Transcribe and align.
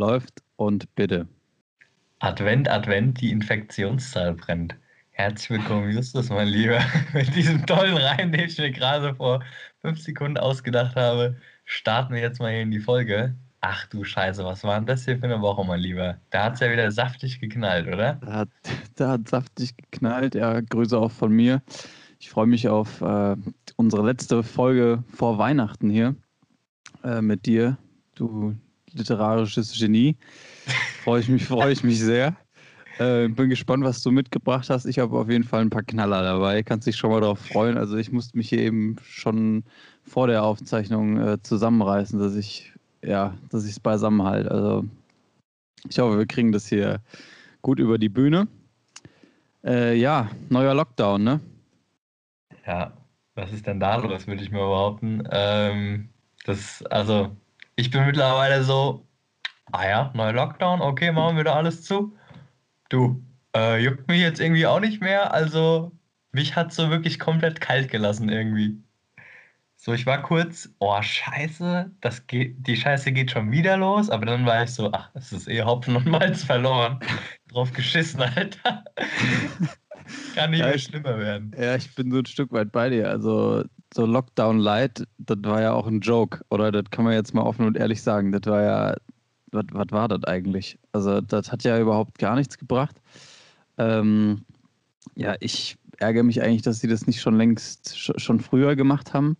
läuft 0.00 0.42
und 0.56 0.92
bitte. 0.94 1.28
Advent, 2.20 2.68
Advent, 2.68 3.20
die 3.20 3.30
Infektionszahl 3.30 4.34
brennt. 4.34 4.74
Herzlich 5.10 5.50
willkommen, 5.50 5.90
Justus, 5.90 6.30
mein 6.30 6.48
Lieber. 6.48 6.80
Mit 7.12 7.36
diesem 7.36 7.66
tollen 7.66 7.96
Reim, 7.98 8.32
den 8.32 8.46
ich 8.48 8.56
mir 8.56 8.70
gerade 8.70 9.14
vor 9.14 9.44
fünf 9.82 10.00
Sekunden 10.00 10.38
ausgedacht 10.38 10.96
habe, 10.96 11.36
starten 11.66 12.14
wir 12.14 12.22
jetzt 12.22 12.40
mal 12.40 12.50
hier 12.50 12.62
in 12.62 12.70
die 12.70 12.80
Folge. 12.80 13.36
Ach 13.60 13.86
du 13.88 14.02
Scheiße, 14.02 14.42
was 14.42 14.64
war 14.64 14.76
denn 14.76 14.86
das 14.86 15.04
hier 15.04 15.18
für 15.18 15.26
eine 15.26 15.42
Woche, 15.42 15.66
mein 15.66 15.80
Lieber? 15.80 16.16
Da 16.30 16.44
hat 16.44 16.54
es 16.54 16.60
ja 16.60 16.72
wieder 16.72 16.90
saftig 16.90 17.38
geknallt, 17.38 17.86
oder? 17.86 18.14
Da 18.14 18.32
hat, 18.32 18.48
da 18.96 19.10
hat 19.10 19.28
saftig 19.28 19.76
geknallt. 19.76 20.34
Ja, 20.34 20.62
Grüße 20.62 20.96
auch 20.98 21.12
von 21.12 21.30
mir. 21.30 21.62
Ich 22.18 22.30
freue 22.30 22.46
mich 22.46 22.68
auf 22.68 23.02
äh, 23.02 23.36
unsere 23.76 24.06
letzte 24.06 24.42
Folge 24.42 25.04
vor 25.08 25.36
Weihnachten 25.36 25.90
hier 25.90 26.16
äh, 27.04 27.20
mit 27.20 27.44
dir, 27.44 27.76
du 28.14 28.56
literarisches 28.94 29.78
Genie. 29.78 30.16
Freue 31.04 31.20
ich 31.20 31.28
mich, 31.28 31.44
freue 31.44 31.72
ich 31.72 31.82
mich 31.82 32.00
sehr. 32.00 32.36
Äh, 32.98 33.28
bin 33.28 33.48
gespannt, 33.48 33.84
was 33.84 34.02
du 34.02 34.10
mitgebracht 34.10 34.68
hast. 34.68 34.84
Ich 34.84 34.98
habe 34.98 35.18
auf 35.18 35.30
jeden 35.30 35.44
Fall 35.44 35.62
ein 35.62 35.70
paar 35.70 35.82
Knaller 35.82 36.22
dabei. 36.22 36.62
Kannst 36.62 36.86
dich 36.86 36.96
schon 36.96 37.10
mal 37.10 37.20
darauf 37.20 37.38
freuen. 37.38 37.78
Also 37.78 37.96
ich 37.96 38.12
musste 38.12 38.36
mich 38.36 38.48
hier 38.48 38.60
eben 38.60 38.96
schon 39.02 39.64
vor 40.02 40.26
der 40.26 40.42
Aufzeichnung 40.42 41.16
äh, 41.16 41.42
zusammenreißen, 41.42 42.18
dass 42.18 42.34
ich 42.34 42.72
ja, 43.02 43.34
dass 43.50 43.64
ich 43.64 43.72
es 43.72 43.80
beisammen 43.80 44.22
halte. 44.22 44.50
Also 44.50 44.84
ich 45.88 45.98
hoffe, 45.98 46.18
wir 46.18 46.26
kriegen 46.26 46.52
das 46.52 46.66
hier 46.66 47.00
gut 47.62 47.78
über 47.78 47.98
die 47.98 48.08
Bühne. 48.08 48.48
Äh, 49.64 49.96
ja, 49.96 50.30
neuer 50.48 50.74
Lockdown, 50.74 51.22
ne? 51.22 51.40
Ja, 52.66 52.92
was 53.34 53.52
ist 53.52 53.66
denn 53.66 53.80
da 53.80 53.96
los, 53.96 54.26
würde 54.26 54.42
ich 54.42 54.50
mal 54.50 54.58
behaupten. 54.58 55.22
Ähm, 55.30 56.08
das, 56.44 56.82
also, 56.86 57.34
ich 57.76 57.90
bin 57.90 58.06
mittlerweile 58.06 58.62
so, 58.64 59.06
ah 59.72 59.86
ja, 59.86 60.10
neuer 60.14 60.32
Lockdown, 60.32 60.80
okay, 60.80 61.12
machen 61.12 61.36
wir 61.36 61.44
da 61.44 61.54
alles 61.54 61.84
zu. 61.84 62.16
Du, 62.88 63.22
äh, 63.54 63.82
juckt 63.82 64.08
mich 64.08 64.20
jetzt 64.20 64.40
irgendwie 64.40 64.66
auch 64.66 64.80
nicht 64.80 65.00
mehr, 65.00 65.32
also 65.32 65.92
mich 66.32 66.56
hat 66.56 66.72
so 66.72 66.90
wirklich 66.90 67.18
komplett 67.18 67.60
kalt 67.60 67.90
gelassen 67.90 68.28
irgendwie. 68.28 68.82
So, 69.82 69.94
ich 69.94 70.04
war 70.04 70.22
kurz, 70.22 70.68
oh 70.78 71.00
Scheiße, 71.00 71.90
das 72.02 72.26
geht, 72.26 72.66
die 72.66 72.76
Scheiße 72.76 73.12
geht 73.12 73.30
schon 73.30 73.50
wieder 73.50 73.78
los, 73.78 74.10
aber 74.10 74.26
dann 74.26 74.44
war 74.44 74.62
ich 74.62 74.70
so, 74.74 74.92
ach, 74.92 75.10
es 75.14 75.32
ist 75.32 75.48
eh 75.48 75.62
Hopfen 75.62 75.96
und 75.96 76.06
Malz 76.06 76.44
verloren. 76.44 77.00
Drauf 77.48 77.72
geschissen, 77.72 78.20
Alter. 78.20 78.84
Kann 80.34 80.50
nicht 80.50 80.60
ja, 80.60 80.66
mehr 80.66 80.78
schlimmer 80.78 81.18
werden. 81.18 81.56
Ja, 81.58 81.76
ich 81.76 81.94
bin 81.94 82.10
so 82.10 82.18
ein 82.18 82.26
Stück 82.26 82.52
weit 82.52 82.72
bei 82.72 82.90
dir. 82.90 83.08
Also, 83.08 83.64
so 83.92 84.06
Lockdown 84.06 84.58
Light, 84.58 85.06
das 85.18 85.38
war 85.42 85.62
ja 85.62 85.72
auch 85.72 85.86
ein 85.86 86.00
Joke, 86.00 86.44
oder? 86.50 86.70
Das 86.70 86.84
kann 86.90 87.04
man 87.04 87.14
jetzt 87.14 87.34
mal 87.34 87.42
offen 87.42 87.66
und 87.66 87.76
ehrlich 87.76 88.02
sagen. 88.02 88.32
Das 88.32 88.42
war 88.46 88.62
ja, 88.62 88.96
was, 89.52 89.64
war 89.90 90.08
das 90.08 90.24
eigentlich? 90.24 90.78
Also, 90.92 91.20
das 91.20 91.50
hat 91.50 91.64
ja 91.64 91.78
überhaupt 91.78 92.18
gar 92.18 92.36
nichts 92.36 92.56
gebracht. 92.58 93.00
Ähm, 93.78 94.42
ja, 95.16 95.34
ich 95.40 95.76
ärgere 95.98 96.22
mich 96.22 96.42
eigentlich, 96.42 96.62
dass 96.62 96.80
sie 96.80 96.88
das 96.88 97.06
nicht 97.06 97.20
schon 97.20 97.36
längst, 97.36 97.98
schon 97.98 98.40
früher 98.40 98.76
gemacht 98.76 99.12
haben. 99.12 99.36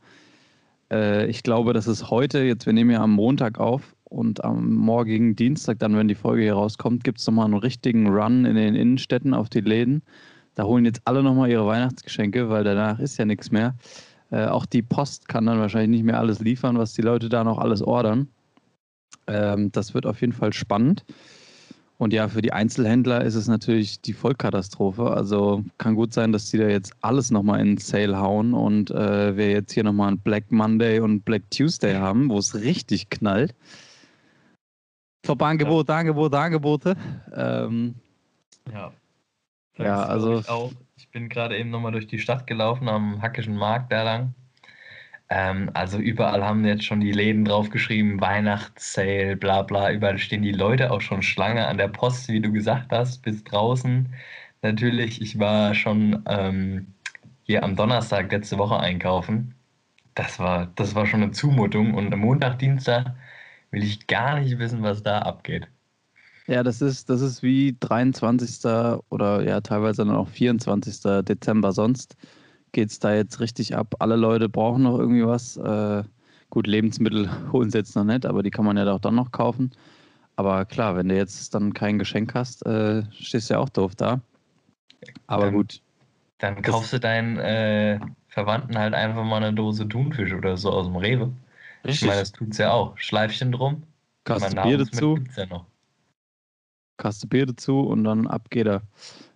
Äh, 0.91 1.27
ich 1.27 1.43
glaube, 1.43 1.73
dass 1.73 1.87
es 1.87 2.11
heute, 2.11 2.41
jetzt 2.41 2.67
wir 2.67 2.73
nehmen 2.73 2.91
ja 2.91 3.03
am 3.03 3.13
Montag 3.13 3.59
auf 3.59 3.95
und 4.05 4.45
am 4.45 4.75
morgigen 4.75 5.37
Dienstag, 5.37 5.79
dann, 5.79 5.97
wenn 5.97 6.09
die 6.09 6.15
Folge 6.15 6.43
hier 6.43 6.55
rauskommt, 6.55 7.05
gibt 7.05 7.21
es 7.21 7.27
nochmal 7.27 7.47
einen 7.47 7.55
richtigen 7.55 8.09
Run 8.09 8.45
in 8.45 8.57
den 8.57 8.75
Innenstädten 8.75 9.35
auf 9.35 9.49
die 9.49 9.61
Läden. 9.61 10.03
Da 10.57 10.65
holen 10.65 10.85
jetzt 10.85 11.03
alle 11.05 11.23
nochmal 11.23 11.51
ihre 11.51 11.67
Weihnachtsgeschenke, 11.67 12.51
weil 12.51 12.65
danach 12.65 12.99
ist 12.99 13.17
ja 13.19 13.25
nichts 13.25 13.51
mehr. 13.51 13.75
Äh, 14.31 14.47
auch 14.47 14.67
die 14.67 14.83
Post 14.83 15.29
kann 15.29 15.47
dann 15.47 15.59
wahrscheinlich 15.59 15.91
nicht 15.91 16.05
mehr 16.05 16.19
alles 16.19 16.41
liefern, 16.41 16.79
was 16.79 16.93
die 16.93 17.03
Leute 17.03 17.29
da 17.29 17.45
noch 17.45 17.59
alles 17.59 17.83
ordern. 17.83 18.29
Ähm, 19.27 19.73
das 19.73 19.95
wird 19.95 20.07
auf 20.07 20.21
jeden 20.21 20.33
Fall 20.33 20.53
spannend. 20.53 21.05
Und 21.99 22.15
ja, 22.15 22.29
für 22.29 22.41
die 22.41 22.53
Einzelhändler 22.53 23.23
ist 23.23 23.35
es 23.35 23.47
natürlich 23.47 24.01
die 24.01 24.15
Vollkatastrophe. 24.15 25.11
Also 25.11 25.65
kann 25.77 25.97
gut 25.97 26.15
sein, 26.15 26.33
dass 26.33 26.51
die 26.51 26.57
da 26.57 26.67
jetzt 26.67 26.95
alles 27.03 27.31
nochmal 27.31 27.61
in 27.61 27.77
Sale 27.77 28.19
hauen 28.19 28.55
und 28.55 28.91
äh, 28.91 29.37
wir 29.37 29.51
jetzt 29.51 29.73
hier 29.73 29.85
nochmal 29.85 30.13
ein 30.13 30.19
Black 30.19 30.51
Monday 30.51 31.01
und 31.01 31.27
Black 31.27 31.43
Tuesday 31.51 31.97
haben, 31.97 32.31
wo 32.31 32.39
es 32.39 32.55
richtig 32.55 33.11
knallt. 33.11 33.55
Top-Angebote, 35.23 35.93
ja. 35.93 35.99
Angebote, 35.99 36.39
Angebote. 36.39 36.97
Ähm, 37.35 37.97
ja. 38.73 38.93
Ja, 39.77 40.03
also. 40.03 40.43
Auch. 40.47 40.73
Ich 41.11 41.13
bin 41.13 41.29
gerade 41.29 41.59
eben 41.59 41.71
nochmal 41.71 41.91
durch 41.91 42.07
die 42.07 42.21
Stadt 42.21 42.47
gelaufen 42.47 42.89
am 42.89 43.21
Hackischen 43.21 43.57
Markt 43.57 43.91
da 43.91 44.05
lang. 44.05 44.35
Ähm, 45.29 45.71
also 45.75 45.99
überall 45.99 46.45
haben 46.45 46.65
jetzt 46.65 46.85
schon 46.85 47.01
die 47.01 47.11
Läden 47.11 47.45
draufgeschrieben, 47.45 48.21
Weihnachtssale, 48.21 49.37
bla 49.37 49.63
bla. 49.63 49.91
Überall 49.93 50.19
stehen 50.19 50.43
die 50.43 50.53
Leute 50.53 50.93
auch 50.93 51.01
schon 51.01 51.23
Schlange 51.23 51.67
an 51.67 51.79
der 51.79 51.89
Post, 51.89 52.29
wie 52.29 52.41
du 52.41 52.53
gesagt 52.53 52.93
hast, 52.93 53.23
bis 53.23 53.43
draußen. 53.43 54.15
Natürlich, 54.63 55.21
ich 55.21 55.39
war 55.41 55.75
schon 55.75 56.23
ähm, 56.29 56.95
hier 57.43 57.65
am 57.65 57.75
Donnerstag 57.75 58.31
letzte 58.31 58.59
Woche 58.59 58.79
einkaufen. 58.79 59.57
Das 60.15 60.39
war, 60.39 60.67
das 60.77 60.95
war 60.95 61.07
schon 61.07 61.25
eine 61.25 61.33
Zumutung. 61.33 61.95
Und 61.95 62.13
am 62.13 62.21
Montag, 62.21 62.61
Dienstag 62.61 63.17
will 63.73 63.83
ich 63.83 64.07
gar 64.07 64.39
nicht 64.39 64.61
wissen, 64.61 64.83
was 64.85 65.03
da 65.03 65.21
abgeht. 65.23 65.67
Ja, 66.47 66.63
das 66.63 66.83
ist, 66.83 67.09
das 67.11 67.21
ist 67.21 67.43
wie 67.43 67.77
23. 67.79 69.03
oder 69.09 69.43
ja 69.43 69.61
teilweise 69.61 70.05
dann 70.05 70.15
auch 70.15 70.29
24. 70.29 71.25
Dezember 71.25 71.73
sonst 71.73 72.17
geht 72.73 72.91
es 72.91 72.99
da 72.99 73.15
jetzt 73.15 73.41
richtig 73.41 73.77
ab. 73.77 73.95
Alle 73.99 74.17
Leute 74.17 74.49
brauchen 74.49 74.83
noch 74.83 74.99
irgendwie 74.99 75.27
was. 75.27 75.57
Äh, 75.57 76.05
gut, 76.51 76.67
Lebensmittel 76.67 77.29
holen 77.53 77.71
sie 77.71 77.79
jetzt 77.79 77.97
noch 77.97 78.05
nicht, 78.05 78.27
aber 78.27 78.43
die 78.43 78.51
kann 78.51 78.65
man 78.65 78.77
ja 78.77 78.91
auch 78.93 79.01
dann 79.01 79.15
noch 79.15 79.33
kaufen. 79.33 79.71
Aber 80.37 80.65
klar, 80.65 80.97
wenn 80.97 81.09
du 81.09 81.17
jetzt 81.17 81.55
dann 81.55 81.75
kein 81.75 81.99
Geschenk 81.99 82.35
hast, 82.35 82.65
äh, 82.65 83.03
stehst 83.13 83.51
du 83.51 83.55
ja 83.55 83.61
auch 83.61 83.69
doof 83.69 83.95
da. 83.95 84.21
Aber 85.27 85.47
dann, 85.47 85.55
gut. 85.55 85.83
Dann 86.39 86.63
kaufst 86.63 86.93
du 86.93 87.01
deinen 87.01 87.39
äh, 87.39 88.01
Verwandten 88.29 88.79
halt 88.79 88.95
einfach 88.95 89.25
mal 89.25 89.37
eine 89.37 89.53
Dose 89.53 89.87
Thunfisch 89.89 90.33
oder 90.33 90.57
so 90.57 90.71
aus 90.71 90.87
dem 90.87 90.97
Rewe. 90.97 91.33
Richtig. 91.85 92.03
Ich 92.03 92.09
meine, 92.09 92.21
das 92.21 92.33
tut 92.33 92.53
es 92.53 92.59
ja 92.59 92.73
auch. 92.73 92.97
Schleifchen 92.97 93.53
drum. 93.53 93.83
Kaste 94.25 94.57
Bier 94.57 94.79
dazu. 94.79 95.19
Ja 95.37 95.47
noch. 95.47 95.67
Kaste 97.01 97.27
Bier 97.27 97.47
dazu 97.47 97.81
und 97.81 98.05
dann 98.05 98.27
ab 98.29 98.51
geht 98.51 98.67
er. 98.67 98.83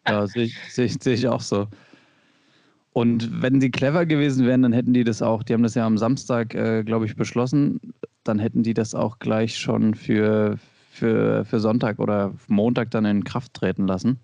Ja, 0.07 0.27
sehe 0.29 0.45
ich, 0.45 0.57
seh 0.71 0.85
ich, 0.85 0.97
seh 1.03 1.15
ich 1.15 1.27
auch 1.27 1.41
so. 1.41 1.67
Und 2.93 3.43
wenn 3.43 3.61
sie 3.61 3.73
clever 3.73 4.07
gewesen 4.07 4.47
wären, 4.47 4.63
dann 4.63 4.73
hätten 4.73 4.95
die 4.95 5.03
das 5.03 5.21
auch, 5.21 5.43
die 5.43 5.53
haben 5.53 5.65
das 5.65 5.75
ja 5.75 5.85
am 5.85 5.99
Samstag, 5.99 6.55
äh, 6.55 6.85
glaube 6.85 7.07
ich, 7.07 7.17
beschlossen, 7.17 7.81
dann 8.23 8.39
hätten 8.39 8.63
die 8.63 8.75
das 8.75 8.95
auch 8.95 9.19
gleich 9.19 9.59
schon 9.59 9.95
für, 9.95 10.59
für, 10.93 11.45
für 11.45 11.59
Sonntag 11.59 11.99
oder 11.99 12.33
Montag 12.47 12.93
dann 12.93 13.05
in 13.05 13.25
Kraft 13.25 13.53
treten 13.55 13.89
lassen. 13.89 14.21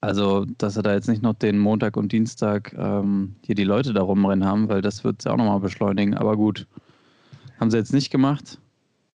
Also, 0.00 0.44
dass 0.58 0.74
sie 0.74 0.82
da 0.82 0.94
jetzt 0.94 1.08
nicht 1.08 1.22
noch 1.22 1.34
den 1.34 1.58
Montag 1.58 1.96
und 1.96 2.10
Dienstag 2.10 2.74
ähm, 2.76 3.36
hier 3.44 3.54
die 3.54 3.64
Leute 3.64 3.92
da 3.92 4.02
rumrennen 4.02 4.44
haben, 4.44 4.68
weil 4.68 4.82
das 4.82 5.04
wird 5.04 5.20
es 5.20 5.24
ja 5.24 5.32
auch 5.32 5.36
nochmal 5.36 5.60
beschleunigen. 5.60 6.14
Aber 6.14 6.36
gut, 6.36 6.66
haben 7.60 7.70
sie 7.70 7.78
jetzt 7.78 7.92
nicht 7.92 8.10
gemacht. 8.10 8.58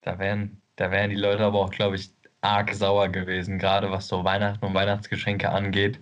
Da 0.03 0.19
wären, 0.19 0.61
da 0.77 0.91
wären 0.91 1.11
die 1.11 1.17
Leute 1.17 1.45
aber 1.45 1.61
auch, 1.61 1.71
glaube 1.71 1.97
ich, 1.97 2.11
arg 2.41 2.73
sauer 2.75 3.09
gewesen, 3.09 3.59
gerade 3.59 3.91
was 3.91 4.09
so 4.09 4.25
Weihnachten 4.25 4.65
und 4.65 4.75
Weihnachtsgeschenke 4.75 5.51
angeht 5.51 5.99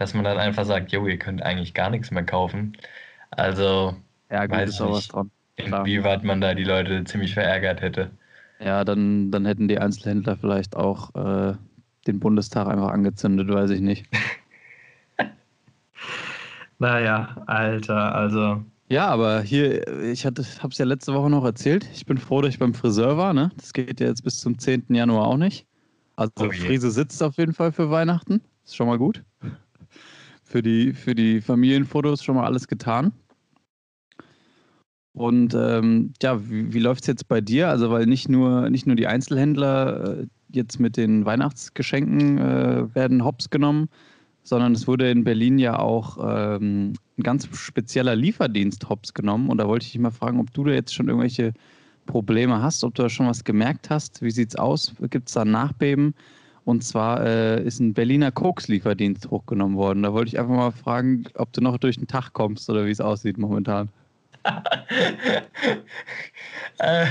dass 0.00 0.14
man 0.14 0.24
dann 0.24 0.38
einfach 0.38 0.64
sagt, 0.64 0.92
jo, 0.92 1.06
ihr 1.06 1.18
könnt 1.18 1.42
eigentlich 1.42 1.74
gar 1.74 1.90
nichts 1.90 2.10
mehr 2.10 2.24
kaufen. 2.24 2.72
Also, 3.32 3.94
ja, 4.30 4.46
gut, 4.46 4.56
weiß 4.56 4.70
ist 4.70 4.80
auch 4.80 4.92
was 4.92 5.08
dran. 5.08 5.30
Inwieweit 5.56 6.24
man 6.24 6.40
da 6.40 6.54
die 6.54 6.64
Leute 6.64 7.04
ziemlich 7.04 7.34
verärgert 7.34 7.82
hätte. 7.82 8.10
Ja, 8.60 8.82
dann, 8.82 9.30
dann 9.30 9.44
hätten 9.44 9.68
die 9.68 9.78
Einzelhändler 9.78 10.38
vielleicht 10.38 10.74
auch 10.74 11.14
äh, 11.14 11.54
den 12.06 12.18
Bundestag 12.18 12.66
einfach 12.66 12.88
angezündet, 12.88 13.48
weiß 13.48 13.70
ich 13.72 13.82
nicht. 13.82 14.06
naja, 16.78 17.36
Alter, 17.46 18.14
also. 18.14 18.64
Ja, 18.88 19.08
aber 19.08 19.42
hier, 19.42 19.86
ich 20.02 20.24
habe 20.24 20.40
es 20.40 20.78
ja 20.78 20.86
letzte 20.86 21.12
Woche 21.12 21.28
noch 21.28 21.44
erzählt. 21.44 21.86
Ich 21.92 22.06
bin 22.06 22.16
froh, 22.16 22.40
dass 22.40 22.54
ich 22.54 22.58
beim 22.58 22.72
Friseur 22.72 23.18
war. 23.18 23.34
Ne? 23.34 23.50
Das 23.58 23.74
geht 23.74 24.00
ja 24.00 24.06
jetzt 24.06 24.24
bis 24.24 24.40
zum 24.40 24.58
10. 24.58 24.86
Januar 24.88 25.26
auch 25.26 25.36
nicht. 25.36 25.66
Also 26.20 26.32
oh 26.40 26.50
Frise 26.50 26.90
sitzt 26.90 27.22
auf 27.22 27.38
jeden 27.38 27.54
Fall 27.54 27.72
für 27.72 27.90
Weihnachten. 27.90 28.42
Ist 28.64 28.76
schon 28.76 28.88
mal 28.88 28.98
gut 28.98 29.22
für 30.50 30.62
die, 30.62 30.92
für 30.92 31.14
die 31.14 31.40
Familienfotos 31.40 32.24
schon 32.24 32.34
mal 32.34 32.44
alles 32.44 32.66
getan. 32.66 33.12
Und 35.12 35.54
ähm, 35.54 36.12
ja, 36.20 36.48
wie, 36.50 36.72
wie 36.72 36.80
läuft 36.80 37.02
es 37.02 37.06
jetzt 37.06 37.28
bei 37.28 37.40
dir? 37.40 37.68
Also, 37.68 37.90
weil 37.90 38.06
nicht 38.06 38.28
nur, 38.28 38.68
nicht 38.68 38.86
nur 38.86 38.96
die 38.96 39.06
Einzelhändler 39.06 40.22
äh, 40.22 40.26
jetzt 40.50 40.80
mit 40.80 40.96
den 40.96 41.24
Weihnachtsgeschenken 41.24 42.38
äh, 42.38 42.94
werden 42.94 43.24
hops 43.24 43.50
genommen, 43.50 43.88
sondern 44.42 44.72
es 44.72 44.88
wurde 44.88 45.10
in 45.10 45.22
Berlin 45.22 45.58
ja 45.58 45.78
auch 45.78 46.18
ähm, 46.20 46.94
ein 47.16 47.22
ganz 47.22 47.48
spezieller 47.52 48.16
Lieferdienst 48.16 48.88
hops 48.88 49.14
genommen. 49.14 49.50
Und 49.50 49.58
da 49.58 49.68
wollte 49.68 49.86
ich 49.86 49.92
dich 49.92 50.00
mal 50.00 50.10
fragen, 50.10 50.40
ob 50.40 50.52
du 50.52 50.64
da 50.64 50.72
jetzt 50.72 50.94
schon 50.94 51.08
irgendwelche 51.08 51.52
Probleme 52.10 52.60
hast, 52.60 52.82
ob 52.82 52.94
du 52.94 53.02
da 53.02 53.08
schon 53.08 53.28
was 53.28 53.44
gemerkt 53.44 53.88
hast. 53.88 54.20
Wie 54.20 54.32
sieht 54.32 54.50
es 54.50 54.56
aus? 54.56 54.94
Gibt 55.10 55.28
es 55.28 55.34
da 55.34 55.44
Nachbeben? 55.44 56.14
Und 56.64 56.82
zwar 56.82 57.24
äh, 57.24 57.62
ist 57.62 57.78
ein 57.78 57.94
Berliner 57.94 58.32
Koks-Lieferdienst 58.32 59.30
hochgenommen 59.30 59.76
worden. 59.76 60.02
Da 60.02 60.12
wollte 60.12 60.28
ich 60.28 60.38
einfach 60.38 60.54
mal 60.54 60.72
fragen, 60.72 61.24
ob 61.34 61.52
du 61.52 61.60
noch 61.60 61.78
durch 61.78 61.96
den 61.96 62.08
Tag 62.08 62.32
kommst 62.32 62.68
oder 62.68 62.84
wie 62.84 62.90
es 62.90 63.00
aussieht 63.00 63.38
momentan. 63.38 63.88
äh, 66.78 67.06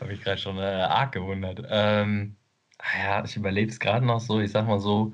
Habe 0.00 0.12
ich 0.12 0.22
gerade 0.22 0.38
schon 0.38 0.58
äh, 0.58 0.62
arg 0.62 1.12
gewundert. 1.12 1.62
Ähm, 1.68 2.36
ah 2.78 2.98
ja, 3.02 3.24
ich 3.24 3.36
überlebe 3.36 3.70
es 3.70 3.80
gerade 3.80 4.06
noch 4.06 4.20
so. 4.20 4.40
Ich 4.40 4.52
sag 4.52 4.66
mal 4.66 4.78
so, 4.78 5.12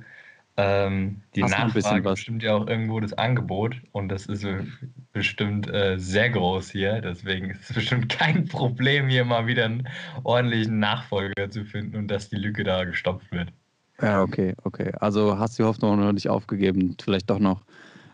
ähm, 0.56 1.22
die 1.34 1.43
Hast 1.43 1.54
du 1.54 1.58
Nachfrage 1.58 2.02
bestimmt 2.02 2.43
ja 2.43 2.54
auch 2.54 2.66
irgendwo 2.66 3.00
das 3.00 3.14
Angebot 3.14 3.81
und 3.93 4.08
das 4.08 4.26
ist 4.26 4.44
äh, 4.44 4.64
bestimmt 5.12 5.72
äh, 5.72 5.99
sehr 5.99 6.28
groß 6.28 6.70
hier. 6.70 7.00
Deswegen 7.00 7.50
ist 7.50 7.70
es 7.70 7.72
bestimmt 7.75 8.10
kein 8.10 8.46
Problem, 8.46 9.08
hier 9.08 9.25
mal 9.25 9.46
wieder 9.46 9.64
einen 9.64 9.88
ordentlichen 10.25 10.78
Nachfolger 10.78 11.50
zu 11.50 11.64
finden 11.64 11.96
und 11.96 12.08
dass 12.08 12.28
die 12.28 12.37
Lücke 12.37 12.64
da 12.64 12.84
gestopft 12.84 13.32
wird. 13.32 13.52
Ja, 14.00 14.22
okay, 14.22 14.54
okay. 14.64 14.93
Also 15.00 15.38
hast 15.38 15.58
die 15.58 15.62
Hoffnung 15.62 15.99
noch 15.99 16.12
nicht 16.12 16.28
aufgegeben, 16.28 16.96
vielleicht 17.02 17.31
doch 17.31 17.38
noch 17.38 17.62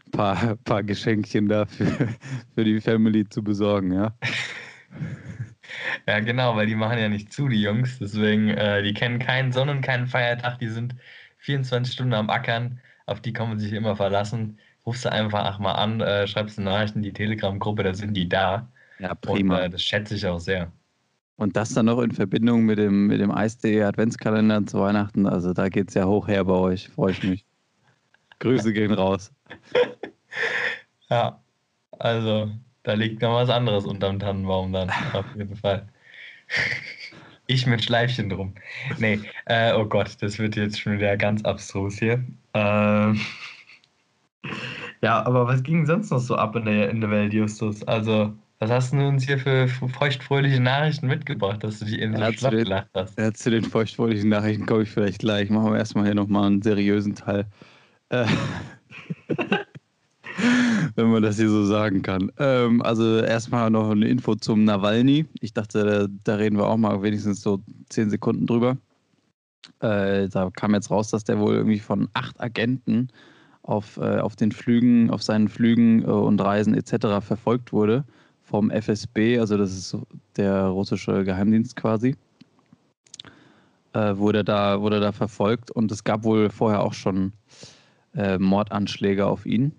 ein 0.06 0.11
paar, 0.12 0.56
paar 0.64 0.82
Geschenkchen 0.84 1.49
da 1.49 1.67
für, 1.67 1.87
für 2.55 2.64
die 2.64 2.81
Family 2.81 3.29
zu 3.29 3.43
besorgen, 3.43 3.93
ja? 3.93 4.14
Ja, 6.06 6.20
genau, 6.20 6.56
weil 6.56 6.67
die 6.67 6.75
machen 6.75 6.99
ja 6.99 7.08
nicht 7.08 7.32
zu, 7.32 7.49
die 7.49 7.61
Jungs. 7.61 7.99
Deswegen, 7.99 8.49
äh, 8.49 8.82
die 8.82 8.94
kennen 8.94 9.19
keinen 9.19 9.52
Sonnen- 9.52 9.79
und 9.79 9.82
keinen 9.82 10.06
Feiertag. 10.06 10.58
Die 10.61 10.69
sind 10.69 10.94
24 11.49 11.95
Stunden 11.95 12.15
am 12.15 12.31
Ackern. 12.31 12.81
Auf 13.06 13.21
die 13.23 13.33
kann 13.33 13.49
man 13.49 13.59
sich 13.59 13.73
immer 13.73 13.97
verlassen. 13.97 14.59
Rufst 14.87 15.05
du 15.05 15.12
einfach 15.12 15.59
mal 15.59 15.73
an, 15.73 16.00
äh, 16.00 16.27
schreibst 16.27 16.59
eine 16.59 16.71
Nachricht 16.71 16.95
in 16.97 17.03
die 17.03 17.12
Telegram-Gruppe, 17.12 17.83
da 17.83 17.95
sind 17.95 18.15
die 18.15 18.29
da. 18.29 18.71
Ja, 18.99 19.12
Und 19.12 19.21
prima. 19.23 19.61
äh, 19.62 19.71
das 19.71 19.83
schätze 19.83 20.15
ich 20.15 20.27
auch 20.27 20.39
sehr. 20.41 20.73
Und 21.37 21.56
das 21.56 21.73
dann 21.73 21.87
noch 21.87 22.00
in 22.00 22.12
Verbindung 22.12 22.65
mit 22.65 22.79
dem, 22.79 23.06
mit 23.06 23.21
dem 23.21 23.31
Eis.de 23.31 23.83
Adventskalender 23.83 24.67
zu 24.67 24.81
Weihnachten. 24.81 25.27
Also 25.27 25.53
da 25.55 25.69
geht 25.69 25.89
es 25.89 25.95
ja 25.95 26.05
hoch 26.06 26.29
her 26.29 26.45
bei 26.45 26.55
euch. 26.55 26.89
Freue 26.89 27.12
ich 27.12 27.23
mich. 27.23 27.47
Grüße 28.41 28.73
gehen 28.73 28.93
raus. 28.93 29.33
Ja, 31.11 31.43
also 31.99 32.51
da 32.83 32.94
liegt 32.94 33.23
noch 33.23 33.35
was 33.35 33.51
anderes 33.51 33.85
unterm 33.87 34.19
Tannenbaum 34.21 34.73
dann, 34.73 34.91
auf 35.12 35.27
jeden 35.37 35.56
Fall. 35.56 35.89
Ich 37.50 37.67
mit 37.67 37.83
Schleifchen 37.83 38.29
drum. 38.29 38.53
Nee, 38.99 39.21
äh, 39.47 39.73
oh 39.73 39.87
Gott, 39.87 40.17
das 40.21 40.39
wird 40.39 40.55
jetzt 40.55 40.79
schon 40.81 40.93
wieder 40.99 41.17
ganz 41.17 41.43
abstrus 41.45 41.99
hier. 41.99 42.23
Ähm, 42.53 43.19
ja, 45.00 45.25
aber 45.25 45.47
was 45.47 45.62
ging 45.62 45.87
sonst 45.87 46.11
noch 46.11 46.19
so 46.21 46.37
ab 46.37 46.55
in 46.56 46.67
der, 46.67 46.91
in 46.91 47.00
der 47.00 47.11
Welt, 47.11 47.33
Justus? 47.33 47.83
Also, 47.85 48.35
was 48.59 48.71
hast 48.71 48.93
du 48.93 48.99
uns 48.99 49.25
hier 49.25 49.39
für 49.39 49.67
feuchtfröhliche 49.67 50.61
Nachrichten 50.61 51.06
mitgebracht, 51.06 51.65
dass 51.65 51.79
du 51.79 51.87
dich 51.87 51.99
eben 52.00 52.15
so 52.17 52.21
Ja, 52.21 52.31
den- 52.50 52.65
gelacht 52.65 52.91
hast? 52.95 53.19
Ja, 53.19 53.33
zu 53.33 53.51
den 53.51 53.65
feuchtfröhlichen 53.65 54.29
Nachrichten 54.29 54.67
komme 54.67 54.83
ich 54.83 54.91
vielleicht 54.91 55.21
gleich. 55.21 55.49
Machen 55.49 55.73
wir 55.73 55.79
erstmal 55.79 56.05
hier 56.05 56.15
nochmal 56.15 56.49
einen 56.49 56.61
seriösen 56.61 57.15
Teil. 57.15 57.47
Äh, 58.11 58.27
wenn 60.99 61.11
man 61.11 61.23
das 61.23 61.37
hier 61.37 61.49
so 61.49 61.65
sagen 61.65 62.03
kann. 62.03 62.33
Ähm, 62.39 62.83
also 62.83 63.19
erstmal 63.19 63.71
noch 63.71 63.91
eine 63.91 64.09
Info 64.09 64.35
zum 64.35 64.65
Nawalny. 64.65 65.27
Ich 65.41 65.53
dachte, 65.53 65.85
da, 65.85 66.06
da 66.25 66.35
reden 66.37 66.56
wir 66.56 66.67
auch 66.67 66.77
mal 66.77 67.00
wenigstens 67.03 67.41
so 67.41 67.61
zehn 67.89 68.11
Sekunden 68.11 68.47
drüber. 68.47 68.77
Äh, 69.81 70.29
da 70.29 70.50
kam 70.50 70.75
jetzt 70.75 70.91
raus, 70.91 71.11
dass 71.11 71.23
der 71.23 71.39
wohl 71.39 71.55
irgendwie 71.55 71.79
von 71.79 72.09
acht 72.15 72.41
Agenten 72.41 73.09
auf, 73.62 73.97
äh, 73.99 74.19
auf 74.19 74.35
den 74.35 74.50
Flügen, 74.50 75.11
auf 75.11 75.23
seinen 75.23 75.49
Flügen 75.49 76.03
äh, 76.03 76.06
und 76.06 76.41
Reisen 76.41 76.75
etc. 76.75 77.25
verfolgt 77.25 77.73
wurde 77.73 78.05
vom 78.43 78.71
FSB, 78.71 79.39
also 79.39 79.59
das 79.59 79.77
ist 79.77 79.97
der 80.37 80.65
russische 80.65 81.23
Geheimdienst 81.23 81.77
quasi 81.77 82.17
äh, 83.93 84.17
wurde, 84.17 84.44
da, 84.44 84.81
wurde 84.81 85.01
da 85.01 85.12
verfolgt 85.12 85.71
und 85.71 85.91
es 85.93 86.05
gab 86.05 86.25
wohl 86.25 86.51
vorher 86.51 86.81
auch 86.81 86.94
schon 86.94 87.33
äh, 88.15 88.39
Mordanschläge 88.39 89.27
auf 89.27 89.47
ihn. 89.47 89.73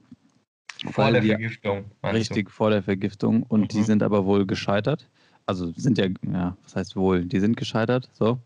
Vor 0.86 1.12
der 1.12 1.22
die- 1.22 1.30
Vergiftung, 1.30 1.86
Richtig 2.04 2.50
vor 2.50 2.70
der 2.70 2.82
Vergiftung 2.84 3.44
und 3.44 3.74
die 3.74 3.80
Mhm. 3.80 3.84
sind 3.86 4.04
aber 4.04 4.26
wohl 4.26 4.46
gescheitert. 4.46 5.10
Also 5.46 5.72
sind 5.76 5.98
ja, 5.98 6.06
ja, 6.32 6.56
was 6.64 6.76
heißt 6.76 6.96
wohl, 6.96 7.26
die 7.26 7.40
sind 7.40 7.58
gescheitert, 7.58 8.10
so. 8.14 8.40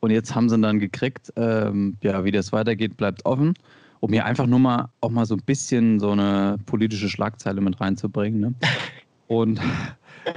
Und 0.00 0.10
jetzt 0.10 0.34
haben 0.34 0.48
sie 0.48 0.58
dann 0.60 0.78
gekriegt. 0.78 1.32
Ähm, 1.36 1.96
ja, 2.02 2.24
wie 2.24 2.30
das 2.30 2.52
weitergeht, 2.52 2.96
bleibt 2.96 3.24
offen. 3.26 3.54
Um 4.00 4.12
hier 4.12 4.24
einfach 4.26 4.46
nur 4.46 4.58
mal 4.58 4.88
auch 5.00 5.10
mal 5.10 5.24
so 5.26 5.34
ein 5.34 5.42
bisschen 5.44 5.98
so 6.00 6.10
eine 6.12 6.58
politische 6.66 7.08
Schlagzeile 7.08 7.60
mit 7.60 7.80
reinzubringen. 7.80 8.40
Ne? 8.40 8.54
Und 9.26 9.60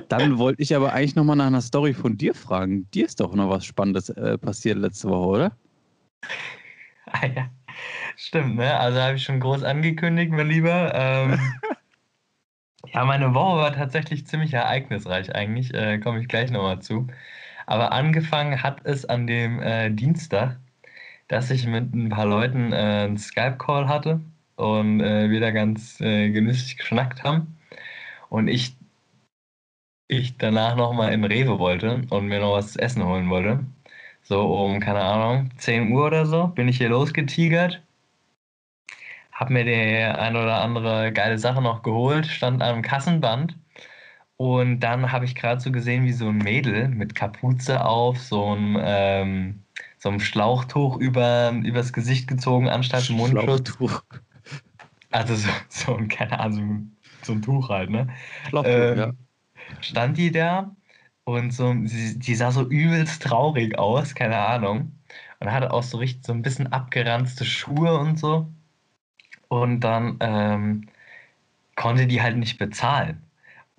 dann 0.08 0.38
wollte 0.40 0.62
ich 0.64 0.76
aber 0.76 0.94
eigentlich 0.94 1.16
noch 1.16 1.26
mal 1.26 1.36
nach 1.36 1.48
einer 1.48 1.62
Story 1.62 1.94
von 1.94 2.18
dir 2.18 2.34
fragen. 2.34 2.90
Dir 2.94 3.06
ist 3.06 3.20
doch 3.20 3.36
noch 3.36 3.50
was 3.50 3.66
Spannendes 3.66 4.10
äh, 4.10 4.38
passiert 4.38 4.78
letzte 4.80 5.10
Woche, 5.10 5.28
oder? 5.28 5.52
Ah 7.06 7.28
ja, 7.28 7.50
stimmt, 8.16 8.56
ne? 8.56 8.78
Also 8.80 9.00
habe 9.00 9.16
ich 9.16 9.24
schon 9.24 9.40
groß 9.40 9.64
angekündigt, 9.64 10.32
mein 10.32 10.48
Lieber. 10.48 10.94
Ähm, 10.96 11.40
ja, 12.94 13.06
meine 13.06 13.34
Woche 13.34 13.58
war 13.58 13.74
tatsächlich 13.74 14.28
ziemlich 14.28 14.54
ereignisreich 14.54 15.36
eigentlich, 15.36 15.74
äh, 15.74 16.00
komme 16.00 16.22
ich 16.22 16.28
gleich 16.28 16.52
nochmal 16.52 16.82
zu. 16.82 17.08
Aber 17.68 17.92
angefangen 17.92 18.64
hat 18.64 18.82
es 18.86 19.06
an 19.06 19.28
dem 19.28 19.62
äh, 19.62 19.92
Dienstag, 19.92 20.58
dass 21.28 21.52
ich 21.52 21.68
mit 21.68 21.94
ein 21.96 22.10
paar 22.10 22.26
Leuten 22.26 22.74
äh, 22.74 23.06
einen 23.06 23.18
Skype-Call 23.18 23.88
hatte 23.88 24.22
und 24.58 25.02
äh, 25.02 25.30
wir 25.30 25.40
da 25.42 25.52
ganz 25.52 26.02
äh, 26.02 26.32
genüsslich 26.32 26.78
geschnackt 26.78 27.24
haben. 27.24 27.58
Und 28.30 28.48
ich, 28.50 28.76
ich 30.08 30.38
danach 30.38 30.76
nochmal 30.76 31.14
in 31.14 31.24
Rewe 31.24 31.60
wollte 31.60 32.02
und 32.10 32.28
mir 32.28 32.40
noch 32.40 32.54
was 32.54 32.74
zu 32.74 32.80
essen 32.82 33.06
holen 33.06 33.30
wollte. 33.30 33.66
So 34.30 34.44
um, 34.64 34.80
keine 34.80 35.02
Ahnung, 35.02 35.50
10 35.58 35.92
Uhr 35.92 36.06
oder 36.06 36.28
so 36.28 36.50
bin 36.50 36.68
ich 36.68 36.78
hier 36.78 36.90
losgetigert. 36.90 37.82
Hab 39.32 39.50
mir 39.50 39.64
die 39.64 39.74
ein 39.74 40.36
oder 40.36 40.62
andere 40.62 41.12
geile 41.12 41.40
Sache 41.40 41.64
noch 41.64 41.82
geholt, 41.82 42.28
stand 42.28 42.62
am 42.62 42.84
Kassenband. 42.84 43.58
Und 44.38 44.82
dann 44.82 45.12
habe 45.12 45.26
ich 45.26 45.34
gerade 45.34 45.60
so 45.60 45.72
gesehen, 45.72 46.06
wie 46.06 46.14
so 46.14 46.28
ein 46.30 46.38
Mädel 46.38 46.90
mit 46.90 47.16
Kapuze 47.16 47.84
auf, 47.84 48.20
so 48.22 48.56
ein, 48.56 48.78
ähm, 48.80 49.64
so 49.98 50.10
einem 50.10 50.20
Schlauchtuch 50.20 50.98
über, 50.98 51.52
übers 51.64 51.92
Gesicht 51.92 52.28
gezogen, 52.28 52.70
anstatt 52.70 53.10
Mundschutz. 53.10 53.70
Schlauchtuch. 53.78 54.04
Also 55.10 55.34
so, 55.34 55.50
so 55.70 55.96
ein, 55.98 56.08
keine 56.08 56.40
Ahnung, 56.40 56.92
so 57.24 57.34
ein 57.34 57.42
Tuch 57.42 57.70
halt, 57.70 57.90
ne? 57.90 58.10
Schlauchtuch, 58.50 58.72
Ähm, 58.72 58.98
ja. 59.00 59.12
stand 59.82 60.20
die 60.20 60.32
da 60.32 60.76
und 61.36 61.52
so, 61.52 61.74
sie, 61.86 62.18
die 62.20 62.36
sah 62.36 62.52
so 62.52 62.68
übelst 62.70 63.24
traurig 63.24 63.78
aus, 63.78 64.16
keine 64.16 64.38
Ahnung. 64.38 64.94
Und 65.40 65.52
hatte 65.52 65.72
auch 65.74 65.84
so 65.84 65.98
richtig 65.98 66.26
so 66.26 66.34
ein 66.34 66.42
bisschen 66.42 66.68
abgeranzte 66.74 67.46
Schuhe 67.46 67.98
und 68.00 68.20
so. 68.20 68.48
Und 69.50 69.82
dann 69.82 70.18
ähm, 70.22 70.90
konnte 71.76 72.08
die 72.08 72.22
halt 72.22 72.38
nicht 72.38 72.58
bezahlen. 72.60 73.24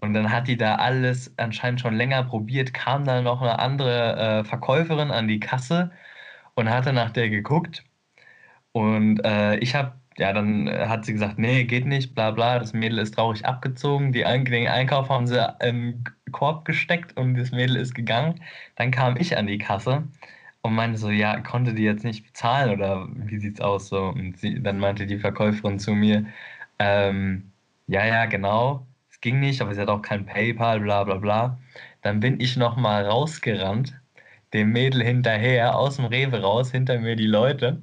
Und 0.00 0.14
dann 0.14 0.32
hat 0.32 0.48
die 0.48 0.56
da 0.56 0.76
alles 0.76 1.32
anscheinend 1.38 1.80
schon 1.80 1.94
länger 1.94 2.24
probiert, 2.24 2.74
kam 2.74 3.04
dann 3.04 3.24
noch 3.24 3.42
eine 3.42 3.58
andere 3.58 4.40
äh, 4.40 4.44
Verkäuferin 4.44 5.10
an 5.10 5.28
die 5.28 5.40
Kasse 5.40 5.92
und 6.54 6.70
hatte 6.70 6.92
nach 6.92 7.10
der 7.10 7.30
geguckt. 7.30 7.84
Und 8.72 9.20
äh, 9.24 9.56
ich 9.58 9.74
habe, 9.74 9.99
ja, 10.20 10.32
dann 10.34 10.66
äh, 10.68 10.86
hat 10.86 11.06
sie 11.06 11.14
gesagt, 11.14 11.38
nee, 11.38 11.64
geht 11.64 11.86
nicht, 11.86 12.14
bla 12.14 12.30
bla, 12.30 12.58
das 12.58 12.74
Mädel 12.74 12.98
ist 12.98 13.14
traurig 13.14 13.46
abgezogen. 13.46 14.12
Die, 14.12 14.22
den 14.22 14.68
Einkauf 14.68 15.08
haben 15.08 15.26
sie 15.26 15.38
in 15.62 16.04
den 16.26 16.32
Korb 16.32 16.64
gesteckt 16.66 17.16
und 17.16 17.36
das 17.36 17.52
Mädel 17.52 17.76
ist 17.76 17.94
gegangen. 17.94 18.40
Dann 18.76 18.90
kam 18.90 19.16
ich 19.16 19.36
an 19.38 19.46
die 19.46 19.58
Kasse 19.58 20.04
und 20.62 20.74
meinte 20.74 20.98
so, 20.98 21.10
ja, 21.10 21.40
konnte 21.40 21.74
die 21.74 21.84
jetzt 21.84 22.04
nicht 22.04 22.24
bezahlen 22.26 22.70
oder 22.70 23.08
wie 23.14 23.38
sieht's 23.38 23.60
aus 23.62 23.88
so? 23.88 24.08
Und 24.08 24.38
sie, 24.38 24.62
dann 24.62 24.78
meinte 24.78 25.06
die 25.06 25.18
Verkäuferin 25.18 25.78
zu 25.78 25.92
mir, 25.92 26.26
ähm, 26.78 27.50
ja, 27.86 28.04
ja, 28.06 28.26
genau, 28.26 28.86
es 29.10 29.20
ging 29.20 29.40
nicht, 29.40 29.62
aber 29.62 29.74
sie 29.74 29.80
hat 29.80 29.88
auch 29.88 30.02
kein 30.02 30.26
PayPal, 30.26 30.80
bla 30.80 31.04
bla 31.04 31.16
bla. 31.16 31.58
Dann 32.02 32.20
bin 32.20 32.40
ich 32.40 32.56
nochmal 32.56 33.06
rausgerannt, 33.06 33.98
dem 34.52 34.72
Mädel 34.72 35.02
hinterher, 35.02 35.76
aus 35.78 35.96
dem 35.96 36.06
Rewe 36.06 36.42
raus, 36.42 36.70
hinter 36.72 36.98
mir 37.00 37.16
die 37.16 37.26
Leute, 37.26 37.82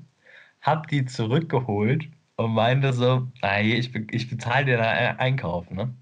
hab 0.61 0.87
die 0.87 1.05
zurückgeholt 1.05 2.09
und 2.37 2.53
meinte 2.53 2.93
so, 2.93 3.31
na 3.41 3.61
ich, 3.61 3.93
ich 3.95 4.29
bezahle 4.29 4.65
dir 4.65 4.77
da 4.77 4.89
Ein- 4.91 5.19
Einkauf, 5.19 5.69
ne? 5.71 5.95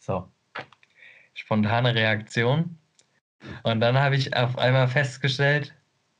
So. 0.00 0.30
Spontane 1.34 1.94
Reaktion. 1.94 2.78
Und 3.64 3.80
dann 3.80 3.98
habe 3.98 4.16
ich 4.16 4.36
auf 4.36 4.58
einmal 4.58 4.88
festgestellt, 4.88 5.74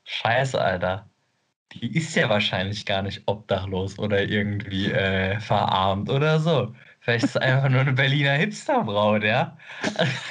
scheiße, 0.05 0.59
Alter, 0.61 1.09
die 1.73 1.95
ist 1.97 2.15
ja 2.15 2.29
wahrscheinlich 2.29 2.85
gar 2.85 3.03
nicht 3.03 3.23
obdachlos 3.27 3.99
oder 3.99 4.23
irgendwie 4.23 4.91
äh, 4.91 5.39
verarmt 5.39 6.09
oder 6.09 6.39
so. 6.39 6.75
Vielleicht 7.01 7.25
ist 7.25 7.31
es 7.31 7.37
einfach 7.37 7.69
nur 7.69 7.81
eine 7.81 7.93
Berliner 7.93 8.33
Hipsterbraut, 8.33 9.23
ja? 9.23 9.57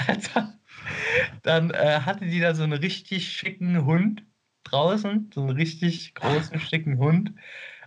Also, 0.08 0.30
dann 1.42 1.70
äh, 1.70 2.00
hatte 2.00 2.26
die 2.26 2.40
da 2.40 2.54
so 2.54 2.62
einen 2.64 2.74
richtig 2.74 3.28
schicken 3.32 3.84
Hund 3.86 4.24
draußen, 4.64 5.30
so 5.34 5.42
einen 5.42 5.50
richtig 5.50 6.14
großen, 6.14 6.58
schicken 6.60 6.98
Hund. 6.98 7.32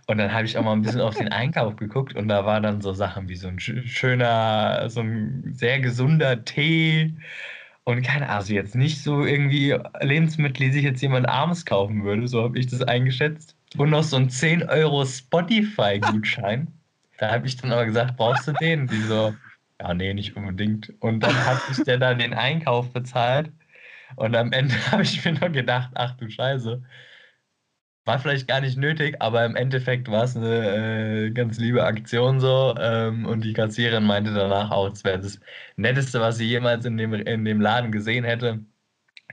Und 0.06 0.18
dann 0.18 0.32
habe 0.32 0.44
ich 0.46 0.56
auch 0.56 0.62
mal 0.62 0.72
ein 0.72 0.82
bisschen 0.82 1.00
auf 1.00 1.16
den 1.16 1.32
Einkauf 1.32 1.76
geguckt 1.76 2.14
und 2.14 2.28
da 2.28 2.44
waren 2.46 2.62
dann 2.62 2.80
so 2.80 2.92
Sachen 2.92 3.28
wie 3.28 3.34
so 3.36 3.48
ein 3.48 3.58
schö- 3.58 3.86
schöner, 3.86 4.88
so 4.88 5.00
ein 5.00 5.52
sehr 5.52 5.80
gesunder 5.80 6.44
Tee 6.44 7.14
und 7.84 8.02
keine 8.02 8.26
Ahnung, 8.26 8.36
also 8.38 8.54
jetzt 8.54 8.74
nicht 8.74 9.02
so 9.02 9.24
irgendwie 9.24 9.76
Lebensmittel, 10.00 10.66
die 10.66 10.72
sich 10.72 10.84
jetzt 10.84 11.00
jemand 11.02 11.28
abends 11.28 11.64
kaufen 11.66 12.04
würde, 12.04 12.26
so 12.28 12.42
habe 12.42 12.58
ich 12.58 12.66
das 12.66 12.82
eingeschätzt. 12.82 13.56
Und 13.76 13.90
noch 13.90 14.02
so 14.04 14.16
ein 14.16 14.30
10 14.30 14.62
Euro 14.68 15.04
Spotify-Gutschein. 15.04 16.68
Da 17.18 17.30
habe 17.32 17.46
ich 17.46 17.56
dann 17.56 17.72
aber 17.72 17.86
gesagt, 17.86 18.16
brauchst 18.16 18.46
du 18.48 18.52
den? 18.52 18.88
Die 18.88 19.02
so, 19.02 19.36
ja, 19.80 19.94
nee, 19.94 20.14
nicht 20.14 20.36
unbedingt. 20.36 20.92
Und 21.00 21.20
dann 21.20 21.44
hat 21.44 21.66
sich 21.66 21.82
der 21.84 21.98
dann 21.98 22.18
den 22.18 22.34
Einkauf 22.34 22.92
bezahlt. 22.92 23.52
Und 24.16 24.36
am 24.36 24.52
Ende 24.52 24.74
habe 24.92 25.02
ich 25.02 25.24
mir 25.24 25.32
nur 25.32 25.50
gedacht, 25.50 25.90
ach 25.94 26.16
du 26.16 26.28
Scheiße. 26.30 26.82
War 28.06 28.18
vielleicht 28.18 28.48
gar 28.48 28.60
nicht 28.60 28.78
nötig, 28.78 29.16
aber 29.20 29.44
im 29.44 29.56
Endeffekt 29.56 30.08
war 30.10 30.24
es 30.24 30.36
eine 30.36 31.26
äh, 31.26 31.30
ganz 31.30 31.58
liebe 31.58 31.84
Aktion 31.84 32.40
so. 32.40 32.74
Ähm, 32.78 33.26
und 33.26 33.42
die 33.44 33.52
Kassiererin 33.52 34.04
meinte 34.04 34.32
danach 34.32 34.70
auch, 34.70 34.90
es 34.90 35.04
wäre 35.04 35.20
das 35.20 35.40
Netteste, 35.76 36.20
was 36.20 36.38
sie 36.38 36.46
jemals 36.46 36.84
in 36.86 36.96
dem, 36.96 37.12
in 37.14 37.44
dem 37.44 37.60
Laden 37.60 37.92
gesehen 37.92 38.24
hätte 38.24 38.60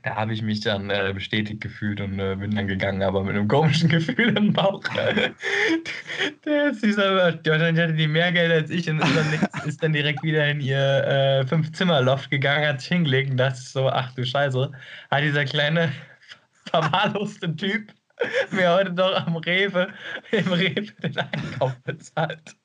da 0.03 0.17
habe 0.17 0.33
ich 0.33 0.41
mich 0.41 0.59
dann 0.59 0.89
äh, 0.89 1.11
bestätigt 1.13 1.61
gefühlt 1.61 2.01
und 2.01 2.19
äh, 2.19 2.35
bin 2.35 2.53
dann 2.53 2.67
gegangen, 2.67 3.01
aber 3.01 3.23
mit 3.23 3.35
einem 3.35 3.47
komischen 3.47 3.89
Gefühl 3.89 4.37
im 4.37 4.51
Bauch. 4.51 4.83
der 6.45 6.69
ist 6.69 6.97
wahrscheinlich 6.97 7.83
hatte 7.83 7.93
die 7.93 8.07
mehr 8.07 8.31
Geld 8.33 8.51
als 8.51 8.69
ich 8.69 8.89
und 8.89 8.99
ist 8.99 9.15
dann, 9.15 9.65
ist 9.65 9.81
dann 9.81 9.93
direkt 9.93 10.21
wieder 10.21 10.47
in 10.49 10.59
ihr 10.59 10.77
äh, 10.77 11.47
Fünf-Zimmer-Loft 11.47 12.29
gegangen, 12.29 12.67
hat 12.67 12.81
sich 12.81 12.89
hingelegt 12.89 13.31
und 13.31 13.37
dachte 13.37 13.61
so, 13.61 13.87
ach 13.89 14.13
du 14.13 14.25
Scheiße, 14.25 14.71
hat 15.09 15.23
dieser 15.23 15.45
kleine 15.45 15.93
verwahrloste 16.69 17.55
Typ 17.55 17.93
mir 18.51 18.73
heute 18.73 18.93
doch 18.93 19.13
am 19.25 19.35
Rewe, 19.37 19.89
im 20.31 20.51
Rewe 20.51 20.91
den 21.01 21.17
Einkauf 21.17 21.75
bezahlt. 21.83 22.55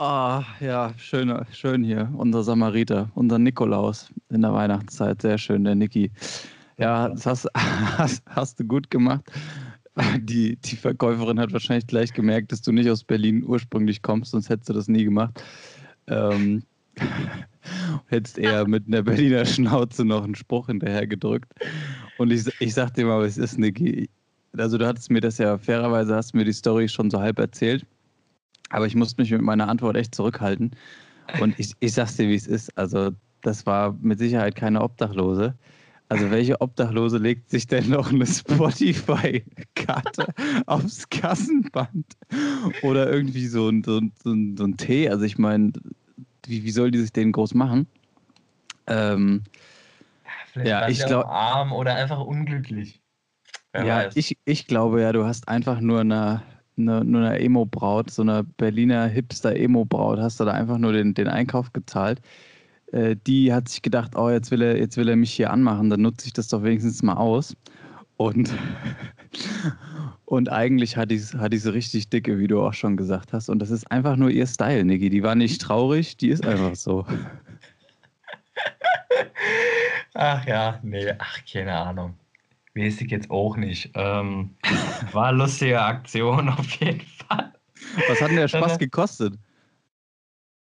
Ah, 0.00 0.44
ja, 0.60 0.94
schön, 0.96 1.34
schön 1.52 1.82
hier. 1.82 2.08
Unser 2.16 2.44
Samariter, 2.44 3.10
unser 3.14 3.38
Nikolaus 3.38 4.12
in 4.30 4.42
der 4.42 4.52
Weihnachtszeit. 4.52 5.22
Sehr 5.22 5.38
schön, 5.38 5.64
der 5.64 5.74
Niki. 5.74 6.12
Ja, 6.78 7.08
das 7.08 7.26
hast, 7.26 7.48
hast, 7.56 8.22
hast, 8.26 8.60
du 8.60 8.64
gut 8.64 8.90
gemacht. 8.90 9.24
Die, 10.20 10.54
die 10.54 10.76
Verkäuferin 10.76 11.40
hat 11.40 11.52
wahrscheinlich 11.52 11.88
gleich 11.88 12.12
gemerkt, 12.12 12.52
dass 12.52 12.62
du 12.62 12.70
nicht 12.70 12.88
aus 12.88 13.02
Berlin 13.02 13.42
ursprünglich 13.44 14.00
kommst, 14.00 14.30
sonst 14.30 14.48
hättest 14.48 14.68
du 14.68 14.72
das 14.74 14.86
nie 14.86 15.02
gemacht. 15.02 15.42
Ähm, 16.06 16.62
hättest 18.06 18.38
eher 18.38 18.68
mit 18.68 18.86
einer 18.86 19.02
Berliner 19.02 19.44
Schnauze 19.44 20.04
noch 20.04 20.22
einen 20.22 20.36
Spruch 20.36 20.66
hinterher 20.66 21.08
gedrückt. 21.08 21.52
Und 22.18 22.32
ich, 22.32 22.46
ich 22.58 22.74
sag 22.74 22.92
dir 22.94 23.06
mal, 23.06 23.20
was 23.20 23.38
ist, 23.38 23.58
Niki? 23.58 24.10
Also, 24.56 24.76
du 24.76 24.86
hattest 24.86 25.10
mir 25.10 25.20
das 25.20 25.38
ja 25.38 25.56
fairerweise, 25.56 26.16
hast 26.16 26.34
mir 26.34 26.44
die 26.44 26.52
Story 26.52 26.88
schon 26.88 27.10
so 27.10 27.20
halb 27.20 27.38
erzählt. 27.38 27.86
Aber 28.70 28.86
ich 28.86 28.96
musste 28.96 29.22
mich 29.22 29.30
mit 29.30 29.40
meiner 29.40 29.68
Antwort 29.68 29.96
echt 29.96 30.14
zurückhalten. 30.14 30.72
Und 31.40 31.58
ich, 31.58 31.72
ich 31.80 31.92
sag's 31.92 32.16
dir, 32.16 32.28
wie 32.28 32.34
es 32.34 32.48
ist. 32.48 32.76
Also, 32.76 33.12
das 33.42 33.66
war 33.66 33.96
mit 34.00 34.18
Sicherheit 34.18 34.56
keine 34.56 34.82
Obdachlose. 34.82 35.54
Also, 36.08 36.30
welche 36.32 36.60
Obdachlose 36.60 37.18
legt 37.18 37.50
sich 37.50 37.68
denn 37.68 37.88
noch 37.88 38.10
eine 38.10 38.26
Spotify-Karte 38.26 40.26
aufs 40.66 41.08
Kassenband? 41.08 42.16
Oder 42.82 43.12
irgendwie 43.12 43.46
so 43.46 43.68
ein, 43.68 43.84
so 43.84 43.98
ein, 43.98 44.12
so 44.24 44.32
ein, 44.32 44.56
so 44.56 44.64
ein 44.64 44.76
Tee? 44.76 45.08
Also, 45.08 45.24
ich 45.24 45.38
meine, 45.38 45.72
wie, 46.46 46.64
wie 46.64 46.72
soll 46.72 46.90
die 46.90 46.98
sich 46.98 47.12
den 47.12 47.30
groß 47.30 47.54
machen? 47.54 47.86
Ähm, 48.88 49.44
Vielleicht 50.60 50.98
ja, 51.00 51.04
ich 51.04 51.06
glaube 51.06 51.28
arm 51.28 51.72
oder 51.72 51.94
einfach 51.94 52.20
unglücklich. 52.20 53.02
Wer 53.72 53.84
ja, 53.84 54.08
ich, 54.14 54.36
ich 54.44 54.66
glaube 54.66 55.02
ja, 55.02 55.12
du 55.12 55.24
hast 55.24 55.48
einfach 55.48 55.80
nur 55.80 56.00
eine 56.00 56.42
eine, 56.78 57.04
nur 57.04 57.22
eine 57.22 57.40
Emo-Braut, 57.40 58.10
so 58.10 58.22
eine 58.22 58.44
Berliner 58.44 59.06
Hipster-Emo-Braut, 59.06 60.18
hast 60.18 60.40
du 60.40 60.44
da 60.44 60.52
einfach 60.52 60.78
nur 60.78 60.92
den, 60.92 61.14
den 61.14 61.28
Einkauf 61.28 61.72
gezahlt. 61.72 62.20
Äh, 62.92 63.16
die 63.26 63.52
hat 63.52 63.68
sich 63.68 63.82
gedacht, 63.82 64.12
oh, 64.16 64.30
jetzt 64.30 64.50
will, 64.50 64.62
er, 64.62 64.78
jetzt 64.78 64.96
will 64.96 65.08
er 65.08 65.16
mich 65.16 65.32
hier 65.32 65.50
anmachen, 65.50 65.90
dann 65.90 66.02
nutze 66.02 66.26
ich 66.26 66.32
das 66.32 66.48
doch 66.48 66.62
wenigstens 66.62 67.02
mal 67.02 67.16
aus. 67.16 67.56
Und, 68.16 68.50
und 70.24 70.50
eigentlich 70.50 70.96
hat 70.96 71.10
die, 71.10 71.20
hat 71.20 71.52
die 71.52 71.58
so 71.58 71.70
richtig 71.70 72.08
dicke, 72.08 72.38
wie 72.38 72.46
du 72.46 72.62
auch 72.62 72.74
schon 72.74 72.96
gesagt 72.96 73.32
hast. 73.32 73.48
Und 73.48 73.58
das 73.60 73.70
ist 73.70 73.90
einfach 73.90 74.16
nur 74.16 74.30
ihr 74.30 74.46
Style, 74.46 74.84
Niki. 74.84 75.10
Die 75.10 75.22
war 75.22 75.34
nicht 75.34 75.60
traurig, 75.60 76.16
die 76.16 76.28
ist 76.28 76.46
einfach 76.46 76.74
so. 76.74 77.04
Ach 80.20 80.44
ja, 80.46 80.80
nee, 80.82 81.12
ach, 81.16 81.38
keine 81.50 81.76
Ahnung. 81.76 82.18
Weiß 82.74 83.00
ich 83.00 83.10
jetzt 83.12 83.30
auch 83.30 83.56
nicht. 83.56 83.92
Ähm, 83.94 84.56
war 85.12 85.28
eine 85.28 85.38
lustige 85.38 85.80
Aktion 85.80 86.48
auf 86.58 86.68
jeden 86.80 87.02
Fall. 87.02 87.52
Was 88.08 88.20
hat 88.20 88.30
denn 88.30 88.36
der 88.36 88.48
Spaß 88.48 88.78
gekostet? 88.78 89.38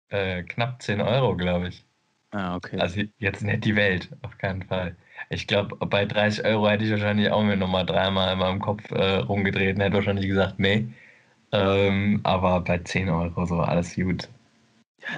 Äh, 0.09 0.41
knapp 0.43 0.81
10 0.81 1.01
Euro, 1.01 1.35
glaube 1.37 1.67
ich. 1.67 1.85
Ah, 2.31 2.55
okay. 2.55 2.79
Also 2.79 3.01
jetzt 3.19 3.43
nicht 3.43 3.63
die 3.63 3.75
Welt, 3.75 4.09
auf 4.23 4.35
keinen 4.39 4.63
Fall. 4.63 4.95
Ich 5.29 5.45
glaube, 5.45 5.75
bei 5.85 6.05
30 6.05 6.45
Euro 6.45 6.67
hätte 6.67 6.85
ich 6.85 6.91
wahrscheinlich 6.91 7.29
auch 7.31 7.43
mir 7.43 7.55
nochmal 7.55 7.85
dreimal 7.85 8.33
in 8.33 8.39
meinem 8.39 8.59
Kopf 8.59 8.89
äh, 8.89 9.17
rumgedreht 9.17 9.75
und 9.75 9.81
hätte 9.83 9.95
wahrscheinlich 9.95 10.25
gesagt, 10.27 10.57
nee. 10.59 10.87
Ähm, 11.51 12.21
aber 12.23 12.61
bei 12.61 12.79
10 12.79 13.09
Euro 13.09 13.45
so 13.45 13.59
alles 13.59 13.95
gut. 13.95 14.29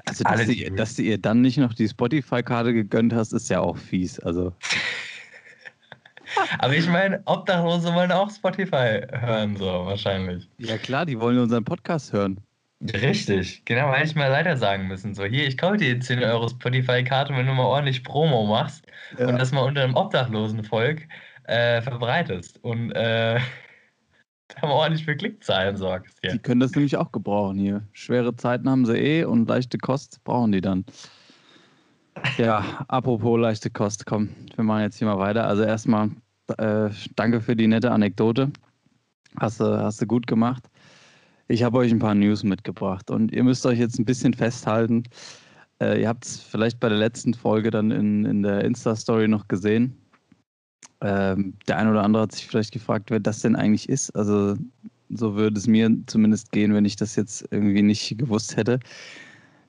Also, 0.05 0.23
dass, 0.23 0.33
alles 0.33 0.47
du, 0.47 0.71
dass 0.71 0.95
du 0.95 1.03
ihr 1.03 1.17
dann 1.17 1.41
nicht 1.41 1.57
noch 1.57 1.73
die 1.73 1.87
Spotify-Karte 1.87 2.73
gegönnt 2.73 3.13
hast, 3.13 3.33
ist 3.33 3.49
ja 3.49 3.59
auch 3.59 3.77
fies. 3.77 4.19
Also. 4.19 4.53
Aber 6.59 6.75
ich 6.75 6.87
meine, 6.87 7.21
Obdachlose 7.25 7.93
wollen 7.93 8.11
auch 8.11 8.29
Spotify 8.29 9.01
hören, 9.11 9.55
so 9.55 9.65
wahrscheinlich. 9.65 10.49
Ja 10.57 10.77
klar, 10.77 11.05
die 11.05 11.19
wollen 11.19 11.37
unseren 11.37 11.63
Podcast 11.63 12.13
hören. 12.13 12.39
Richtig, 12.93 13.63
genau, 13.65 13.93
hätte 13.93 14.07
ich 14.07 14.15
mal 14.15 14.29
leider 14.29 14.57
sagen 14.57 14.87
müssen. 14.87 15.15
So, 15.15 15.23
hier, 15.23 15.47
ich 15.47 15.57
kaufe 15.57 15.77
dir 15.77 15.99
10 15.99 16.23
Euro 16.23 16.49
Spotify-Karte, 16.49 17.33
wenn 17.33 17.45
du 17.45 17.53
mal 17.53 17.63
ordentlich 17.63 18.03
Promo 18.03 18.45
machst 18.45 18.85
ja. 19.17 19.27
und 19.27 19.39
das 19.39 19.51
mal 19.51 19.61
unter 19.61 19.81
dem 19.81 19.95
Obdachlosenvolk 19.95 21.01
äh, 21.45 21.81
verbreitest 21.81 22.63
und 22.63 22.91
äh, 22.91 23.39
da 24.47 24.67
mal 24.67 24.73
ordentlich 24.73 25.05
für 25.05 25.15
Klickzahlen 25.15 25.77
sorgst. 25.77 26.17
Hier. 26.21 26.31
Die 26.31 26.39
können 26.39 26.59
das 26.59 26.71
nämlich 26.71 26.97
auch 26.97 27.11
gebrauchen 27.11 27.57
hier. 27.57 27.87
Schwere 27.91 28.35
Zeiten 28.35 28.69
haben 28.69 28.85
sie 28.85 28.97
eh 28.97 29.23
und 29.23 29.47
leichte 29.47 29.77
Kost 29.77 30.23
brauchen 30.23 30.51
die 30.51 30.61
dann. 30.61 30.85
Ja, 32.37 32.85
apropos 32.87 33.39
leichte 33.39 33.69
Kost, 33.69 34.05
komm, 34.05 34.29
wir 34.55 34.63
machen 34.63 34.81
jetzt 34.81 34.97
hier 34.97 35.07
mal 35.07 35.19
weiter. 35.19 35.47
Also 35.47 35.63
erstmal 35.63 36.11
äh, 36.57 36.89
danke 37.15 37.41
für 37.41 37.55
die 37.55 37.67
nette 37.67 37.91
Anekdote. 37.91 38.51
Hast 39.37 39.59
du, 39.59 39.65
hast 39.65 40.01
du 40.01 40.05
gut 40.05 40.27
gemacht. 40.27 40.63
Ich 41.47 41.63
habe 41.63 41.77
euch 41.77 41.91
ein 41.91 41.99
paar 41.99 42.15
News 42.15 42.43
mitgebracht 42.43 43.11
und 43.11 43.31
ihr 43.31 43.43
müsst 43.43 43.65
euch 43.65 43.77
jetzt 43.77 43.99
ein 43.99 44.05
bisschen 44.05 44.33
festhalten. 44.33 45.03
Äh, 45.79 46.01
ihr 46.01 46.07
habt 46.07 46.25
es 46.25 46.39
vielleicht 46.41 46.79
bei 46.79 46.89
der 46.89 46.97
letzten 46.97 47.33
Folge 47.33 47.69
dann 47.69 47.91
in, 47.91 48.25
in 48.25 48.43
der 48.43 48.63
Insta-Story 48.63 49.27
noch 49.27 49.47
gesehen. 49.47 49.97
Ähm, 51.01 51.53
der 51.67 51.77
eine 51.77 51.91
oder 51.91 52.03
andere 52.03 52.23
hat 52.23 52.31
sich 52.31 52.47
vielleicht 52.47 52.71
gefragt, 52.71 53.11
wer 53.11 53.19
das 53.19 53.41
denn 53.41 53.55
eigentlich 53.55 53.89
ist. 53.89 54.15
Also 54.15 54.55
so 55.09 55.35
würde 55.35 55.57
es 55.57 55.67
mir 55.67 55.89
zumindest 56.07 56.51
gehen, 56.51 56.73
wenn 56.73 56.85
ich 56.85 56.95
das 56.95 57.15
jetzt 57.15 57.47
irgendwie 57.51 57.81
nicht 57.81 58.17
gewusst 58.17 58.57
hätte. 58.57 58.79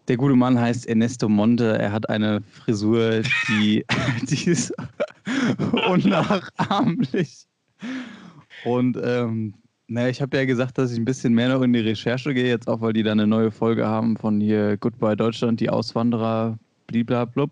Der 0.09 0.17
gute 0.17 0.37
Mann 0.37 0.59
heißt 0.59 0.87
Ernesto 0.87 1.29
Monte. 1.29 1.79
Er 1.79 1.93
hat 1.93 2.09
eine 2.09 2.41
Frisur, 2.43 3.23
die, 3.49 3.85
die 4.23 4.51
ist 4.51 4.73
unnachahmlich. 5.89 7.47
Und 8.65 8.97
ähm, 9.03 9.55
naja, 9.89 10.09
ich 10.09 10.23
habe 10.23 10.37
ja 10.37 10.45
gesagt, 10.45 10.79
dass 10.79 10.93
ich 10.93 10.99
ein 10.99 11.05
bisschen 11.05 11.35
mehr 11.35 11.49
noch 11.49 11.63
in 11.63 11.73
die 11.73 11.81
Recherche 11.81 12.35
gehe, 12.35 12.49
jetzt 12.49 12.69
auch, 12.69 12.81
weil 12.81 12.93
die 12.93 13.03
da 13.03 13.13
eine 13.13 13.27
neue 13.27 13.51
Folge 13.51 13.87
haben 13.87 14.17
von 14.17 14.41
hier 14.41 14.77
Goodbye 14.77 15.17
Deutschland, 15.17 15.61
die 15.61 15.71
Auswanderer, 15.71 16.59
bliblablub. 16.87 17.51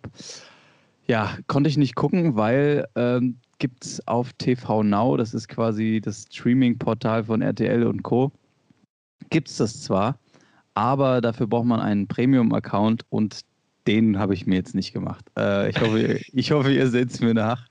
Ja, 1.06 1.37
konnte 1.46 1.68
ich 1.68 1.76
nicht 1.76 1.94
gucken, 1.94 2.37
weil 2.37 2.87
ähm, 2.94 3.38
gibt 3.58 3.84
es 3.84 4.06
auf 4.08 4.32
TV 4.34 4.82
Now, 4.82 5.16
das 5.16 5.34
ist 5.34 5.49
quasi 5.49 6.00
das 6.02 6.26
Streaming-Portal 6.30 7.25
von 7.25 7.42
RTL 7.42 7.87
und 7.87 8.02
Co., 8.02 8.32
gibt 9.30 9.49
es 9.49 9.56
das 9.56 9.82
zwar, 9.82 10.18
aber 10.75 11.20
dafür 11.20 11.46
braucht 11.46 11.66
man 11.66 11.80
einen 11.80 12.06
Premium-Account 12.08 13.04
und 13.11 13.40
den 13.87 14.18
habe 14.18 14.32
ich 14.32 14.46
mir 14.46 14.54
jetzt 14.54 14.75
nicht 14.75 14.92
gemacht. 14.92 15.26
Äh, 15.37 15.70
ich, 15.70 15.80
hoffe, 15.80 16.20
ich 16.32 16.52
hoffe, 16.52 16.73
ihr 16.73 16.88
seht 16.88 17.11
es 17.11 17.20
mir 17.20 17.34
nach. 17.34 17.68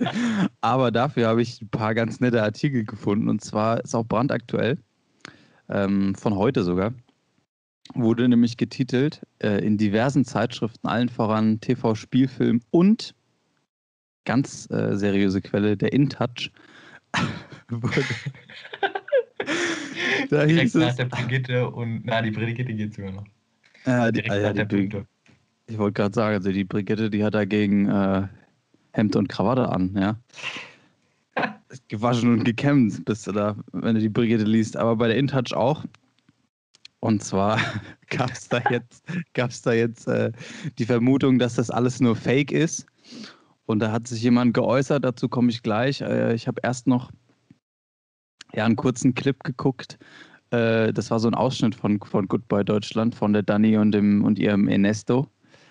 aber 0.60 0.92
dafür 0.92 1.26
habe 1.26 1.42
ich 1.42 1.60
ein 1.60 1.68
paar 1.68 1.94
ganz 1.94 2.20
nette 2.20 2.42
Artikel 2.42 2.84
gefunden 2.84 3.28
und 3.28 3.42
zwar 3.42 3.82
ist 3.82 3.94
auch 3.94 4.06
brandaktuell, 4.06 4.78
ähm, 5.68 6.14
von 6.14 6.36
heute 6.36 6.62
sogar, 6.62 6.92
wurde 7.94 8.28
nämlich 8.28 8.56
getitelt 8.56 9.22
äh, 9.42 9.64
in 9.64 9.78
diversen 9.78 10.24
Zeitschriften, 10.24 10.88
allen 10.88 11.08
voran 11.08 11.60
TV, 11.60 11.94
Spielfilm 11.94 12.60
und 12.70 13.14
ganz 14.24 14.68
äh, 14.70 14.96
seriöse 14.96 15.40
Quelle, 15.40 15.76
der 15.76 15.92
InTouch. 15.92 16.50
da 20.30 20.46
Direkt 20.46 20.74
nach 20.74 20.94
der 20.94 21.04
Brigitte 21.06 21.70
und, 21.70 22.02
na, 22.04 22.22
die 22.22 22.30
Brigitte 22.30 22.74
geht 22.74 22.94
sogar 22.94 23.12
noch. 23.12 23.24
Ja, 23.84 24.10
die, 24.10 24.22
Direkt 24.22 24.32
ah, 24.32 24.36
ja, 24.36 24.48
nach 24.48 24.54
der 24.54 24.64
Bri 24.64 24.90
Ich 25.66 25.78
wollte 25.78 25.94
gerade 25.94 26.14
sagen, 26.14 26.36
also 26.36 26.52
die 26.52 26.64
Brigitte, 26.64 27.10
die 27.10 27.24
hat 27.24 27.34
dagegen 27.34 27.88
äh, 27.88 28.26
Hemd 28.92 29.16
und 29.16 29.28
Krawatte 29.28 29.68
an, 29.68 29.94
ja. 29.96 30.16
Gewaschen 31.88 32.32
und 32.32 32.44
gekämmt 32.44 33.04
bist 33.04 33.26
du 33.26 33.32
da, 33.32 33.56
wenn 33.72 33.94
du 33.94 34.00
die 34.00 34.08
Brigitte 34.08 34.44
liest. 34.44 34.76
Aber 34.76 34.96
bei 34.96 35.08
der 35.08 35.16
InTouch 35.16 35.54
auch. 35.54 35.84
Und 37.00 37.22
zwar 37.22 37.58
gab 38.10 38.30
es 38.30 38.48
da 38.48 38.60
jetzt, 38.70 39.04
gab's 39.34 39.62
da 39.62 39.72
jetzt 39.72 40.08
äh, 40.08 40.32
die 40.78 40.86
Vermutung, 40.86 41.38
dass 41.38 41.54
das 41.54 41.70
alles 41.70 42.00
nur 42.00 42.16
Fake 42.16 42.52
ist. 42.52 42.86
Und 43.66 43.80
da 43.80 43.90
hat 43.92 44.06
sich 44.06 44.22
jemand 44.22 44.54
geäußert, 44.54 45.04
dazu 45.04 45.28
komme 45.28 45.50
ich 45.50 45.62
gleich. 45.62 46.00
Äh, 46.00 46.34
ich 46.34 46.46
habe 46.46 46.60
erst 46.62 46.86
noch 46.86 47.10
ja, 48.54 48.64
einen 48.64 48.76
kurzen 48.76 49.14
Clip 49.14 49.42
geguckt. 49.42 49.98
Äh, 50.50 50.92
das 50.92 51.10
war 51.10 51.18
so 51.18 51.28
ein 51.28 51.34
Ausschnitt 51.34 51.74
von, 51.74 52.00
von 52.00 52.28
Goodbye 52.28 52.64
Deutschland, 52.64 53.14
von 53.14 53.32
der 53.32 53.42
Dani 53.42 53.76
und, 53.76 53.92
dem, 53.92 54.24
und 54.24 54.38
ihrem 54.38 54.68
Ernesto. 54.68 55.28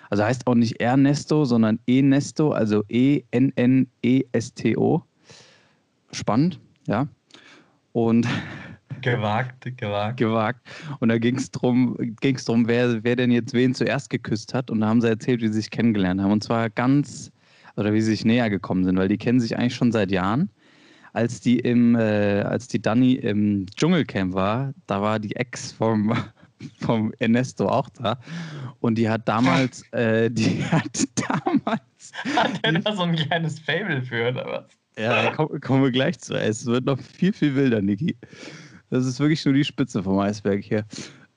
Also 0.09 0.23
heißt 0.23 0.45
auch 0.47 0.55
nicht 0.55 0.79
Ernesto, 0.81 1.45
sondern 1.45 1.79
Enesto, 1.87 2.51
also 2.51 2.83
E-N-N-E-S-T-O. 2.89 3.41
Spannend, 6.11 6.59
ja. 6.87 7.07
Und 7.91 8.27
gewagt, 9.11 9.77
gewagt. 9.77 10.17
Gewagt. 10.25 10.59
Und 10.99 11.09
da 11.09 11.17
ging 11.17 11.35
es 11.35 11.51
darum, 11.51 11.95
ging's 12.21 12.45
drum 12.45 12.67
wer, 12.67 13.03
wer 13.03 13.15
denn 13.15 13.31
jetzt 13.31 13.53
wen 13.53 13.73
zuerst 13.73 14.09
geküsst 14.09 14.53
hat. 14.53 14.69
Und 14.69 14.81
da 14.81 14.87
haben 14.87 15.01
sie 15.01 15.09
erzählt, 15.09 15.41
wie 15.41 15.47
sie 15.47 15.53
sich 15.53 15.69
kennengelernt 15.69 16.21
haben. 16.21 16.31
Und 16.31 16.43
zwar 16.43 16.69
ganz, 16.69 17.31
oder 17.75 17.93
wie 17.93 18.01
sie 18.01 18.11
sich 18.11 18.25
näher 18.25 18.49
gekommen 18.49 18.83
sind, 18.83 18.97
weil 18.97 19.07
die 19.07 19.17
kennen 19.17 19.39
sich 19.39 19.57
eigentlich 19.57 19.75
schon 19.75 19.91
seit 19.91 20.11
Jahren. 20.11 20.49
Als 21.13 21.39
die 21.39 21.59
im, 21.59 21.95
äh, 21.95 22.41
als 22.41 22.67
die 22.67 22.81
Dani 22.81 23.13
im 23.13 23.65
Dschungelcamp 23.77 24.33
war, 24.33 24.73
da 24.87 25.01
war 25.01 25.17
die 25.19 25.35
Ex 25.35 25.71
vom, 25.71 26.13
vom 26.81 27.13
Ernesto 27.19 27.69
auch 27.69 27.89
da. 27.89 28.19
Und 28.79 28.97
die 28.97 29.07
hat 29.07 29.27
damals, 29.27 29.83
äh, 29.93 30.29
die 30.29 30.63
hat 30.65 31.07
damals. 31.29 32.11
Hat 32.35 32.59
er 32.63 32.73
da 32.73 32.95
so 32.95 33.03
ein 33.03 33.15
kleines 33.15 33.59
Fable 33.59 34.01
für, 34.01 34.29
oder 34.29 34.45
was? 34.45 34.65
Ja, 34.97 35.31
kommen 35.31 35.59
komm 35.61 35.83
wir 35.83 35.91
gleich 35.91 36.19
zu. 36.19 36.35
Es 36.35 36.65
wird 36.65 36.85
noch 36.85 36.99
viel, 36.99 37.33
viel 37.33 37.55
wilder, 37.55 37.81
Niki. 37.81 38.15
Das 38.89 39.05
ist 39.05 39.19
wirklich 39.19 39.43
nur 39.45 39.53
die 39.53 39.63
Spitze 39.63 40.03
vom 40.03 40.19
Eisberg 40.19 40.63
hier. 40.63 40.85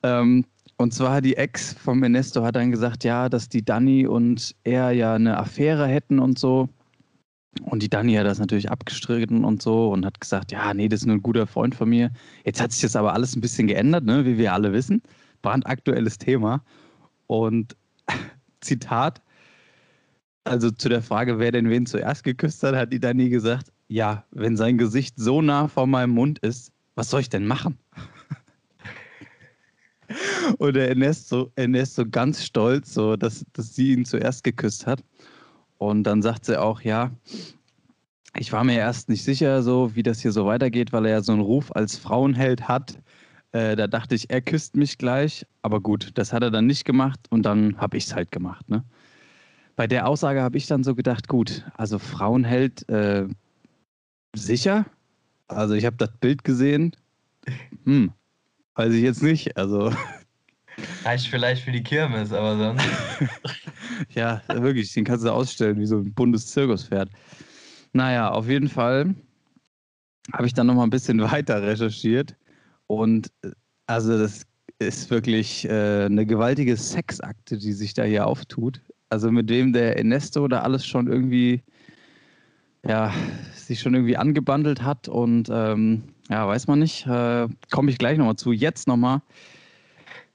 Ähm, 0.02 0.45
und 0.76 0.95
zwar 0.95 1.21
die 1.21 1.37
Ex 1.37 1.73
vom 1.75 2.02
Ernesto 2.02 2.45
hat 2.45 2.55
dann 2.55 2.71
gesagt, 2.71 3.02
ja, 3.02 3.28
dass 3.28 3.49
die 3.49 3.64
Dani 3.64 4.07
und 4.07 4.55
er 4.62 4.93
ja 4.93 5.14
eine 5.14 5.37
Affäre 5.37 5.87
hätten 5.87 6.21
und 6.21 6.38
so. 6.38 6.69
Und 7.62 7.83
die 7.83 7.88
Dani 7.88 8.14
hat 8.14 8.26
das 8.26 8.38
natürlich 8.38 8.71
abgestritten 8.71 9.45
und 9.45 9.61
so 9.61 9.90
und 9.90 10.07
hat 10.07 10.21
gesagt, 10.21 10.52
ja, 10.52 10.73
nee, 10.75 10.88
das 10.88 11.00
ist 11.00 11.07
nur 11.07 11.17
ein 11.17 11.23
guter 11.23 11.49
Freund 11.49 11.75
von 11.75 11.88
mir. 11.88 12.12
Jetzt 12.45 12.61
hat 12.61 12.71
sich 12.71 12.83
das 12.83 12.95
aber 12.95 13.12
alles 13.12 13.35
ein 13.35 13.40
bisschen 13.40 13.67
geändert, 13.67 14.05
ne, 14.05 14.25
wie 14.25 14.38
wir 14.38 14.52
alle 14.52 14.73
wissen. 14.73 15.02
Brandaktuelles 15.43 16.19
Thema. 16.19 16.62
Und 17.26 17.76
Zitat, 18.61 19.21
also 20.45 20.71
zu 20.71 20.88
der 20.88 21.02
Frage, 21.02 21.40
wer 21.40 21.50
denn 21.50 21.71
wen 21.71 21.87
zuerst 21.87 22.23
geküsst 22.23 22.62
hat, 22.62 22.76
hat 22.76 22.93
die 22.93 23.00
Dani 23.00 23.31
gesagt, 23.31 23.73
ja, 23.88 24.25
wenn 24.31 24.57
sein 24.57 24.78
Gesicht 24.78 25.14
so 25.17 25.43
nah 25.43 25.67
vor 25.67 25.87
meinem 25.88 26.11
Mund 26.11 26.38
ist, 26.38 26.73
was 26.99 27.11
soll 27.11 27.21
ich 27.21 27.28
denn 27.28 27.47
machen? 27.47 27.78
Und 30.59 30.75
der 30.75 30.88
Ernesto, 30.88 31.52
Ernesto 31.55 32.05
ganz 32.05 32.45
stolz, 32.45 32.93
so, 32.93 33.14
dass, 33.17 33.47
dass 33.52 33.75
sie 33.76 33.93
ihn 33.93 34.05
zuerst 34.05 34.43
geküsst 34.43 34.87
hat. 34.87 35.05
Und 35.76 36.02
dann 36.02 36.23
sagt 36.23 36.45
sie 36.45 36.61
auch, 36.61 36.81
ja, 36.81 37.12
ich 38.37 38.52
war 38.52 38.64
mir 38.64 38.78
erst 38.78 39.09
nicht 39.09 39.23
sicher, 39.23 39.62
so 39.62 39.95
wie 39.95 40.02
das 40.02 40.21
hier 40.21 40.33
so 40.33 40.47
weitergeht, 40.47 40.93
weil 40.93 41.07
er 41.07 41.12
ja 41.12 41.23
so 41.23 41.33
einen 41.33 41.40
Ruf 41.40 41.71
als 41.71 41.97
Frauenheld 41.97 42.67
hat. 42.67 42.99
Äh, 43.52 43.76
da 43.76 43.87
dachte 43.87 44.17
ich, 44.17 44.31
er 44.31 44.40
küsst 44.40 44.76
mich 44.76 44.99
gleich. 44.99 45.47
Aber 45.62 45.81
gut, 45.81 46.11
das 46.14 46.33
hat 46.33 46.43
er 46.43 46.50
dann 46.50 46.67
nicht 46.67 46.85
gemacht 46.85 47.21
und 47.31 47.45
dann 47.45 47.78
habe 47.78 47.97
ich 47.97 48.07
es 48.07 48.14
halt 48.14 48.33
gemacht. 48.33 48.69
Ne? 48.69 48.83
Bei 49.76 49.87
der 49.87 50.09
Aussage 50.09 50.43
habe 50.43 50.57
ich 50.57 50.67
dann 50.67 50.83
so 50.83 50.97
gedacht, 50.97 51.28
gut, 51.28 51.64
also 51.76 52.00
Frauenheld 52.00 52.88
äh, 52.88 53.28
sicher, 54.35 54.87
also 55.49 55.75
ich 55.75 55.85
habe 55.85 55.97
das 55.97 56.11
Bild 56.21 56.45
gesehen. 56.45 56.95
Hm, 57.85 58.12
weiß 58.75 58.93
ich 58.93 59.02
jetzt 59.02 59.23
nicht. 59.23 59.57
Also. 59.57 59.93
Reicht 61.05 61.26
vielleicht 61.26 61.64
für 61.64 61.73
die 61.73 61.83
Kirmes, 61.83 62.33
aber 62.33 62.57
sonst. 62.57 62.87
ja, 64.11 64.43
wirklich, 64.49 64.93
den 64.93 65.05
kannst 65.05 65.25
du 65.25 65.31
ausstellen 65.31 65.78
wie 65.81 65.87
so 65.87 65.99
ein 65.99 66.14
Bundeszirkuspferd. 66.14 67.11
Naja, 67.93 68.31
auf 68.31 68.49
jeden 68.49 68.69
Fall 68.69 69.14
habe 70.33 70.47
ich 70.47 70.55
dann 70.55 70.67
noch 70.67 70.75
mal 70.75 70.85
ein 70.85 70.90
bisschen 70.90 71.21
weiter 71.33 71.62
recherchiert. 71.62 72.37
Und 72.87 73.31
äh, 73.43 73.50
also 73.87 74.19
das 74.19 74.47
ist 74.78 75.11
wirklich 75.11 75.69
äh, 75.69 76.05
eine 76.05 76.26
gewaltige 76.26 76.76
Sexakte, 76.76 77.59
die 77.59 77.72
sich 77.72 77.94
da 77.94 78.05
hier 78.05 78.27
auftut. 78.27 78.81
Also 79.09 79.33
mit 79.33 79.49
wem 79.49 79.72
der 79.72 79.96
Ernesto 79.96 80.46
da 80.46 80.61
alles 80.61 80.87
schon 80.87 81.09
irgendwie 81.09 81.62
ja, 82.88 83.12
sich 83.55 83.81
schon 83.81 83.94
irgendwie 83.94 84.16
angebandelt 84.16 84.83
hat 84.83 85.09
und 85.09 85.48
ähm, 85.53 86.05
ja, 86.29 86.48
weiß 86.48 86.66
man 86.66 86.79
nicht. 86.79 87.07
Äh, 87.07 87.48
Komme 87.70 87.90
ich 87.90 87.98
gleich 87.98 88.18
nochmal 88.18 88.37
zu. 88.37 88.53
Jetzt 88.53 88.88
nochmal 88.88 89.20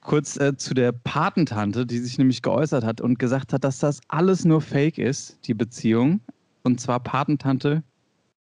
kurz 0.01 0.37
äh, 0.37 0.55
zu 0.55 0.73
der 0.73 0.91
Patentante, 0.91 1.85
die 1.85 1.97
sich 1.97 2.17
nämlich 2.17 2.41
geäußert 2.41 2.83
hat 2.83 3.01
und 3.01 3.17
gesagt 3.17 3.53
hat, 3.53 3.63
dass 3.63 3.79
das 3.79 4.01
alles 4.07 4.45
nur 4.45 4.61
Fake 4.61 4.97
ist, 4.99 5.39
die 5.47 5.53
Beziehung. 5.53 6.21
Und 6.63 6.79
zwar 6.79 6.99
Patentante, 6.99 7.83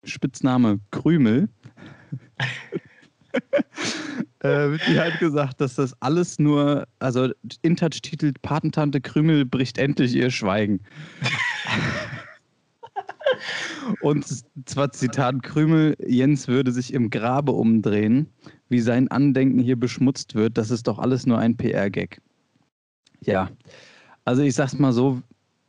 Spitzname 0.04 0.78
Krümel. 0.90 1.48
äh, 4.40 4.78
die 4.88 5.00
hat 5.00 5.18
gesagt, 5.18 5.60
dass 5.60 5.74
das 5.74 6.00
alles 6.00 6.38
nur, 6.38 6.86
also 7.00 7.30
InTouch 7.62 8.00
titelt 8.02 8.40
Patentante 8.42 9.00
Krümel 9.00 9.44
bricht 9.44 9.78
endlich 9.78 10.14
ihr 10.14 10.30
Schweigen. 10.30 10.80
Und 14.00 14.24
zwar 14.66 14.92
Zitat 14.92 15.42
Krümel, 15.42 15.96
Jens 16.06 16.48
würde 16.48 16.72
sich 16.72 16.92
im 16.92 17.10
Grabe 17.10 17.52
umdrehen, 17.52 18.28
wie 18.68 18.80
sein 18.80 19.08
Andenken 19.08 19.58
hier 19.58 19.76
beschmutzt 19.76 20.34
wird. 20.34 20.58
Das 20.58 20.70
ist 20.70 20.86
doch 20.86 20.98
alles 20.98 21.26
nur 21.26 21.38
ein 21.38 21.56
PR-Gag. 21.56 22.20
Ja, 23.20 23.50
also 24.24 24.42
ich 24.42 24.54
sag's 24.54 24.78
mal 24.78 24.92
so, 24.92 25.22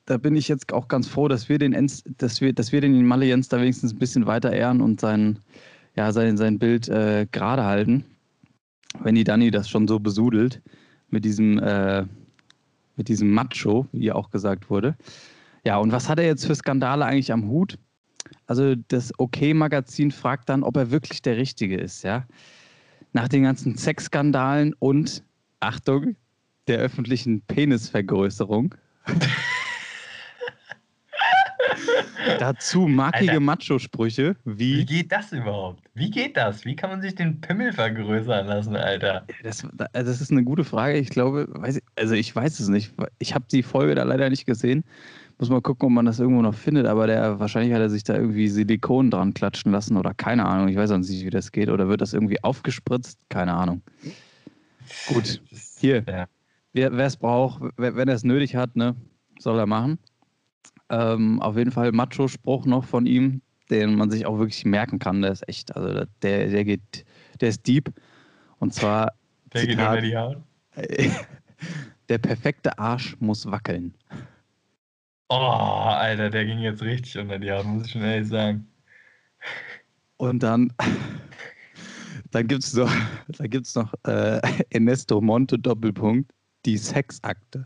da 0.06 0.18
bin 0.18 0.36
ich 0.36 0.48
jetzt 0.48 0.74
auch 0.74 0.88
ganz 0.88 1.08
froh, 1.08 1.28
dass 1.28 1.50
wir 1.50 1.60
den, 1.60 1.74
Enz, 1.74 2.04
dass 2.18 2.42
wir, 2.42 2.52
dass 2.52 2.72
wir 2.72 2.82
den 2.82 3.06
Malle 3.06 3.26
Jens 3.26 3.48
da 3.48 3.60
wenigstens 3.60 3.94
ein 3.94 4.00
bisschen 4.00 4.26
weiter 4.26 4.52
ehren 4.52 4.82
und 4.82 5.00
sein, 5.00 5.40
ja, 5.96 6.12
sein, 6.12 6.36
sein 6.36 6.60
Bild 6.60 6.90
äh, 6.90 7.28
gerade 7.32 7.64
halten. 7.64 8.06
Wenn 9.02 9.16
die 9.16 9.24
Dani 9.24 9.52
das 9.52 9.70
schon 9.70 9.88
so 9.88 10.00
besudelt 10.00 10.62
mit 11.10 11.26
diesem, 11.26 11.60
äh, 11.60 12.06
mit 12.96 13.08
diesem 13.08 13.32
Macho, 13.32 13.88
wie 13.92 14.12
auch 14.12 14.32
gesagt 14.32 14.70
wurde. 14.70 14.98
Ja, 15.66 15.78
und 15.78 15.92
was 15.92 16.10
hat 16.10 16.20
er 16.20 16.26
jetzt 16.26 16.46
für 16.46 16.56
Skandale 16.56 17.06
eigentlich 17.06 17.32
am 17.32 17.48
Hut? 17.48 17.78
Also 18.46 18.76
das 18.76 19.12
OK-Magazin 19.18 20.12
fragt 20.12 20.50
dann, 20.50 20.64
ob 20.64 20.78
er 20.78 20.92
wirklich 20.92 21.22
der 21.22 21.38
Richtige 21.38 21.78
ist, 21.78 22.04
ja. 22.04 22.26
Nach 23.14 23.28
den 23.28 23.44
ganzen 23.44 23.78
Sexskandalen 23.78 24.74
und, 24.80 25.24
Achtung, 25.60 26.16
der 26.68 26.80
öffentlichen 26.80 27.42
Penisvergrößerung. 27.42 28.76
Dazu 32.40 32.88
markige 32.88 33.40
Macho-Sprüche 33.40 34.36
wie. 34.46 34.80
Wie 34.80 34.86
geht 34.86 35.12
das 35.12 35.32
überhaupt? 35.32 35.84
Wie 35.94 36.12
geht 36.12 36.38
das? 36.38 36.66
Wie 36.66 36.76
kann 36.76 36.90
man 36.90 37.02
sich 37.02 37.16
den 37.16 37.42
Pimmel 37.42 37.74
vergrößern 37.74 38.48
lassen, 38.48 38.76
Alter? 38.76 39.26
Das, 39.44 39.68
das 39.94 40.22
ist 40.22 40.32
eine 40.32 40.44
gute 40.44 40.64
Frage. 40.64 40.98
Ich 40.98 41.10
glaube, 41.10 41.48
ich, 41.68 41.80
also 41.96 42.14
ich 42.14 42.36
weiß 42.36 42.60
es 42.60 42.68
nicht. 42.68 42.94
Ich 43.18 43.34
habe 43.34 43.46
die 43.52 43.64
Folge 43.64 43.96
da 43.96 44.04
leider 44.04 44.30
nicht 44.30 44.46
gesehen. 44.46 44.84
Muss 45.40 45.50
mal 45.50 45.62
gucken, 45.62 45.88
ob 45.88 45.94
man 45.94 46.06
das 46.06 46.20
irgendwo 46.20 46.42
noch 46.42 46.54
findet, 46.54 46.86
aber 46.86 47.08
der 47.08 47.40
wahrscheinlich 47.40 47.74
hat 47.74 47.80
er 47.80 47.90
sich 47.90 48.04
da 48.04 48.14
irgendwie 48.14 48.50
Silikon 48.50 49.10
dran 49.10 49.34
klatschen 49.34 49.72
lassen 49.72 49.96
oder 49.96 50.14
keine 50.14 50.46
Ahnung. 50.46 50.68
Ich 50.68 50.76
weiß 50.76 50.92
auch 50.92 50.98
nicht, 50.98 51.26
wie 51.26 51.30
das 51.30 51.54
geht. 51.54 51.70
Oder 51.70 51.88
wird 51.88 52.02
das 52.02 52.14
irgendwie 52.14 52.44
aufgespritzt? 52.44 53.18
Keine 53.30 53.54
Ahnung. 53.54 53.82
Gut, 55.08 55.42
hier. 55.78 56.04
Ja. 56.06 56.28
Wer 56.74 56.92
es 56.92 57.16
braucht, 57.16 57.62
wenn 57.78 58.10
er 58.10 58.16
es 58.16 58.26
nötig 58.26 58.58
hat, 58.58 58.76
ne, 58.76 58.98
soll 59.40 59.58
er 59.58 59.66
machen. 59.66 59.98
Ähm, 60.90 61.42
auf 61.42 61.56
jeden 61.56 61.72
Fall 61.72 61.94
Macho-Spruch 61.94 62.66
noch 62.66 62.84
von 62.84 63.06
ihm, 63.06 63.42
den 63.70 63.96
man 63.96 64.12
sich 64.12 64.26
auch 64.26 64.40
wirklich 64.40 64.66
merken 64.66 65.00
kann. 65.00 65.22
Der 65.22 65.32
ist 65.32 65.48
echt, 65.48 65.74
also 65.74 66.06
der, 66.22 66.50
der 66.50 66.66
geht, 66.66 67.06
der 67.40 67.50
ist 67.50 67.66
deep. 67.66 67.94
Und 68.60 68.74
zwar. 68.74 69.14
Der 69.54 69.62
Zitat, 69.62 70.02
geht 70.02 70.02
über 70.02 70.02
die 70.02 70.18
Haut. 70.18 70.44
der 72.10 72.18
perfekte 72.18 72.78
Arsch 72.78 73.16
muss 73.20 73.50
wackeln. 73.50 73.94
Oh, 75.32 75.36
Alter, 75.36 76.32
der 76.32 76.46
ging 76.46 76.60
jetzt 76.60 76.82
richtig 76.82 77.18
unter 77.20 77.38
die 77.38 77.52
Haut, 77.52 77.66
muss 77.66 77.86
ich 77.86 77.92
schon 77.92 78.02
ehrlich 78.02 78.28
sagen. 78.28 78.68
Und 80.18 80.42
dann, 80.42 80.74
dann 82.32 82.48
gibt 82.48 82.64
es 82.64 82.74
noch, 82.74 82.92
da 83.28 83.46
gibt's 83.46 83.76
noch 83.76 83.94
äh, 84.08 84.42
Ernesto 84.72 85.22
Monte 85.22 85.60
Doppelpunkt, 85.60 86.32
die 86.66 86.78
Sexakte. 86.78 87.64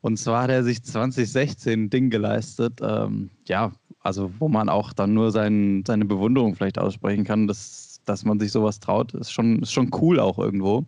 Und 0.00 0.18
zwar 0.18 0.44
hat 0.44 0.50
er 0.50 0.64
sich 0.64 0.82
2016 0.82 1.84
ein 1.84 1.90
Ding 1.90 2.08
geleistet, 2.08 2.80
ähm, 2.82 3.30
ja, 3.46 3.72
also 4.00 4.32
wo 4.38 4.48
man 4.48 4.70
auch 4.70 4.94
dann 4.94 5.12
nur 5.12 5.32
sein, 5.32 5.84
seine 5.86 6.06
Bewunderung 6.06 6.54
vielleicht 6.54 6.78
aussprechen 6.78 7.24
kann, 7.24 7.46
dass, 7.46 8.00
dass 8.06 8.24
man 8.24 8.40
sich 8.40 8.50
sowas 8.50 8.80
traut, 8.80 9.12
ist 9.12 9.30
schon, 9.30 9.60
ist 9.60 9.72
schon 9.72 9.90
cool 10.00 10.20
auch 10.20 10.38
irgendwo. 10.38 10.86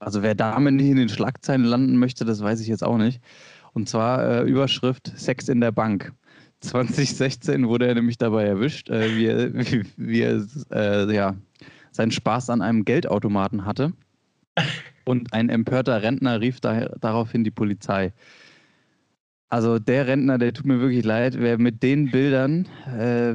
Also 0.00 0.22
wer 0.22 0.34
damit 0.34 0.74
nicht 0.74 0.88
in 0.88 0.96
den 0.96 1.08
Schlagzeilen 1.08 1.64
landen 1.64 1.98
möchte, 1.98 2.24
das 2.24 2.42
weiß 2.42 2.60
ich 2.60 2.68
jetzt 2.68 2.84
auch 2.84 2.98
nicht. 2.98 3.20
Und 3.76 3.90
zwar 3.90 4.26
äh, 4.26 4.48
Überschrift 4.48 5.12
Sex 5.16 5.50
in 5.50 5.60
der 5.60 5.70
Bank. 5.70 6.14
2016 6.60 7.68
wurde 7.68 7.86
er 7.86 7.94
nämlich 7.94 8.16
dabei 8.16 8.44
erwischt, 8.44 8.88
äh, 8.88 9.14
wie 9.14 9.26
er, 9.26 9.52
wie, 9.54 9.84
wie 9.98 10.20
er 10.22 10.46
äh, 10.70 11.14
ja, 11.14 11.36
seinen 11.92 12.10
Spaß 12.10 12.48
an 12.48 12.62
einem 12.62 12.86
Geldautomaten 12.86 13.66
hatte. 13.66 13.92
Und 15.04 15.34
ein 15.34 15.50
empörter 15.50 16.02
Rentner 16.02 16.40
rief 16.40 16.58
da, 16.60 16.86
daraufhin 17.02 17.44
die 17.44 17.50
Polizei. 17.50 18.14
Also 19.50 19.78
der 19.78 20.06
Rentner, 20.06 20.38
der 20.38 20.54
tut 20.54 20.64
mir 20.64 20.80
wirklich 20.80 21.04
leid, 21.04 21.38
wer 21.38 21.58
mit 21.58 21.82
den 21.82 22.10
Bildern 22.10 22.66
äh, 22.98 23.32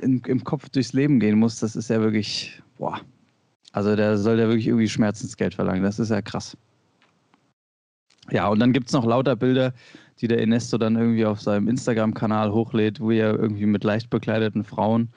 in, 0.00 0.20
im 0.28 0.44
Kopf 0.44 0.68
durchs 0.68 0.92
Leben 0.92 1.18
gehen 1.18 1.40
muss, 1.40 1.58
das 1.58 1.74
ist 1.74 1.90
ja 1.90 2.00
wirklich, 2.00 2.62
boah. 2.78 3.00
Also 3.72 3.96
der 3.96 4.16
soll 4.16 4.38
ja 4.38 4.46
wirklich 4.46 4.68
irgendwie 4.68 4.88
Schmerzensgeld 4.88 5.56
verlangen. 5.56 5.82
Das 5.82 5.98
ist 5.98 6.10
ja 6.10 6.22
krass. 6.22 6.56
Ja, 8.30 8.48
und 8.48 8.58
dann 8.58 8.72
gibt 8.72 8.88
es 8.88 8.92
noch 8.92 9.04
lauter 9.04 9.36
Bilder, 9.36 9.72
die 10.20 10.28
der 10.28 10.40
Ernesto 10.40 10.78
dann 10.78 10.96
irgendwie 10.96 11.26
auf 11.26 11.40
seinem 11.40 11.68
Instagram-Kanal 11.68 12.52
hochlädt, 12.52 13.00
wo 13.00 13.10
er 13.10 13.38
irgendwie 13.38 13.66
mit 13.66 13.84
leicht 13.84 14.10
bekleideten 14.10 14.64
Frauen 14.64 15.10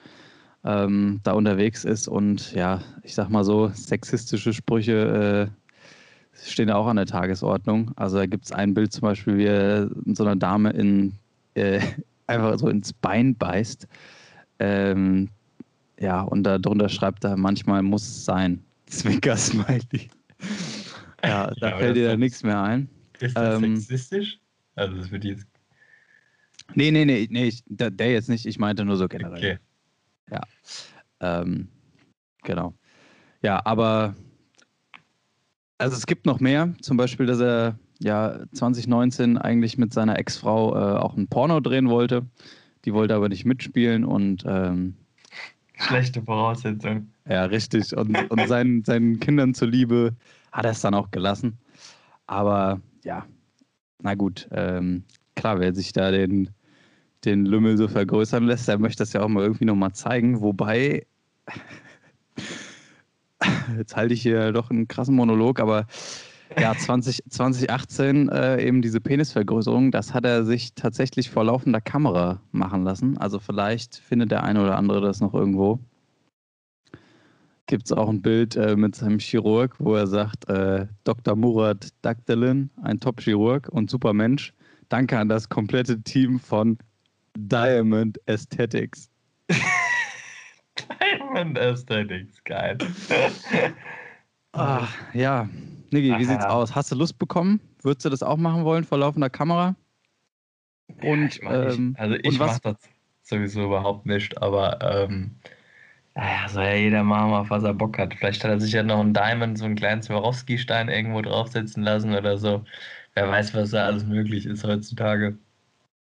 ähm, 0.64 1.20
da 1.22 1.32
unterwegs 1.32 1.84
ist. 1.84 2.08
Und 2.08 2.52
ja, 2.52 2.80
ich 3.02 3.14
sag 3.14 3.30
mal 3.30 3.44
so, 3.44 3.68
sexistische 3.74 4.52
Sprüche 4.52 5.50
äh, 5.50 6.48
stehen 6.48 6.70
auch 6.70 6.86
an 6.86 6.96
der 6.96 7.06
Tagesordnung. 7.06 7.92
Also 7.96 8.18
da 8.18 8.26
gibt 8.26 8.44
es 8.44 8.52
ein 8.52 8.74
Bild 8.74 8.92
zum 8.92 9.02
Beispiel, 9.02 9.38
wie 9.38 9.46
er 9.46 9.90
so 10.06 10.24
einer 10.24 10.36
Dame 10.36 10.70
in, 10.70 11.14
äh, 11.54 11.80
einfach 12.26 12.58
so 12.58 12.68
ins 12.68 12.92
Bein 12.92 13.34
beißt. 13.36 13.88
Ähm, 14.58 15.28
ja, 15.98 16.22
und 16.22 16.44
darunter 16.44 16.88
schreibt 16.88 17.24
er, 17.24 17.36
manchmal 17.36 17.82
muss 17.82 18.02
es 18.02 18.24
sein. 18.24 18.62
Zwinker-Smiley. 18.86 20.10
Ja, 21.24 21.52
da 21.60 21.70
ja, 21.70 21.76
fällt 21.76 21.96
dir 21.96 22.08
da 22.08 22.16
nichts 22.16 22.42
mehr 22.42 22.60
ein. 22.60 22.88
Ist 23.20 23.36
das 23.36 23.62
ähm, 23.62 23.76
sexistisch? 23.76 24.38
Also 24.74 24.96
das 24.96 25.10
wird 25.10 25.24
jetzt. 25.24 25.46
Nee, 26.74 26.90
nee, 26.90 27.04
nee, 27.04 27.26
nee 27.30 27.46
ich, 27.46 27.62
der, 27.66 27.90
der, 27.90 28.12
jetzt 28.12 28.28
nicht, 28.28 28.46
ich 28.46 28.58
meinte 28.58 28.84
nur 28.84 28.96
so 28.96 29.08
generell. 29.08 29.38
Okay. 29.38 29.58
Ja. 30.30 30.40
Ähm, 31.20 31.68
genau. 32.42 32.74
Ja, 33.42 33.60
aber 33.64 34.14
also 35.78 35.96
es 35.96 36.06
gibt 36.06 36.26
noch 36.26 36.40
mehr, 36.40 36.74
zum 36.82 36.96
Beispiel, 36.96 37.26
dass 37.26 37.40
er 37.40 37.78
ja 37.98 38.40
2019 38.52 39.38
eigentlich 39.38 39.78
mit 39.78 39.92
seiner 39.92 40.18
Ex-Frau 40.18 40.74
äh, 40.74 40.98
auch 40.98 41.16
ein 41.16 41.26
Porno 41.28 41.60
drehen 41.60 41.88
wollte. 41.88 42.26
Die 42.84 42.92
wollte 42.94 43.14
aber 43.14 43.28
nicht 43.28 43.44
mitspielen 43.44 44.04
und 44.04 44.44
ähm, 44.46 44.94
schlechte 45.76 46.22
Voraussetzung. 46.22 47.10
Ja, 47.28 47.44
richtig. 47.44 47.96
Und, 47.96 48.14
und 48.30 48.48
seinen, 48.48 48.84
seinen 48.84 49.20
Kindern 49.20 49.54
zuliebe 49.54 50.14
hat 50.52 50.64
er 50.64 50.72
es 50.72 50.80
dann 50.80 50.94
auch 50.94 51.10
gelassen. 51.10 51.58
Aber 52.30 52.80
ja, 53.02 53.26
na 54.00 54.14
gut, 54.14 54.48
ähm, 54.52 55.02
klar, 55.34 55.58
wer 55.58 55.74
sich 55.74 55.92
da 55.92 56.12
den, 56.12 56.50
den 57.24 57.44
Lümmel 57.44 57.76
so 57.76 57.88
vergrößern 57.88 58.44
lässt, 58.44 58.68
der 58.68 58.78
möchte 58.78 59.02
das 59.02 59.12
ja 59.12 59.22
auch 59.22 59.28
mal 59.28 59.42
irgendwie 59.42 59.64
nochmal 59.64 59.94
zeigen. 59.94 60.40
Wobei, 60.40 61.06
jetzt 63.76 63.96
halte 63.96 64.14
ich 64.14 64.22
hier 64.22 64.52
doch 64.52 64.70
einen 64.70 64.86
krassen 64.86 65.16
Monolog, 65.16 65.58
aber 65.58 65.86
ja, 66.56 66.72
20, 66.78 67.24
2018 67.28 68.28
äh, 68.28 68.64
eben 68.64 68.80
diese 68.80 69.00
Penisvergrößerung, 69.00 69.90
das 69.90 70.14
hat 70.14 70.24
er 70.24 70.44
sich 70.44 70.74
tatsächlich 70.74 71.30
vor 71.30 71.42
laufender 71.42 71.80
Kamera 71.80 72.40
machen 72.52 72.84
lassen. 72.84 73.18
Also 73.18 73.40
vielleicht 73.40 73.96
findet 73.96 74.30
der 74.30 74.44
eine 74.44 74.62
oder 74.62 74.76
andere 74.76 75.00
das 75.00 75.20
noch 75.20 75.34
irgendwo. 75.34 75.80
Gibt 77.70 77.86
es 77.86 77.92
auch 77.92 78.08
ein 78.08 78.20
Bild 78.20 78.56
äh, 78.56 78.74
mit 78.74 78.96
seinem 78.96 79.20
Chirurg, 79.20 79.76
wo 79.78 79.94
er 79.94 80.08
sagt, 80.08 80.48
äh, 80.48 80.88
Dr. 81.04 81.36
Murat 81.36 81.90
Dagdelin, 82.02 82.68
ein 82.82 82.98
Top-Chirurg 82.98 83.68
und 83.68 83.88
super 83.88 84.12
Mensch. 84.12 84.52
Danke 84.88 85.16
an 85.16 85.28
das 85.28 85.48
komplette 85.48 86.02
Team 86.02 86.40
von 86.40 86.78
Diamond 87.36 88.18
Aesthetics. 88.26 89.08
Diamond 91.00 91.56
Aesthetics, 91.60 92.42
geil. 92.42 92.76
Ach, 94.50 94.92
ja, 95.14 95.48
Niggi, 95.92 96.18
wie 96.18 96.24
sieht's 96.24 96.44
aus? 96.44 96.74
Hast 96.74 96.90
du 96.90 96.96
Lust 96.96 97.20
bekommen? 97.20 97.60
Würdest 97.82 98.04
du 98.04 98.10
das 98.10 98.24
auch 98.24 98.36
machen 98.36 98.64
wollen 98.64 98.82
vor 98.82 98.98
laufender 98.98 99.30
Kamera? 99.30 99.76
Und, 101.02 101.04
ja, 101.04 101.22
ich 101.28 101.42
mein, 101.42 101.70
ähm, 101.70 101.96
also 101.96 102.16
ich 102.20 102.36
mache 102.36 102.58
das 102.64 102.78
sowieso 103.22 103.66
überhaupt 103.66 104.06
nicht, 104.06 104.42
aber 104.42 104.80
ähm, 104.82 105.36
naja, 106.14 106.48
soll 106.48 106.64
ja 106.64 106.74
jeder 106.74 107.04
machen, 107.04 107.32
auf 107.32 107.50
was 107.50 107.62
er 107.62 107.74
Bock 107.74 107.98
hat. 107.98 108.14
Vielleicht 108.14 108.42
hat 108.42 108.50
er 108.50 108.60
sich 108.60 108.72
ja 108.72 108.82
noch 108.82 109.00
einen 109.00 109.14
Diamond, 109.14 109.58
so 109.58 109.64
einen 109.64 109.76
kleinen 109.76 110.02
Swarovski-Stein 110.02 110.88
irgendwo 110.88 111.22
draufsetzen 111.22 111.82
lassen 111.82 112.14
oder 112.14 112.36
so. 112.36 112.64
Wer 113.14 113.28
weiß, 113.28 113.54
was 113.54 113.70
da 113.70 113.86
alles 113.86 114.04
möglich 114.04 114.46
ist 114.46 114.64
heutzutage. 114.64 115.38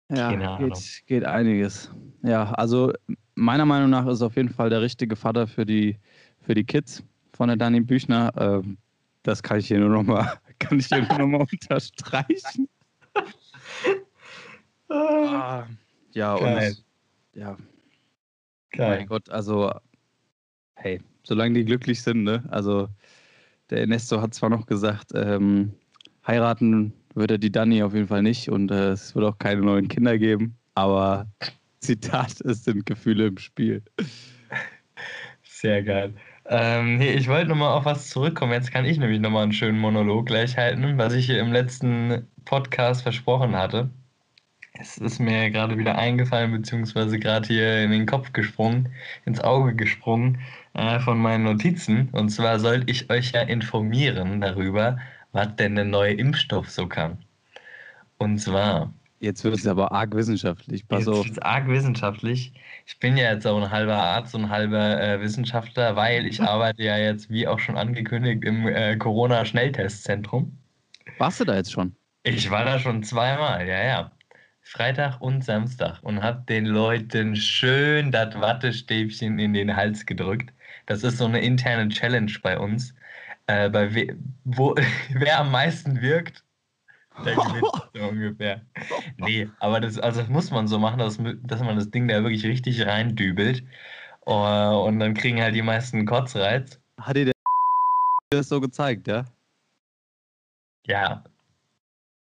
Ja, 0.10 0.58
geht, 0.58 1.04
geht 1.06 1.26
einiges. 1.26 1.92
Ja, 2.24 2.52
also 2.54 2.94
meiner 3.36 3.66
Meinung 3.66 3.90
nach 3.90 4.08
ist 4.08 4.22
auf 4.22 4.36
jeden 4.36 4.50
Fall 4.50 4.70
der 4.70 4.82
richtige 4.82 5.16
Vater 5.16 5.48
für 5.48 5.66
die, 5.66 5.98
für 6.42 6.54
die 6.54 6.64
Kids 6.64 7.04
von 7.34 7.50
der 7.50 7.58
Dani 7.58 7.82
Büchner. 7.82 8.32
Ähm, 8.38 8.78
das 9.24 9.44
kann 9.44 9.60
ich 9.60 9.68
hier 9.68 9.80
nur 9.80 9.90
nochmal 9.90 10.40
kann 10.60 10.80
ich 10.80 10.88
hier 10.88 11.02
nur 11.02 11.20
noch 11.20 11.28
mal 11.28 11.48
unterstreichen. 11.52 12.70
ah, 14.90 15.66
ja, 16.14 16.38
Geil. 16.38 16.76
und 17.34 17.40
ja. 17.40 17.58
Geil. 18.72 18.98
Mein 18.98 19.08
Gott, 19.08 19.30
also 19.30 19.72
hey, 20.78 21.02
solange 21.24 21.56
die 21.56 21.66
glücklich 21.66 22.02
sind, 22.02 22.24
ne? 22.24 22.44
Also 22.50 22.88
der 23.70 23.80
Ernesto 23.80 24.22
hat 24.22 24.34
zwar 24.34 24.50
noch 24.50 24.66
gesagt, 24.66 25.12
ähm, 25.14 25.74
heiraten 26.26 26.94
wird 27.16 27.32
er 27.32 27.38
die 27.38 27.52
Dani 27.52 27.84
auf 27.84 27.94
jeden 27.94 28.08
Fall 28.08 28.22
nicht 28.22 28.50
und 28.50 28.72
äh, 28.72 28.92
es 28.92 29.16
wird 29.16 29.26
auch 29.26 29.38
keine 29.38 29.62
neuen 29.62 29.88
Kinder 29.88 30.18
geben, 30.18 30.58
aber 30.76 31.28
Zitat, 31.80 32.42
es 32.42 32.64
sind 32.64 32.86
Gefühle 32.86 33.28
im 33.28 33.38
Spiel. 33.38 33.84
Sehr 35.44 35.84
geil. 35.84 36.14
Ähm, 36.46 36.98
nee, 36.98 37.12
ich 37.12 37.28
wollte 37.28 37.50
nochmal 37.50 37.74
auf 37.74 37.86
was 37.86 38.10
zurückkommen. 38.10 38.54
Jetzt 38.54 38.72
kann 38.72 38.86
ich 38.86 38.98
nämlich 38.98 39.20
nochmal 39.20 39.44
einen 39.44 39.52
schönen 39.52 39.80
Monolog 39.80 40.28
gleich 40.28 40.56
halten, 40.56 40.98
was 40.98 41.14
ich 41.14 41.26
hier 41.26 41.40
im 41.40 41.52
letzten 41.52 42.28
Podcast 42.46 43.02
versprochen 43.02 43.56
hatte. 43.56 43.90
Es 44.80 44.98
ist 44.98 45.20
mir 45.20 45.50
gerade 45.50 45.78
wieder 45.78 45.98
eingefallen, 45.98 46.52
beziehungsweise 46.52 47.20
gerade 47.20 47.48
hier 47.48 47.84
in 47.84 47.92
den 47.92 48.06
Kopf 48.06 48.32
gesprungen, 48.32 48.90
ins 49.26 49.42
Auge 49.42 49.76
gesprungen 49.76 50.40
äh, 50.78 51.00
von 51.00 51.18
meinen 51.18 51.44
Notizen. 51.44 52.10
Und 52.12 52.30
zwar 52.30 52.60
sollte 52.60 52.90
ich 52.90 53.10
euch 53.10 53.32
ja 53.32 53.42
informieren 53.42 54.42
darüber, 54.42 54.98
was 55.32 55.56
denn 55.56 55.76
der 55.76 55.86
neue 55.86 56.14
Impfstoff 56.14 56.70
so 56.70 56.88
kann. 56.88 57.18
Und 58.18 58.40
zwar 58.40 58.92
Jetzt 59.20 59.44
wird 59.44 59.56
es 59.56 59.66
aber 59.66 59.92
arg 59.92 60.14
wissenschaftlich. 60.16 60.88
Pass 60.88 61.00
jetzt 61.00 61.08
auf. 61.08 61.26
Jetzt 61.26 61.44
arg 61.44 61.68
wissenschaftlich. 61.68 62.54
Ich 62.86 63.00
bin 63.00 63.18
ja 63.18 63.34
jetzt 63.34 63.48
auch 63.48 63.60
ein 63.60 63.72
halber 63.72 63.96
Arzt 63.96 64.36
und 64.36 64.46
ein 64.46 64.50
halber 64.50 65.02
äh, 65.02 65.20
Wissenschaftler, 65.20 65.96
weil 65.96 66.28
ich 66.28 66.42
arbeite 66.42 66.84
ja 66.84 66.98
jetzt, 66.98 67.30
wie 67.32 67.48
auch 67.48 67.58
schon 67.58 67.78
angekündigt, 67.78 68.44
im 68.44 68.68
äh, 68.68 68.96
Corona-Schnelltestzentrum. 68.96 70.56
Warst 71.18 71.40
du 71.40 71.46
da 71.46 71.56
jetzt 71.56 71.72
schon? 71.72 71.96
Ich 72.24 72.52
war 72.52 72.64
da 72.64 72.78
schon 72.78 73.02
zweimal, 73.02 73.68
ja, 73.68 73.84
ja. 73.84 74.12
Freitag 74.62 75.22
und 75.22 75.44
Samstag 75.44 76.00
und 76.04 76.22
habe 76.22 76.44
den 76.48 76.66
Leuten 76.66 77.36
schön 77.36 78.12
das 78.12 78.36
Wattestäbchen 78.40 79.40
in 79.40 79.54
den 79.54 79.76
Hals 79.76 80.06
gedrückt. 80.06 80.52
Das 80.88 81.04
ist 81.04 81.18
so 81.18 81.26
eine 81.26 81.42
interne 81.42 81.90
Challenge 81.90 82.32
bei 82.42 82.58
uns. 82.58 82.96
Äh, 83.46 83.70
bei 83.70 83.94
we 83.94 84.18
wo, 84.46 84.74
wer 85.14 85.40
am 85.40 85.52
meisten 85.52 86.02
wirkt, 86.02 86.44
der 87.24 87.36
gewinnt 87.36 87.66
so 87.94 88.04
ungefähr. 88.08 88.62
Nee, 89.18 89.50
aber 89.60 89.80
das, 89.80 90.00
also 90.00 90.22
das 90.22 90.30
muss 90.30 90.50
man 90.50 90.68
so 90.68 90.80
machen, 90.80 91.00
dass, 91.00 91.20
dass 91.44 91.62
man 91.62 91.76
das 91.76 91.92
Ding 91.92 92.08
da 92.08 92.24
wirklich 92.24 92.46
richtig 92.46 92.86
reindübelt. 92.86 93.64
Uh, 94.26 94.84
und 94.86 95.00
dann 95.00 95.14
kriegen 95.14 95.42
halt 95.42 95.56
die 95.56 95.62
meisten 95.62 96.06
Kotzreiz. 96.06 96.82
Hat 97.00 97.16
dir 97.16 97.26
der 97.26 97.34
das 98.30 98.50
so 98.50 98.60
gezeigt, 98.60 99.08
ja? 99.08 99.24
Ja. 100.86 101.24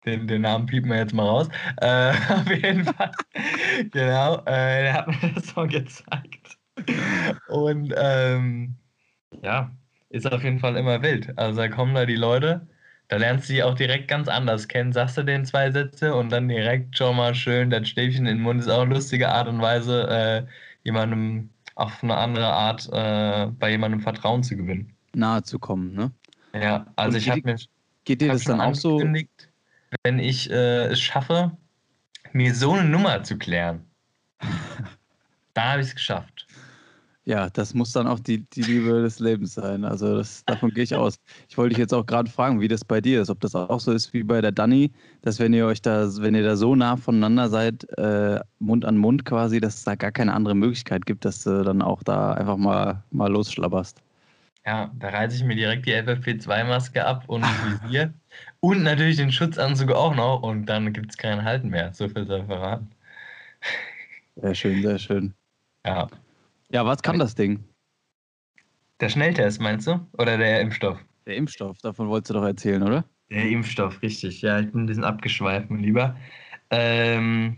Den, 0.06 0.26
den 0.26 0.42
Namen 0.42 0.64
piepen 0.64 0.90
wir 0.90 0.96
jetzt 0.96 1.12
mal 1.12 1.26
raus. 1.26 1.48
Äh, 1.76 2.12
auf 2.32 2.48
jeden 2.48 2.84
Fall. 2.84 3.12
genau, 3.90 4.38
äh, 4.46 4.82
der 4.84 4.94
hat 4.94 5.08
mir 5.08 5.32
das 5.34 5.48
so 5.48 5.66
gezeigt. 5.66 6.59
Und 7.48 7.94
ähm, 7.96 8.76
ja, 9.42 9.70
ist 10.08 10.30
auf 10.30 10.42
jeden 10.42 10.58
Fall 10.58 10.76
immer 10.76 11.02
wild. 11.02 11.36
Also 11.38 11.60
da 11.60 11.68
kommen 11.68 11.94
da 11.94 12.06
die 12.06 12.16
Leute 12.16 12.66
da 13.10 13.16
lernst 13.16 13.48
du 13.48 13.54
sie 13.54 13.62
auch 13.64 13.74
direkt 13.74 14.06
ganz 14.06 14.28
anders 14.28 14.68
kennen. 14.68 14.92
Sagst 14.92 15.18
du 15.18 15.24
den 15.24 15.44
zwei 15.44 15.72
Sätze 15.72 16.14
und 16.14 16.30
dann 16.30 16.48
direkt 16.48 16.96
schon 16.96 17.16
mal 17.16 17.34
schön 17.34 17.68
das 17.68 17.88
Stäbchen 17.88 18.24
in 18.24 18.36
den 18.36 18.42
Mund. 18.42 18.60
Ist 18.60 18.68
auch 18.68 18.82
eine 18.82 18.94
lustige 18.94 19.28
Art 19.28 19.48
und 19.48 19.60
Weise, 19.60 20.08
äh, 20.08 20.46
jemandem 20.84 21.50
auf 21.74 22.04
eine 22.04 22.16
andere 22.16 22.46
Art 22.46 22.88
äh, 22.92 23.50
bei 23.58 23.72
jemandem 23.72 24.00
Vertrauen 24.00 24.44
zu 24.44 24.56
gewinnen. 24.56 24.94
Nahe 25.12 25.42
zu 25.42 25.58
kommen, 25.58 25.92
ne? 25.92 26.12
Ja, 26.54 26.86
also 26.94 27.16
und 27.16 27.22
ich 27.22 27.28
habe 27.28 27.42
mir. 27.44 27.56
Geht 28.04 28.20
dir 28.20 28.28
das 28.28 28.44
dann 28.44 28.60
auch 28.60 28.76
so? 28.76 29.00
Wenn 30.04 30.18
ich 30.20 30.48
äh, 30.48 30.86
es 30.86 31.00
schaffe, 31.00 31.50
mir 32.32 32.54
so 32.54 32.74
eine 32.74 32.88
Nummer 32.88 33.24
zu 33.24 33.36
klären, 33.38 33.84
da 35.54 35.72
habe 35.72 35.80
ich 35.80 35.88
es 35.88 35.94
geschafft. 35.96 36.39
Ja, 37.30 37.48
das 37.48 37.74
muss 37.74 37.92
dann 37.92 38.08
auch 38.08 38.18
die, 38.18 38.38
die 38.50 38.62
Liebe 38.62 39.02
des 39.02 39.20
Lebens 39.20 39.54
sein. 39.54 39.84
Also 39.84 40.16
das, 40.16 40.44
davon 40.46 40.70
gehe 40.70 40.82
ich 40.82 40.96
aus. 40.96 41.14
Ich 41.48 41.56
wollte 41.56 41.68
dich 41.68 41.78
jetzt 41.78 41.94
auch 41.94 42.04
gerade 42.04 42.28
fragen, 42.28 42.60
wie 42.60 42.66
das 42.66 42.84
bei 42.84 43.00
dir 43.00 43.22
ist. 43.22 43.30
Ob 43.30 43.38
das 43.38 43.54
auch 43.54 43.78
so 43.78 43.92
ist 43.92 44.12
wie 44.12 44.24
bei 44.24 44.40
der 44.40 44.50
Dani, 44.50 44.90
dass 45.22 45.38
wenn 45.38 45.52
ihr 45.52 45.64
euch 45.66 45.80
da, 45.80 46.08
wenn 46.16 46.34
ihr 46.34 46.42
da 46.42 46.56
so 46.56 46.74
nah 46.74 46.96
voneinander 46.96 47.48
seid, 47.48 47.86
äh, 47.98 48.40
Mund 48.58 48.84
an 48.84 48.96
Mund 48.96 49.24
quasi, 49.24 49.60
dass 49.60 49.76
es 49.76 49.84
da 49.84 49.94
gar 49.94 50.10
keine 50.10 50.34
andere 50.34 50.56
Möglichkeit 50.56 51.06
gibt, 51.06 51.24
dass 51.24 51.44
du 51.44 51.62
dann 51.62 51.82
auch 51.82 52.02
da 52.02 52.32
einfach 52.32 52.56
mal, 52.56 53.04
mal 53.12 53.30
losschlabberst. 53.30 54.02
Ja, 54.66 54.90
da 54.98 55.10
reiße 55.10 55.36
ich 55.36 55.44
mir 55.44 55.54
direkt 55.54 55.86
die 55.86 55.94
FFP2-Maske 55.94 57.06
ab 57.06 57.22
und 57.28 57.44
Visier. 57.44 58.12
und 58.58 58.82
natürlich 58.82 59.18
den 59.18 59.30
Schutzanzug 59.30 59.92
auch 59.92 60.16
noch 60.16 60.42
und 60.42 60.66
dann 60.66 60.92
gibt 60.92 61.12
es 61.12 61.16
kein 61.16 61.44
Halten 61.44 61.68
mehr. 61.68 61.92
So 61.94 62.08
viel 62.08 62.26
soll 62.26 62.44
verraten. 62.46 62.90
Sehr 64.34 64.54
schön, 64.56 64.82
sehr 64.82 64.98
schön. 64.98 65.32
Ja. 65.86 66.08
Ja, 66.72 66.86
was 66.86 67.02
kann 67.02 67.18
das 67.18 67.34
Ding? 67.34 67.64
Der 69.00 69.08
Schnelltest, 69.08 69.60
meinst 69.60 69.86
du? 69.86 70.06
Oder 70.12 70.38
der 70.38 70.60
Impfstoff? 70.60 70.98
Der 71.26 71.36
Impfstoff, 71.36 71.78
davon 71.78 72.08
wolltest 72.08 72.30
du 72.30 72.34
doch 72.34 72.44
erzählen, 72.44 72.82
oder? 72.82 73.04
Der 73.30 73.48
Impfstoff, 73.48 74.00
richtig. 74.02 74.42
Ja, 74.42 74.60
ich 74.60 74.70
bin 74.70 74.82
ein 74.82 74.86
bisschen 74.86 75.04
abgeschweift, 75.04 75.70
mein 75.70 75.82
Lieber. 75.82 76.16
Ähm, 76.70 77.56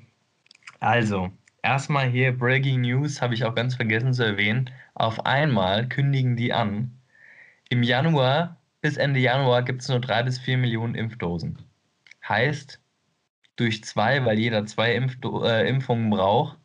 also, 0.80 1.30
erstmal 1.62 2.08
hier 2.08 2.36
Breaking 2.36 2.80
News, 2.80 3.20
habe 3.20 3.34
ich 3.34 3.44
auch 3.44 3.54
ganz 3.54 3.74
vergessen 3.74 4.14
zu 4.14 4.24
erwähnen. 4.24 4.70
Auf 4.94 5.26
einmal 5.26 5.88
kündigen 5.88 6.36
die 6.36 6.52
an, 6.52 6.98
im 7.68 7.82
Januar 7.82 8.58
bis 8.82 8.96
Ende 8.96 9.20
Januar 9.20 9.62
gibt 9.62 9.82
es 9.82 9.88
nur 9.88 10.00
drei 10.00 10.22
bis 10.22 10.38
vier 10.38 10.58
Millionen 10.58 10.94
Impfdosen. 10.94 11.58
Heißt, 12.28 12.80
durch 13.56 13.84
zwei, 13.84 14.24
weil 14.24 14.38
jeder 14.38 14.66
zwei 14.66 14.94
Impfdo 14.94 15.44
äh, 15.44 15.68
Impfungen 15.68 16.10
braucht, 16.10 16.58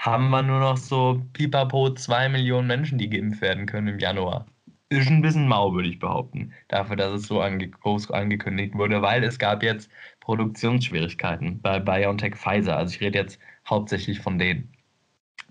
haben 0.00 0.30
wir 0.30 0.42
nur 0.42 0.60
noch 0.60 0.78
so 0.78 1.20
pipapo 1.34 1.90
zwei 1.94 2.28
Millionen 2.30 2.66
Menschen, 2.66 2.98
die 2.98 3.10
geimpft 3.10 3.42
werden 3.42 3.66
können 3.66 3.88
im 3.88 3.98
Januar. 3.98 4.46
Ist 4.88 5.10
ein 5.10 5.20
bisschen 5.20 5.46
mau, 5.46 5.74
würde 5.74 5.88
ich 5.88 5.98
behaupten, 5.98 6.52
dafür, 6.68 6.96
dass 6.96 7.12
es 7.20 7.26
so 7.28 7.40
ange 7.42 7.68
groß 7.68 8.10
angekündigt 8.10 8.74
wurde, 8.74 9.02
weil 9.02 9.22
es 9.22 9.38
gab 9.38 9.62
jetzt 9.62 9.90
Produktionsschwierigkeiten 10.20 11.60
bei 11.60 11.78
BioNTech 11.78 12.34
Pfizer. 12.34 12.78
Also 12.78 12.94
ich 12.94 13.00
rede 13.02 13.18
jetzt 13.18 13.38
hauptsächlich 13.68 14.20
von 14.20 14.38
denen. 14.38 14.72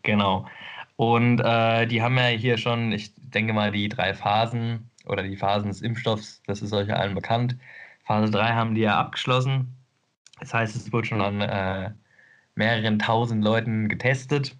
Genau. 0.03 0.47
Und 0.95 1.39
äh, 1.41 1.85
die 1.85 2.01
haben 2.01 2.17
ja 2.17 2.25
hier 2.25 2.57
schon, 2.57 2.91
ich 2.91 3.13
denke 3.17 3.53
mal, 3.53 3.71
die 3.71 3.87
drei 3.87 4.13
Phasen 4.15 4.89
oder 5.05 5.23
die 5.23 5.37
Phasen 5.37 5.69
des 5.69 5.81
Impfstoffs, 5.81 6.41
das 6.47 6.61
ist 6.61 6.73
euch 6.73 6.93
allen 6.93 7.15
bekannt. 7.15 7.55
Phase 8.03 8.31
3 8.31 8.53
haben 8.53 8.75
die 8.75 8.81
ja 8.81 8.99
abgeschlossen. 8.99 9.75
Das 10.39 10.53
heißt, 10.53 10.75
es 10.75 10.91
wurde 10.91 11.07
schon 11.07 11.21
an 11.21 11.41
äh, 11.41 11.91
mehreren 12.59 12.99
tausend 12.99 13.43
Leuten 13.43 13.89
getestet 13.89 14.57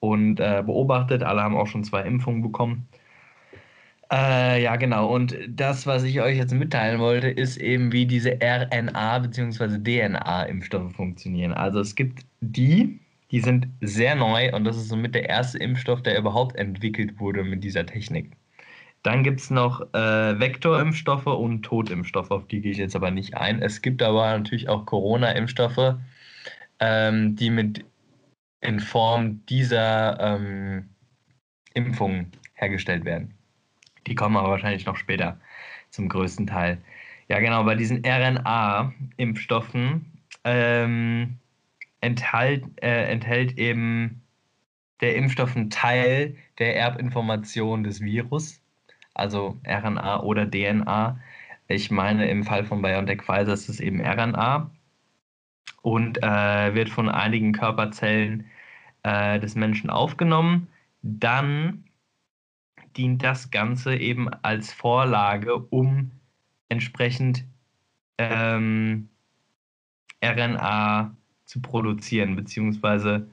und 0.00 0.40
äh, 0.40 0.62
beobachtet. 0.64 1.22
Alle 1.22 1.42
haben 1.42 1.56
auch 1.56 1.66
schon 1.66 1.84
zwei 1.84 2.02
Impfungen 2.02 2.42
bekommen. 2.42 2.88
Äh, 4.10 4.62
ja, 4.62 4.76
genau. 4.76 5.08
Und 5.14 5.36
das, 5.48 5.86
was 5.86 6.02
ich 6.02 6.20
euch 6.20 6.36
jetzt 6.36 6.52
mitteilen 6.52 7.00
wollte, 7.00 7.28
ist 7.28 7.56
eben, 7.56 7.92
wie 7.92 8.06
diese 8.06 8.40
RNA- 8.42 9.20
bzw. 9.20 9.78
DNA-Impfstoffe 9.78 10.92
funktionieren. 10.92 11.52
Also 11.54 11.80
es 11.80 11.94
gibt 11.94 12.26
die, 12.40 13.00
die 13.30 13.40
sind 13.40 13.68
sehr 13.80 14.14
neu 14.14 14.52
und 14.54 14.64
das 14.64 14.76
ist 14.76 14.88
somit 14.88 15.14
der 15.14 15.28
erste 15.28 15.58
Impfstoff, 15.58 16.02
der 16.02 16.18
überhaupt 16.18 16.56
entwickelt 16.56 17.18
wurde 17.20 17.42
mit 17.44 17.64
dieser 17.64 17.86
Technik. 17.86 18.36
Dann 19.02 19.24
gibt 19.24 19.40
es 19.40 19.50
noch 19.50 19.82
äh, 19.94 20.40
Vektorimpfstoffe 20.40 21.26
und 21.26 21.62
Totimpfstoffe, 21.64 22.30
auf 22.30 22.46
die 22.48 22.60
gehe 22.62 22.72
ich 22.72 22.78
jetzt 22.78 22.96
aber 22.96 23.10
nicht 23.12 23.36
ein. 23.36 23.62
Es 23.62 23.82
gibt 23.82 24.02
aber 24.02 24.38
natürlich 24.38 24.68
auch 24.68 24.86
Corona-Impfstoffe, 24.86 25.96
ähm, 26.82 27.36
die 27.36 27.50
mit 27.50 27.84
in 28.60 28.80
Form 28.80 29.46
dieser 29.46 30.18
ähm, 30.18 30.88
Impfung 31.74 32.26
hergestellt 32.54 33.04
werden. 33.04 33.34
Die 34.08 34.16
kommen 34.16 34.36
aber 34.36 34.50
wahrscheinlich 34.50 34.84
noch 34.84 34.96
später 34.96 35.38
zum 35.90 36.08
größten 36.08 36.48
Teil. 36.48 36.78
Ja, 37.28 37.38
genau, 37.38 37.62
bei 37.62 37.76
diesen 37.76 38.02
RNA-Impfstoffen 38.04 40.06
ähm, 40.42 41.38
enthält, 42.00 42.64
äh, 42.82 43.12
enthält 43.12 43.56
eben 43.58 44.20
der 45.00 45.14
Impfstoff 45.14 45.56
einen 45.56 45.70
Teil 45.70 46.36
der 46.58 46.76
Erbinformation 46.76 47.84
des 47.84 48.00
Virus, 48.00 48.60
also 49.14 49.56
RNA 49.64 50.20
oder 50.24 50.50
DNA. 50.50 51.20
Ich 51.68 51.92
meine, 51.92 52.28
im 52.28 52.42
Fall 52.42 52.64
von 52.64 52.82
BioNTech 52.82 53.22
Pfizer 53.22 53.52
ist 53.52 53.68
es 53.68 53.78
eben 53.78 54.04
RNA 54.04 54.68
und 55.82 56.22
äh, 56.22 56.74
wird 56.74 56.88
von 56.88 57.08
einigen 57.08 57.52
Körperzellen 57.52 58.46
äh, 59.02 59.38
des 59.40 59.54
Menschen 59.54 59.90
aufgenommen. 59.90 60.68
Dann 61.02 61.84
dient 62.96 63.22
das 63.22 63.50
Ganze 63.50 63.96
eben 63.96 64.28
als 64.28 64.72
Vorlage, 64.72 65.56
um 65.56 66.12
entsprechend 66.68 67.44
ähm, 68.18 69.08
RNA 70.24 71.16
zu 71.44 71.60
produzieren, 71.60 72.36
beziehungsweise, 72.36 73.28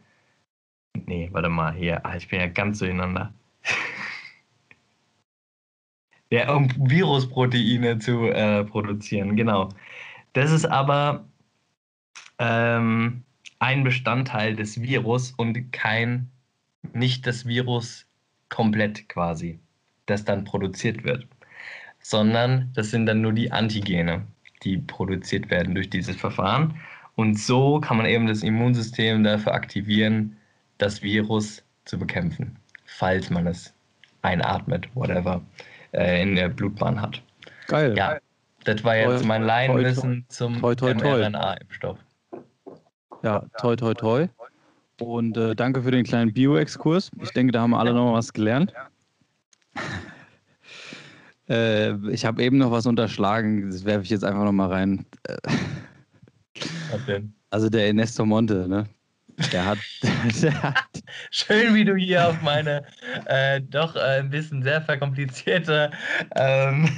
nee, 1.05 1.29
warte 1.31 1.49
mal, 1.49 1.73
hier, 1.73 2.05
ah, 2.05 2.15
ich 2.15 2.27
bin 2.27 2.39
ja 2.39 2.47
ganz 2.47 2.79
durcheinander. 2.79 3.33
ja, 6.31 6.53
um 6.53 6.69
Virusproteine 6.89 7.99
zu 7.99 8.27
äh, 8.27 8.63
produzieren, 8.63 9.35
genau. 9.35 9.69
Das 10.33 10.51
ist 10.51 10.65
aber 10.65 11.25
ähm, 12.39 13.23
ein 13.60 13.84
Bestandteil 13.84 14.56
des 14.56 14.82
Virus 14.82 15.32
und 15.32 15.71
kein, 15.71 16.30
nicht 16.93 17.28
das 17.28 17.45
Virus 17.45 18.06
komplett 18.47 19.08
quasi, 19.10 19.60
das 20.06 20.25
dann 20.25 20.45
produziert 20.45 21.04
wird, 21.04 21.28
sondern 21.99 22.71
das 22.73 22.89
sind 22.89 23.06
dann 23.06 23.21
nur 23.21 23.34
die 23.34 23.52
Antigene, 23.52 24.23
die 24.63 24.78
produziert 24.78 25.49
werden 25.49 25.75
durch 25.75 25.89
dieses 25.89 26.15
Verfahren. 26.15 26.80
Und 27.15 27.38
so 27.38 27.80
kann 27.82 27.97
man 27.97 28.06
eben 28.06 28.28
das 28.28 28.43
Immunsystem 28.43 29.23
dafür 29.23 29.54
aktivieren, 29.54 30.38
das 30.78 31.04
Virus 31.04 31.62
zu 31.84 31.99
bekämpfen, 31.99 32.56
falls 32.86 33.30
man 33.30 33.45
es 33.45 33.73
einatmet, 34.21 34.88
whatever, 34.95 35.41
äh, 35.91 36.21
in 36.21 36.36
der 36.36 36.47
Blutbahn 36.49 37.02
hat. 37.02 37.21
Geil. 37.67 37.95
Ja, 37.97 38.17
das 38.63 38.84
war 38.84 38.95
jetzt 38.95 39.25
mein 39.25 39.43
Laienwissen 39.43 40.25
zum 40.30 40.60
mRNA-Impfstoff. 40.62 41.97
Ja, 43.23 43.43
toi, 43.60 43.75
toi, 43.75 43.93
toi. 43.93 44.27
Und 44.99 45.38
äh, 45.38 45.55
danke 45.55 45.82
für 45.82 45.91
den 45.91 46.03
kleinen 46.03 46.34
Bio-Exkurs. 46.34 47.12
Ich 47.21 47.32
denke, 47.32 47.51
da 47.51 47.62
haben 47.62 47.71
wir 47.71 47.79
alle 47.79 47.93
noch 47.93 48.13
was 48.13 48.34
gelernt. 48.34 48.73
äh, 51.49 51.93
ich 52.10 52.25
habe 52.25 52.43
eben 52.43 52.58
noch 52.58 52.71
was 52.71 52.86
unterschlagen. 52.86 53.69
Das 53.69 53.86
werfe 53.86 54.03
ich 54.03 54.10
jetzt 54.10 54.23
einfach 54.23 54.43
noch 54.43 54.51
mal 54.51 54.67
rein. 54.67 55.05
was 56.91 57.05
denn? 57.05 57.34
Also 57.49 57.69
der 57.69 57.88
Ernesto 57.88 58.25
Monte, 58.25 58.67
ne? 58.67 58.86
Der 59.53 59.65
hat, 59.65 59.77
der 60.41 60.62
hat 60.62 61.03
Schön, 61.32 61.73
wie 61.73 61.86
du 61.86 61.95
hier 61.95 62.27
auf 62.27 62.41
meine 62.41 62.84
äh, 63.25 63.62
doch 63.62 63.95
äh, 63.95 64.19
ein 64.19 64.29
bisschen 64.29 64.63
sehr 64.63 64.82
verkomplizierte 64.82 65.91
ähm, 66.36 66.89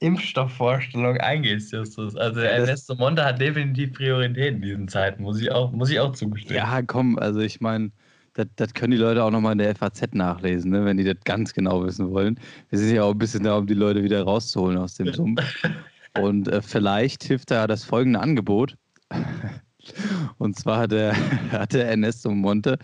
Impfstoffvorstellung 0.00 1.18
eingehst, 1.18 1.72
Justus. 1.72 2.16
Also 2.16 2.40
Ernesto 2.40 2.94
Monte 2.94 3.24
hat 3.24 3.40
definitiv 3.40 3.92
Priorität 3.92 4.54
in 4.54 4.62
diesen 4.62 4.88
Zeiten, 4.88 5.22
muss 5.22 5.40
ich 5.40 5.50
auch, 5.50 5.72
muss 5.72 5.90
ich 5.90 6.00
auch 6.00 6.12
zugestehen. 6.12 6.56
Ja, 6.56 6.82
komm, 6.82 7.18
also 7.18 7.40
ich 7.40 7.60
meine, 7.60 7.90
das, 8.34 8.46
das, 8.56 8.74
können 8.74 8.90
die 8.90 8.96
Leute 8.96 9.22
auch 9.22 9.30
nochmal 9.30 9.52
in 9.52 9.58
der 9.58 9.74
FAZ 9.74 10.12
nachlesen, 10.12 10.72
ne, 10.72 10.84
wenn 10.84 10.96
die 10.96 11.04
das 11.04 11.16
ganz 11.24 11.52
genau 11.52 11.84
wissen 11.84 12.10
wollen. 12.10 12.38
Wir 12.70 12.78
sind 12.78 12.94
ja 12.94 13.04
auch 13.04 13.12
ein 13.12 13.18
bisschen 13.18 13.44
da, 13.44 13.56
um 13.56 13.66
die 13.66 13.74
Leute 13.74 14.02
wieder 14.02 14.22
rauszuholen 14.22 14.76
aus 14.76 14.94
dem 14.94 15.12
Sumpf. 15.12 15.42
Und 16.18 16.48
äh, 16.48 16.62
vielleicht 16.62 17.24
hilft 17.24 17.50
da 17.50 17.66
das 17.66 17.84
folgende 17.84 18.20
Angebot. 18.20 18.76
Und 20.38 20.58
zwar 20.58 20.78
hat 20.78 20.92
der, 20.92 21.14
hat 21.52 21.72
der 21.72 21.88
Ernesto 21.88 22.30
Monte, 22.30 22.78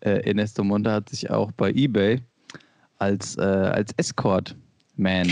äh, 0.00 0.28
Ernesto 0.28 0.62
Monte 0.64 0.92
hat 0.92 1.08
sich 1.08 1.30
auch 1.30 1.52
bei 1.52 1.70
eBay 1.70 2.20
als, 2.98 3.36
äh, 3.36 3.42
als 3.42 3.92
Escort-Man 3.96 5.28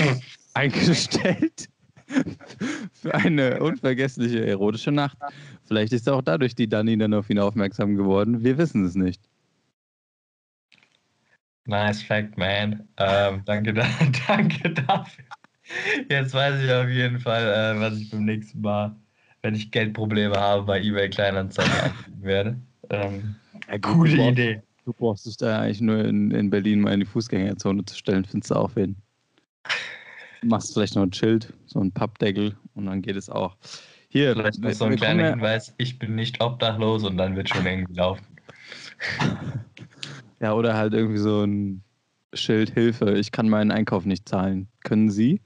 eingestellt 0.55 1.69
für 2.93 3.15
eine 3.15 3.61
unvergessliche 3.61 4.47
erotische 4.47 4.93
Nacht. 4.93 5.19
Vielleicht 5.65 5.93
ist 5.93 6.09
auch 6.09 6.23
dadurch 6.23 6.55
die 6.55 6.69
Dani 6.69 6.97
dann 6.99 7.15
auf 7.15 7.31
ihn 7.31 7.39
aufmerksam 7.39 7.97
geworden. 7.97 8.43
Wir 8.43 8.59
wissen 8.59 8.85
es 8.85 8.95
nicht. 8.95 9.21
Nice 11.65 12.03
fact, 12.03 12.37
man. 12.37 12.89
Ähm, 12.99 13.43
danke, 13.45 13.73
da, 13.73 13.87
danke 14.27 14.71
dafür. 14.71 15.25
Jetzt 16.09 16.35
weiß 16.35 16.63
ich 16.63 16.73
auf 16.73 16.89
jeden 16.89 17.21
Fall, 17.21 17.77
äh, 17.77 17.81
was 17.81 17.99
ich 17.99 18.11
beim 18.11 18.25
nächsten 18.25 18.61
Mal, 18.61 18.97
wenn 19.43 19.55
ich 19.55 19.71
Geldprobleme 19.71 20.35
habe, 20.35 20.65
bei 20.65 20.81
eBay 20.81 21.09
Kleinanzeigen 21.09 21.73
anbieten 21.73 22.23
werde. 22.23 22.57
Ähm, 22.91 23.37
ja, 23.69 23.79
coole 23.79 24.29
Idee. 24.29 24.63
Du 24.85 24.93
brauchst 24.93 25.27
dich 25.27 25.37
da 25.37 25.61
eigentlich 25.61 25.81
nur 25.81 26.05
in, 26.05 26.33
in 26.33 26.51
Berlin 26.51 26.81
mal 26.81 26.93
in 26.93 27.01
die 27.01 27.07
Fußgängerzone 27.07 27.85
zu 27.85 27.97
stellen, 27.97 28.25
findest 28.25 28.51
du 28.51 28.57
auch 28.57 28.73
wen 28.75 28.97
machst 30.43 30.75
vielleicht 30.75 30.95
noch 30.95 31.03
ein 31.03 31.13
Schild, 31.13 31.53
so 31.67 31.81
ein 31.81 31.93
Pappdeckel 31.93 32.57
und 32.75 32.87
dann 32.87 33.03
geht 33.03 33.17
es 33.17 33.29
auch. 33.29 33.57
Hier, 34.09 34.35
vielleicht 34.35 34.61
noch 34.61 34.73
so 34.73 34.85
ein 34.85 34.97
kleiner 34.97 35.31
Hinweis, 35.31 35.75
ich 35.79 35.99
bin 35.99 36.15
nicht 36.15 36.43
obdachlos 36.43 37.05
und 37.05 37.17
dann 37.17 37.35
wird 37.35 37.49
schon 37.49 37.65
irgendwie 37.65 37.95
laufen. 37.95 38.27
ja, 40.41 40.53
oder 40.53 40.77
halt 40.77 40.93
irgendwie 40.93 41.19
so 41.19 41.45
ein 41.45 41.83
Schild, 42.35 42.71
Hilfe, 42.71 43.13
ich 43.19 43.33
kann 43.33 43.49
meinen 43.49 43.71
Einkauf 43.71 44.05
nicht 44.05 44.29
zahlen. 44.29 44.69
Können 44.85 45.11
Sie? 45.11 45.41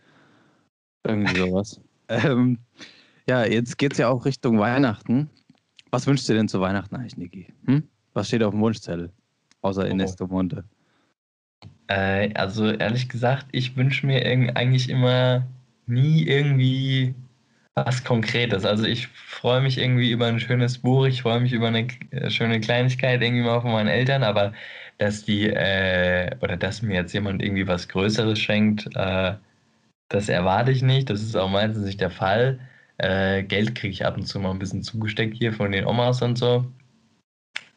Irgendwie 1.04 1.36
sowas. 1.36 1.80
ähm, 2.08 2.58
ja, 3.28 3.44
jetzt 3.44 3.78
geht 3.78 3.92
es 3.92 3.98
ja 3.98 4.08
auch 4.08 4.24
Richtung 4.24 4.58
Weihnachten. 4.58 5.30
Was 5.90 6.06
wünschst 6.06 6.28
du 6.28 6.34
denn 6.34 6.48
zu 6.48 6.60
Weihnachten 6.60 6.96
eigentlich, 6.96 7.16
Niki? 7.16 7.52
Hm? 7.66 7.84
Was 8.12 8.28
steht 8.28 8.42
auf 8.42 8.52
dem 8.52 8.60
Wunschzettel? 8.60 9.12
Außer 9.62 9.82
oh. 9.82 9.86
Ernesto 9.86 10.26
Monte. 10.26 10.64
Äh, 11.88 12.32
also 12.34 12.70
ehrlich 12.70 13.08
gesagt, 13.08 13.46
ich 13.52 13.76
wünsche 13.76 14.06
mir 14.06 14.24
eigentlich 14.56 14.88
immer 14.88 15.46
nie 15.86 16.24
irgendwie 16.26 17.14
was 17.74 18.04
Konkretes. 18.04 18.64
Also 18.64 18.84
ich 18.84 19.08
freue 19.08 19.60
mich 19.60 19.78
irgendwie 19.78 20.10
über 20.10 20.26
ein 20.26 20.40
schönes 20.40 20.78
Buch, 20.78 21.06
ich 21.06 21.22
freue 21.22 21.40
mich 21.40 21.52
über 21.52 21.68
eine 21.68 21.88
äh, 22.12 22.30
schöne 22.30 22.60
Kleinigkeit 22.60 23.22
irgendwie 23.22 23.44
mal 23.44 23.60
von 23.60 23.72
meinen 23.72 23.88
Eltern, 23.88 24.22
aber 24.24 24.52
dass 24.98 25.24
die 25.24 25.48
äh, 25.50 26.36
oder 26.40 26.56
dass 26.56 26.82
mir 26.82 26.94
jetzt 26.96 27.12
jemand 27.14 27.42
irgendwie 27.42 27.66
was 27.68 27.88
Größeres 27.88 28.38
schenkt, 28.40 28.88
äh, 28.96 29.34
Das 30.08 30.28
erwarte 30.28 30.72
ich 30.72 30.82
nicht, 30.82 31.10
das 31.10 31.22
ist 31.22 31.36
auch 31.36 31.50
meistens 31.50 31.84
nicht 31.86 32.00
der 32.00 32.10
Fall. 32.10 32.60
Äh, 32.98 33.44
Geld 33.44 33.74
kriege 33.76 33.92
ich 33.92 34.06
ab 34.06 34.16
und 34.16 34.26
zu 34.26 34.40
mal 34.40 34.50
ein 34.52 34.58
bisschen 34.60 34.82
zugesteckt 34.84 35.36
hier 35.36 35.52
von 35.54 35.72
den 35.72 35.86
Omas 35.86 36.22
und 36.22 36.38
so. 36.38 36.66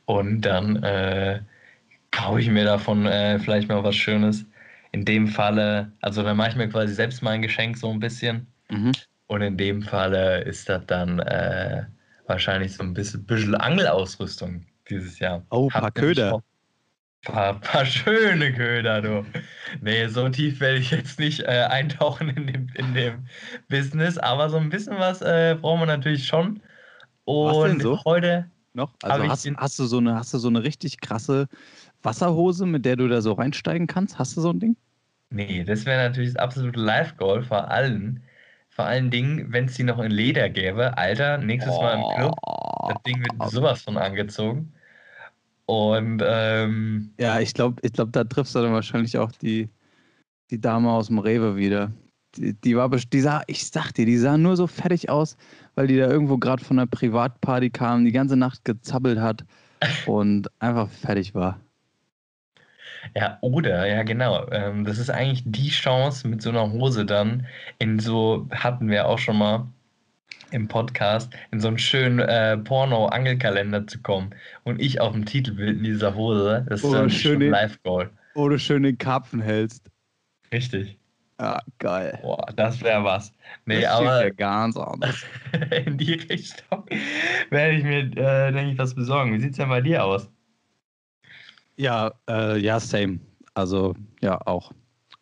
Und 0.06 0.42
dann 0.42 0.84
äh, 0.84 1.42
kaufe 2.12 2.40
ich 2.40 2.50
mir 2.50 2.66
davon 2.66 3.06
äh, 3.06 3.40
vielleicht 3.40 3.70
mal 3.70 3.84
was 3.84 3.96
Schönes. 3.96 4.46
In 4.92 5.06
dem 5.06 5.28
Falle, 5.28 5.92
also 6.02 6.24
dann 6.24 6.38
mache 6.38 6.50
ich 6.50 6.56
mir 6.56 6.68
quasi 6.68 6.94
selbst 6.94 7.22
mein 7.22 7.42
Geschenk 7.42 7.78
so 7.78 7.92
ein 7.92 8.00
bisschen. 8.00 8.48
Mhm. 8.70 8.92
Und 9.28 9.42
in 9.42 9.58
dem 9.58 9.84
Falle 9.84 10.42
ist 10.42 10.68
das 10.68 10.86
dann 10.88 11.20
äh, 11.20 11.86
wahrscheinlich 12.26 12.76
so 12.76 12.84
ein 12.84 12.94
bisschen, 12.94 13.26
bisschen 13.26 13.56
Angelausrüstung 13.56 14.66
dieses 14.90 15.20
Jahr. 15.20 15.46
Oh, 15.52 15.70
ein 15.74 15.82
paar 15.82 15.92
Köder. 15.92 16.42
Paar, 17.24 17.60
paar 17.60 17.86
schöne 17.86 18.54
Köder, 18.54 19.02
du. 19.02 19.26
Nee, 19.82 20.08
so 20.08 20.30
tief 20.30 20.60
werde 20.62 20.78
ich 20.78 20.90
jetzt 20.90 21.20
nicht 21.20 21.42
äh, 21.42 21.68
eintauchen 21.70 22.30
in 22.30 22.48
dem, 22.48 22.70
in 22.76 22.94
dem 22.94 23.26
Business, 23.68 24.18
aber 24.18 24.50
so 24.50 24.58
ein 24.58 24.70
bisschen 24.70 24.98
was 24.98 25.22
äh, 25.22 25.58
brauchen 25.60 25.82
wir 25.82 25.86
natürlich 25.86 26.26
schon. 26.26 26.62
Und 27.26 27.56
was 27.56 27.72
denn 27.72 27.80
so? 27.82 28.04
heute. 28.06 28.50
Noch? 28.74 28.94
Also 29.04 29.28
hast, 29.28 29.52
hast, 29.58 29.80
du 29.80 29.86
so 29.86 29.98
eine, 29.98 30.16
hast 30.16 30.34
du 30.34 30.38
so 30.38 30.48
eine 30.48 30.64
richtig 30.64 31.02
krasse 31.02 31.48
Wasserhose, 32.04 32.66
mit 32.66 32.86
der 32.86 32.96
du 32.96 33.08
da 33.08 33.22
so 33.22 33.34
reinsteigen 33.34 33.88
kannst? 33.88 34.20
Hast 34.20 34.38
du 34.38 34.42
so 34.42 34.52
ein 34.52 34.60
Ding? 34.60 34.76
Nee, 35.32 35.64
das 35.64 35.86
wäre 35.86 36.10
natürlich 36.10 36.34
das 36.34 36.42
absolute 36.42 36.80
Live-Goal 36.80 37.44
vor 37.44 37.70
allen. 37.70 38.24
Vor 38.70 38.86
allen 38.86 39.12
Dingen, 39.12 39.52
wenn 39.52 39.66
es 39.66 39.76
die 39.76 39.84
noch 39.84 40.00
in 40.00 40.12
Leder 40.12 40.50
gäbe. 40.50 40.98
Alter, 40.98 41.38
nächstes 41.38 41.74
oh. 41.74 41.82
Mal 41.82 41.96
im 41.96 42.16
Club. 42.16 42.36
Das 42.88 43.04
Ding 43.04 43.20
wird 43.20 43.52
sowas 43.52 43.82
von 43.82 43.98
angezogen. 43.98 44.74
Und 45.66 46.24
ähm, 46.26 47.14
ja, 47.20 47.40
ich 47.40 47.54
glaube, 47.54 47.80
ich 47.84 47.94
glaub, 47.94 48.12
da 48.12 48.24
triffst 48.24 48.56
du 48.56 48.60
dann 48.60 48.74
wahrscheinlich 48.74 49.18
auch 49.20 49.32
die, 49.32 49.70
die 50.50 50.60
Dame 50.60 50.90
aus 50.90 51.08
dem 51.08 51.20
Rewe 51.20 51.58
wieder. 51.58 51.92
Die, 52.36 52.54
die 52.54 52.76
war, 52.76 52.90
die 52.90 53.22
sah, 53.22 53.44
ich 53.46 53.68
sag 53.68 53.92
dir, 53.92 54.06
die 54.06 54.18
sah 54.18 54.38
nur 54.38 54.56
so 54.56 54.66
fertig 54.66 55.10
aus, 55.10 55.38
weil 55.76 55.86
die 55.86 55.98
da 55.98 56.08
irgendwo 56.08 56.38
gerade 56.38 56.64
von 56.64 56.80
einer 56.80 56.88
Privatparty 56.88 57.70
kam, 57.70 58.04
die 58.04 58.12
ganze 58.12 58.36
Nacht 58.36 58.66
gezappelt 58.66 59.20
hat 59.20 59.46
und 60.08 60.50
einfach 60.60 60.90
fertig 60.90 61.36
war. 61.36 61.60
Ja, 63.16 63.38
oder, 63.42 63.86
ja, 63.88 64.04
genau. 64.04 64.50
Ähm, 64.52 64.86
das 64.86 64.98
ist 64.98 65.10
eigentlich 65.10 65.44
die 65.46 65.70
Chance 65.70 66.28
mit 66.28 66.42
so 66.42 66.50
einer 66.50 66.72
Hose 66.72 67.06
dann 67.06 67.46
in 67.80 68.00
so, 68.00 68.48
hatten 68.52 68.90
wir 68.90 69.08
auch 69.08 69.20
schon 69.20 69.38
mal, 69.38 69.68
im 70.52 70.68
Podcast 70.68 71.32
in 71.52 71.60
so 71.60 71.68
einen 71.68 71.78
schönen 71.78 72.20
äh, 72.20 72.58
Porno-Angelkalender 72.58 73.86
zu 73.88 74.02
kommen 74.02 74.32
und 74.64 74.82
ich 74.82 75.00
auf 75.00 75.14
dem 75.14 75.26
Titelbild 75.26 75.78
in 75.78 75.84
dieser 75.84 76.16
Hose, 76.16 76.66
das 76.70 76.84
ist 76.84 76.92
dann 76.92 77.10
schön 77.10 77.42
Live-Goal. 77.42 78.10
Oder 78.36 78.58
schön 78.58 78.84
den 78.84 78.98
Karpfen 78.98 79.42
hältst. 79.42 79.90
Richtig. 80.52 80.98
Ja, 81.40 81.62
geil. 81.78 82.20
Boah, 82.22 82.46
das 82.56 82.82
wäre 82.82 83.04
was. 83.04 83.34
Nee, 83.66 83.82
das 83.82 83.92
aber. 83.92 84.26
Ja 84.26 84.30
ganz 84.30 84.76
anders. 84.76 85.24
in 85.86 85.98
die 85.98 86.14
Richtung 86.14 86.86
werde 87.50 87.76
ich 87.76 87.84
mir, 87.84 88.00
äh, 88.00 88.52
denke 88.52 88.72
ich, 88.72 88.78
was 88.78 88.94
besorgen. 88.94 89.34
Wie 89.34 89.40
sieht 89.40 89.52
es 89.52 89.58
denn 89.58 89.70
bei 89.70 89.82
dir 89.82 90.04
aus? 90.04 90.30
Ja, 91.80 92.12
äh, 92.30 92.60
ja, 92.60 92.78
same. 92.78 93.20
Also, 93.54 93.96
ja, 94.20 94.38
auch. 94.46 94.74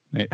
Nee. 0.10 0.28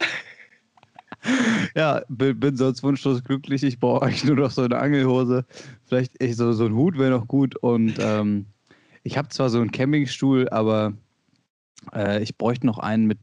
ja, 1.76 2.00
bin, 2.08 2.40
bin 2.40 2.56
sonst 2.56 2.82
wunschlos 2.82 3.22
glücklich. 3.22 3.62
Ich 3.62 3.78
brauche 3.78 4.06
eigentlich 4.06 4.24
nur 4.24 4.36
noch 4.36 4.50
so 4.50 4.62
eine 4.62 4.78
Angelhose. 4.78 5.44
Vielleicht 5.84 6.18
echt 6.22 6.38
so, 6.38 6.52
so 6.52 6.64
ein 6.64 6.74
Hut 6.74 6.96
wäre 6.96 7.10
noch 7.10 7.28
gut. 7.28 7.56
Und 7.56 7.96
ähm, 8.00 8.46
ich 9.02 9.18
habe 9.18 9.28
zwar 9.28 9.50
so 9.50 9.60
einen 9.60 9.70
Campingstuhl, 9.70 10.48
aber 10.48 10.94
äh, 11.92 12.22
ich 12.22 12.38
bräuchte 12.38 12.64
noch 12.64 12.78
einen 12.78 13.06
mit, 13.06 13.18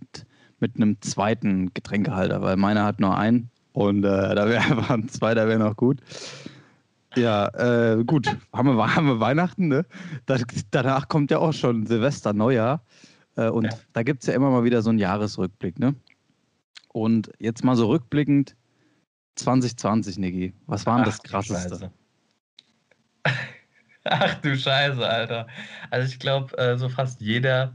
mit 0.60 0.76
einem 0.76 1.02
zweiten 1.02 1.74
Getränkehalter, 1.74 2.44
weil 2.44 2.56
meiner 2.56 2.84
hat 2.84 3.00
nur 3.00 3.18
einen. 3.18 3.50
Und 3.74 4.04
äh, 4.04 4.36
da 4.36 4.48
wäre 4.48 4.62
einfach 4.64 4.92
ein 4.92 5.10
zweiter 5.10 5.48
wäre 5.48 5.58
noch 5.58 5.76
gut. 5.76 6.02
Ja, 7.16 7.48
äh, 7.94 8.04
gut. 8.04 8.36
Haben 8.54 8.76
wir, 8.76 8.96
haben 8.96 9.08
wir 9.08 9.20
Weihnachten, 9.20 9.68
ne? 9.68 9.86
Das, 10.26 10.44
danach 10.72 11.08
kommt 11.08 11.32
ja 11.32 11.40
auch 11.40 11.54
schon 11.54 11.86
Silvester, 11.86 12.34
Neujahr. 12.34 12.84
Äh, 13.36 13.50
und 13.50 13.66
ja. 13.66 13.70
da 13.94 14.04
gibt 14.04 14.24
es 14.24 14.28
ja 14.28 14.34
immer 14.34 14.50
mal 14.50 14.64
wieder 14.64 14.82
so 14.82 14.90
einen 14.90 15.00
Jahresrückblick, 15.00 15.80
ne? 15.80 15.96
Und 16.90 17.32
jetzt 17.40 17.64
mal 17.64 17.76
so 17.76 17.88
rückblickend, 17.88 18.56
2020, 19.36 20.18
Niki, 20.18 20.54
was 20.66 20.86
war 20.86 20.96
denn 20.96 21.06
das 21.06 21.22
Krasseste? 21.22 21.92
Ach 24.06 24.36
du 24.36 24.56
Scheiße, 24.56 25.06
Alter. 25.06 25.48
Also 25.90 26.08
ich 26.08 26.20
glaube, 26.20 26.58
äh, 26.58 26.78
so 26.78 26.90
fast 26.90 27.22
jeder 27.22 27.74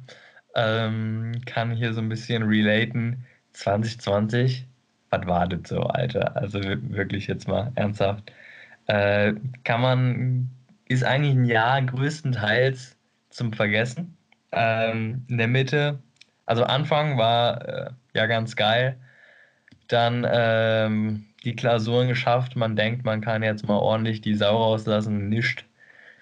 ähm, 0.54 1.32
kann 1.44 1.72
hier 1.72 1.92
so 1.92 2.00
ein 2.00 2.08
bisschen 2.08 2.44
relaten. 2.44 3.24
2020, 3.52 4.66
was 5.10 5.26
war 5.26 5.48
das 5.48 5.68
so, 5.68 5.82
Alter? 5.82 6.36
Also 6.36 6.60
wirklich 6.62 7.26
jetzt 7.26 7.48
mal 7.48 7.72
ernsthaft. 7.74 8.32
Äh, 8.90 9.34
kann 9.62 9.80
man, 9.80 10.50
ist 10.86 11.04
eigentlich 11.04 11.36
ein 11.36 11.44
Jahr 11.44 11.80
größtenteils 11.80 12.96
zum 13.30 13.52
Vergessen. 13.52 14.16
Ähm, 14.50 15.24
in 15.28 15.38
der 15.38 15.46
Mitte, 15.46 16.00
also 16.46 16.64
Anfang 16.64 17.16
war 17.16 17.68
äh, 17.68 17.90
ja 18.14 18.26
ganz 18.26 18.56
geil 18.56 18.98
dann 19.86 20.26
ähm, 20.30 21.26
die 21.44 21.54
Klausuren 21.54 22.08
geschafft. 22.08 22.56
Man 22.56 22.76
denkt, 22.76 23.04
man 23.04 23.20
kann 23.20 23.42
jetzt 23.42 23.66
mal 23.66 23.78
ordentlich 23.78 24.20
die 24.20 24.34
Sau 24.34 24.56
rauslassen. 24.56 25.28
Nischt. 25.28 25.64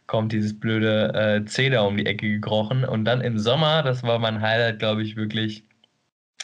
Kommt 0.06 0.32
dieses 0.32 0.58
blöde 0.58 1.12
äh, 1.14 1.44
Zeder 1.44 1.86
um 1.86 1.96
die 1.96 2.06
Ecke 2.06 2.28
gekrochen. 2.28 2.84
Und 2.84 3.04
dann 3.04 3.20
im 3.20 3.38
Sommer, 3.38 3.82
das 3.82 4.02
war 4.02 4.18
mein 4.18 4.40
Highlight, 4.40 4.78
glaube 4.78 5.02
ich, 5.02 5.16
wirklich 5.16 5.64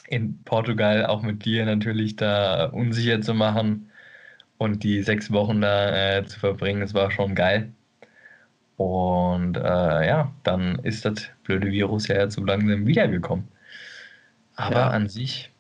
in 0.09 0.43
Portugal 0.45 1.07
auch 1.07 1.23
mit 1.23 1.45
dir 1.45 1.65
natürlich 1.65 2.17
da 2.17 2.67
unsicher 2.67 3.21
zu 3.23 3.35
machen 3.35 3.91
und 4.59 4.83
die 4.83 5.03
sechs 5.03 5.31
Wochen 5.33 5.61
da 5.61 6.19
äh, 6.19 6.25
zu 6.25 6.39
verbringen. 6.39 6.81
Das 6.81 6.95
war 6.95 7.11
schon 7.11 7.35
geil. 7.35 7.73
Und 8.77 9.57
äh, 9.57 10.07
ja, 10.07 10.33
dann 10.43 10.79
ist 10.81 11.05
das 11.05 11.29
blöde 11.45 11.71
Virus 11.71 12.09
ja 12.09 12.17
jetzt 12.17 12.35
so 12.35 12.45
langsam 12.45 12.87
wiedergekommen. 12.87 13.47
Aber 14.57 14.77
ja. 14.77 14.91
an 14.91 15.09
sich 15.09 15.51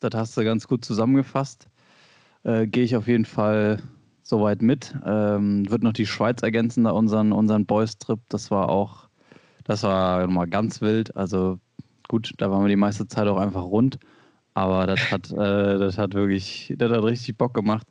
das 0.00 0.14
hast 0.14 0.36
du 0.36 0.44
ganz 0.44 0.68
gut 0.68 0.84
zusammengefasst. 0.84 1.68
Äh, 2.44 2.66
Gehe 2.66 2.84
ich 2.84 2.96
auf 2.96 3.08
jeden 3.08 3.24
Fall 3.24 3.82
soweit 4.22 4.62
mit. 4.62 4.94
Ähm, 5.04 5.68
wird 5.70 5.82
noch 5.82 5.92
die 5.92 6.06
Schweiz 6.06 6.42
ergänzen, 6.42 6.84
da 6.84 6.90
unseren, 6.90 7.32
unseren 7.32 7.66
Boys-Trip. 7.66 8.20
Das 8.28 8.50
war 8.50 8.68
auch, 8.68 9.08
das 9.64 9.82
war 9.82 10.26
nochmal 10.26 10.46
ganz 10.46 10.80
wild. 10.80 11.16
Also 11.16 11.58
gut, 12.08 12.32
da 12.38 12.50
waren 12.50 12.62
wir 12.62 12.68
die 12.68 12.76
meiste 12.76 13.08
Zeit 13.08 13.26
auch 13.26 13.38
einfach 13.38 13.64
rund. 13.64 13.98
Aber 14.54 14.86
das 14.86 15.10
hat, 15.10 15.30
äh, 15.30 15.78
das 15.78 15.98
hat 15.98 16.14
wirklich, 16.14 16.74
das 16.76 16.90
hat 16.90 17.02
richtig 17.02 17.36
Bock 17.36 17.54
gemacht. 17.54 17.86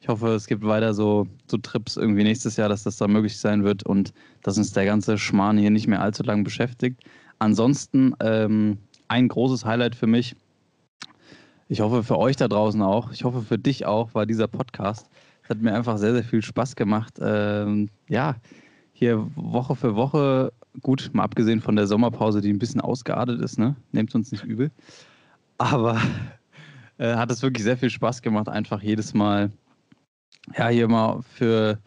Ich 0.00 0.08
hoffe, 0.08 0.28
es 0.28 0.46
gibt 0.46 0.64
weiter 0.64 0.94
so, 0.94 1.26
so 1.46 1.58
Trips 1.58 1.96
irgendwie 1.96 2.24
nächstes 2.24 2.56
Jahr, 2.56 2.68
dass 2.68 2.84
das 2.84 2.96
da 2.96 3.06
möglich 3.06 3.38
sein 3.38 3.64
wird 3.64 3.84
und 3.84 4.12
dass 4.42 4.56
uns 4.58 4.72
der 4.72 4.86
ganze 4.86 5.18
Schmarrn 5.18 5.58
hier 5.58 5.70
nicht 5.70 5.86
mehr 5.86 6.00
allzu 6.00 6.22
lange 6.22 6.42
beschäftigt. 6.42 7.00
Ansonsten 7.38 8.14
ähm, 8.20 8.78
ein 9.08 9.28
großes 9.28 9.64
Highlight 9.64 9.94
für 9.94 10.06
mich 10.06 10.36
ich 11.70 11.80
hoffe 11.80 12.02
für 12.02 12.18
euch 12.18 12.34
da 12.34 12.48
draußen 12.48 12.82
auch. 12.82 13.12
Ich 13.12 13.22
hoffe 13.22 13.42
für 13.42 13.56
dich 13.56 13.86
auch, 13.86 14.12
war 14.12 14.26
dieser 14.26 14.48
Podcast. 14.48 15.08
Es 15.44 15.50
hat 15.50 15.62
mir 15.62 15.72
einfach 15.72 15.98
sehr, 15.98 16.12
sehr 16.12 16.24
viel 16.24 16.42
Spaß 16.42 16.74
gemacht. 16.74 17.14
Ähm, 17.20 17.90
ja, 18.08 18.34
hier 18.92 19.24
Woche 19.36 19.76
für 19.76 19.94
Woche, 19.94 20.52
gut, 20.82 21.10
mal 21.12 21.22
abgesehen 21.22 21.60
von 21.60 21.76
der 21.76 21.86
Sommerpause, 21.86 22.40
die 22.40 22.52
ein 22.52 22.58
bisschen 22.58 22.80
ausgeartet 22.80 23.40
ist, 23.40 23.56
ne? 23.56 23.76
Nehmt 23.92 24.12
uns 24.16 24.32
nicht 24.32 24.42
übel. 24.42 24.72
Aber 25.58 26.00
äh, 26.98 27.14
hat 27.14 27.30
es 27.30 27.40
wirklich 27.40 27.62
sehr 27.62 27.76
viel 27.76 27.90
Spaß 27.90 28.20
gemacht, 28.20 28.48
einfach 28.48 28.82
jedes 28.82 29.14
Mal, 29.14 29.52
ja, 30.56 30.68
hier 30.68 30.88
mal 30.88 31.22
für, 31.22 31.78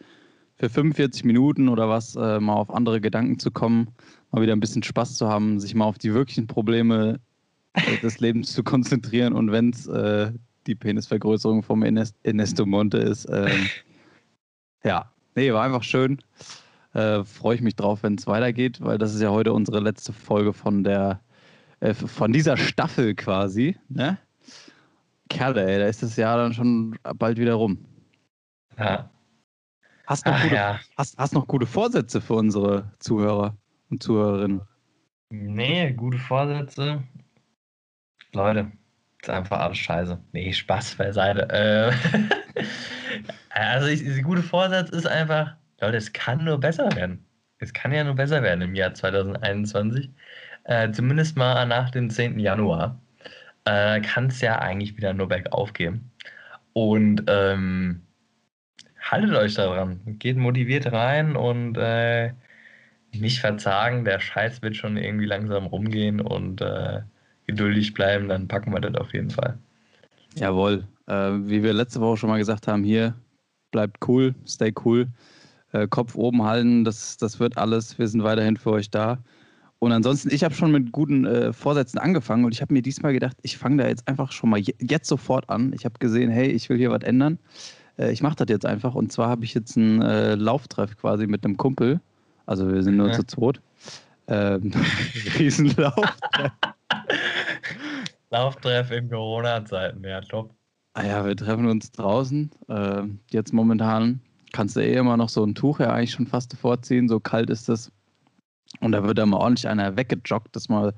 für 0.56 0.68
45 0.68 1.24
Minuten 1.24 1.68
oder 1.68 1.88
was, 1.88 2.16
äh, 2.16 2.40
mal 2.40 2.54
auf 2.54 2.72
andere 2.72 3.00
Gedanken 3.00 3.38
zu 3.38 3.50
kommen, 3.50 3.88
mal 4.30 4.42
wieder 4.42 4.52
ein 4.52 4.60
bisschen 4.60 4.82
Spaß 4.82 5.16
zu 5.16 5.28
haben, 5.28 5.60
sich 5.60 5.74
mal 5.74 5.84
auf 5.84 5.98
die 5.98 6.14
wirklichen 6.14 6.46
Probleme 6.46 7.20
äh, 7.74 7.98
des 7.98 8.20
Lebens 8.20 8.52
zu 8.52 8.62
konzentrieren 8.62 9.32
und 9.32 9.52
wenn 9.52 9.70
es 9.70 9.86
äh, 9.86 10.32
die 10.66 10.74
Penisvergrößerung 10.74 11.62
vom 11.62 11.82
Ernesto 11.82 12.64
Monte 12.64 12.98
ist. 12.98 13.26
Ähm, 13.30 13.68
ja, 14.82 15.12
nee, 15.34 15.52
war 15.52 15.62
einfach 15.62 15.82
schön. 15.82 16.18
Äh, 16.94 17.24
Freue 17.24 17.56
ich 17.56 17.60
mich 17.60 17.76
drauf, 17.76 18.02
wenn 18.02 18.14
es 18.14 18.26
weitergeht, 18.26 18.80
weil 18.80 18.96
das 18.96 19.14
ist 19.14 19.20
ja 19.20 19.30
heute 19.30 19.52
unsere 19.52 19.80
letzte 19.80 20.12
Folge 20.12 20.52
von 20.52 20.84
der 20.84 21.20
äh, 21.80 21.92
von 21.92 22.32
dieser 22.32 22.56
Staffel 22.56 23.14
quasi. 23.14 23.76
Ne? 23.88 24.18
Kerle, 25.28 25.66
ey, 25.66 25.78
da 25.78 25.86
ist 25.86 26.02
das 26.02 26.16
Jahr 26.16 26.38
dann 26.38 26.54
schon 26.54 26.96
bald 27.16 27.38
wieder 27.38 27.54
rum. 27.54 27.78
Ja. 28.78 29.10
Hast 30.06 30.26
noch, 30.26 30.34
Ach, 30.34 30.42
gute, 30.42 30.56
ja. 30.56 30.80
hast, 30.96 31.18
hast 31.18 31.34
noch 31.34 31.46
gute 31.46 31.66
Vorsätze 31.66 32.20
für 32.20 32.34
unsere 32.34 32.92
Zuhörer 32.98 33.56
und 33.90 34.02
Zuhörerinnen? 34.02 34.62
Nee, 35.30 35.92
gute 35.92 36.18
Vorsätze. 36.18 37.02
Leute, 38.32 38.72
ist 39.22 39.30
einfach 39.30 39.60
alles 39.60 39.78
scheiße. 39.78 40.22
Nee, 40.32 40.52
Spaß 40.52 40.96
beiseite. 40.96 41.48
Äh, 41.50 41.92
also, 43.50 43.86
ich, 43.88 44.02
der 44.04 44.22
gute 44.22 44.42
Vorsatz 44.42 44.90
ist 44.90 45.06
einfach, 45.06 45.56
Leute, 45.80 45.96
es 45.96 46.12
kann 46.12 46.44
nur 46.44 46.58
besser 46.60 46.94
werden. 46.96 47.24
Es 47.58 47.72
kann 47.72 47.92
ja 47.92 48.04
nur 48.04 48.14
besser 48.14 48.42
werden 48.42 48.60
im 48.62 48.74
Jahr 48.74 48.94
2021. 48.94 50.10
Äh, 50.64 50.90
zumindest 50.92 51.36
mal 51.36 51.66
nach 51.66 51.90
dem 51.90 52.10
10. 52.10 52.38
Januar. 52.38 53.00
äh, 53.66 54.00
kann 54.02 54.26
es 54.28 54.40
ja 54.40 54.58
eigentlich 54.60 54.96
wieder 54.96 55.14
nur 55.14 55.28
bergauf 55.28 55.72
gehen. 55.74 56.12
Und 56.74 57.24
ähm, 57.28 58.06
haltet 59.10 59.34
euch 59.34 59.54
daran. 59.54 60.00
Geht 60.18 60.36
motiviert 60.36 60.90
rein 60.92 61.36
und 61.36 61.76
äh, 61.76 62.32
nicht 63.12 63.40
verzagen. 63.40 64.04
Der 64.04 64.20
Scheiß 64.20 64.62
wird 64.62 64.76
schon 64.76 64.96
irgendwie 64.96 65.26
langsam 65.26 65.66
rumgehen 65.66 66.20
und 66.20 66.60
äh, 66.60 67.00
geduldig 67.46 67.94
bleiben, 67.94 68.28
dann 68.28 68.48
packen 68.48 68.72
wir 68.72 68.80
das 68.80 68.94
auf 68.94 69.12
jeden 69.12 69.30
Fall. 69.30 69.58
Jawohl. 70.36 70.86
Äh, 71.06 71.12
wie 71.14 71.62
wir 71.62 71.72
letzte 71.72 72.00
Woche 72.00 72.16
schon 72.16 72.30
mal 72.30 72.38
gesagt 72.38 72.66
haben, 72.66 72.82
hier 72.82 73.14
bleibt 73.70 74.08
cool, 74.08 74.34
stay 74.46 74.72
cool. 74.84 75.08
Äh, 75.72 75.86
Kopf 75.88 76.14
oben 76.14 76.42
halten, 76.42 76.84
das, 76.84 77.16
das 77.18 77.38
wird 77.40 77.58
alles. 77.58 77.98
Wir 77.98 78.08
sind 78.08 78.24
weiterhin 78.24 78.56
für 78.56 78.70
euch 78.70 78.90
da. 78.90 79.18
Und 79.80 79.92
ansonsten, 79.92 80.32
ich 80.32 80.42
habe 80.42 80.54
schon 80.54 80.72
mit 80.72 80.92
guten 80.92 81.26
äh, 81.26 81.52
Vorsätzen 81.52 81.98
angefangen 81.98 82.46
und 82.46 82.54
ich 82.54 82.62
habe 82.62 82.72
mir 82.72 82.80
diesmal 82.80 83.12
gedacht, 83.12 83.36
ich 83.42 83.58
fange 83.58 83.82
da 83.82 83.88
jetzt 83.88 84.08
einfach 84.08 84.32
schon 84.32 84.48
mal 84.48 84.60
jetzt 84.60 85.08
sofort 85.08 85.50
an. 85.50 85.74
Ich 85.74 85.84
habe 85.84 85.98
gesehen, 85.98 86.30
hey, 86.30 86.46
ich 86.46 86.70
will 86.70 86.78
hier 86.78 86.90
was 86.90 87.02
ändern. 87.02 87.38
Äh, 87.98 88.12
ich 88.12 88.22
mache 88.22 88.36
das 88.36 88.46
jetzt 88.48 88.66
einfach. 88.66 88.94
Und 88.94 89.12
zwar 89.12 89.28
habe 89.28 89.44
ich 89.44 89.54
jetzt 89.54 89.76
einen 89.76 90.02
äh, 90.02 90.34
Lauftreff 90.34 90.96
quasi 90.96 91.26
mit 91.26 91.44
einem 91.44 91.56
Kumpel. 91.56 92.00
Also 92.46 92.70
wir 92.70 92.82
sind 92.82 92.96
nur 92.96 93.08
ja. 93.08 93.14
zu 93.14 93.24
zweit. 93.24 93.60
Ähm, 94.26 94.72
Riesenlauftreff. 95.38 96.52
Lauftreff 98.30 98.90
in 98.90 99.08
Corona-Zeiten, 99.08 100.02
ja, 100.04 100.20
top. 100.20 100.52
Ah 100.94 101.04
ja, 101.04 101.26
wir 101.26 101.36
treffen 101.36 101.66
uns 101.66 101.90
draußen. 101.92 102.50
Äh, 102.68 103.02
jetzt 103.30 103.52
momentan 103.52 104.20
kannst 104.52 104.76
du 104.76 104.80
eh 104.80 104.94
immer 104.94 105.16
noch 105.16 105.28
so 105.28 105.44
ein 105.44 105.54
Tuch 105.54 105.80
ja 105.80 105.92
eigentlich 105.92 106.12
schon 106.12 106.26
fast 106.26 106.56
vorziehen, 106.56 107.08
so 107.08 107.20
kalt 107.20 107.50
ist 107.50 107.68
es. 107.68 107.90
Und 108.80 108.92
da 108.92 109.04
wird 109.04 109.18
dann 109.18 109.30
mal 109.30 109.38
ordentlich 109.38 109.68
einer 109.68 109.96
weggejoggt, 109.96 110.54
dass 110.54 110.68
mal 110.68 110.94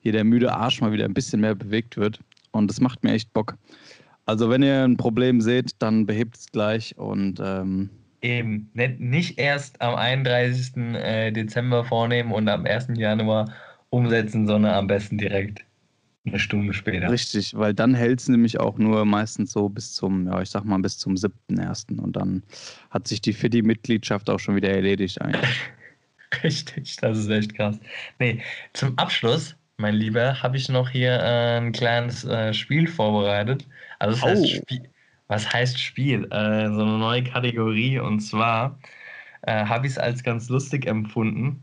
hier 0.00 0.12
der 0.12 0.24
müde 0.24 0.52
Arsch 0.52 0.80
mal 0.80 0.92
wieder 0.92 1.04
ein 1.04 1.14
bisschen 1.14 1.40
mehr 1.40 1.54
bewegt 1.54 1.96
wird. 1.96 2.20
Und 2.52 2.68
das 2.68 2.80
macht 2.80 3.02
mir 3.02 3.12
echt 3.12 3.32
Bock. 3.32 3.56
Also 4.26 4.50
wenn 4.50 4.62
ihr 4.62 4.82
ein 4.84 4.96
Problem 4.96 5.40
seht, 5.40 5.80
dann 5.80 6.04
behebt 6.04 6.36
es 6.36 6.46
gleich 6.50 6.96
und 6.98 7.40
ähm, 7.42 7.90
Eben, 8.22 8.70
nicht 8.98 9.38
erst 9.38 9.80
am 9.80 9.94
31. 9.94 10.76
Äh, 10.76 11.30
Dezember 11.30 11.84
vornehmen 11.84 12.32
und 12.32 12.48
am 12.48 12.64
1. 12.64 12.88
Januar 12.96 13.52
umsetzen, 13.90 14.46
sondern 14.46 14.74
am 14.74 14.88
besten 14.88 15.16
direkt 15.16 15.64
eine 16.26 16.38
Stunde 16.40 16.72
später. 16.72 17.08
Richtig, 17.08 17.54
weil 17.54 17.72
dann 17.72 17.94
hält 17.94 18.20
es 18.20 18.28
nämlich 18.28 18.58
auch 18.58 18.78
nur 18.78 19.04
meistens 19.04 19.52
so 19.52 19.68
bis 19.68 19.94
zum, 19.94 20.26
ja, 20.26 20.42
ich 20.42 20.50
sag 20.50 20.64
mal, 20.64 20.78
bis 20.78 20.98
zum 20.98 21.14
7.1. 21.14 22.00
Und 22.00 22.16
dann 22.16 22.42
hat 22.90 23.06
sich 23.06 23.20
die 23.20 23.32
FIDI-Mitgliedschaft 23.32 24.28
auch 24.28 24.40
schon 24.40 24.56
wieder 24.56 24.70
erledigt 24.70 25.20
eigentlich. 25.22 25.60
Richtig, 26.42 26.96
das 26.96 27.18
ist 27.18 27.30
echt 27.30 27.54
krass. 27.54 27.78
Nee, 28.18 28.42
zum 28.72 28.98
Abschluss, 28.98 29.54
mein 29.76 29.94
Lieber, 29.94 30.42
habe 30.42 30.56
ich 30.56 30.68
noch 30.68 30.90
hier 30.90 31.12
äh, 31.12 31.58
ein 31.58 31.70
kleines 31.70 32.24
äh, 32.24 32.52
Spiel 32.52 32.88
vorbereitet. 32.88 33.66
Also, 33.98 34.14
das 34.14 34.24
oh. 34.24 34.28
heißt 34.28 34.50
Spiel. 34.50 34.90
Was 35.28 35.52
heißt 35.52 35.78
Spiel? 35.80 36.24
Äh, 36.26 36.68
so 36.72 36.82
eine 36.82 36.98
neue 36.98 37.24
Kategorie. 37.24 37.98
Und 37.98 38.20
zwar 38.20 38.78
äh, 39.42 39.64
habe 39.64 39.86
ich 39.86 39.92
es 39.92 39.98
als 39.98 40.22
ganz 40.22 40.48
lustig 40.48 40.86
empfunden. 40.86 41.62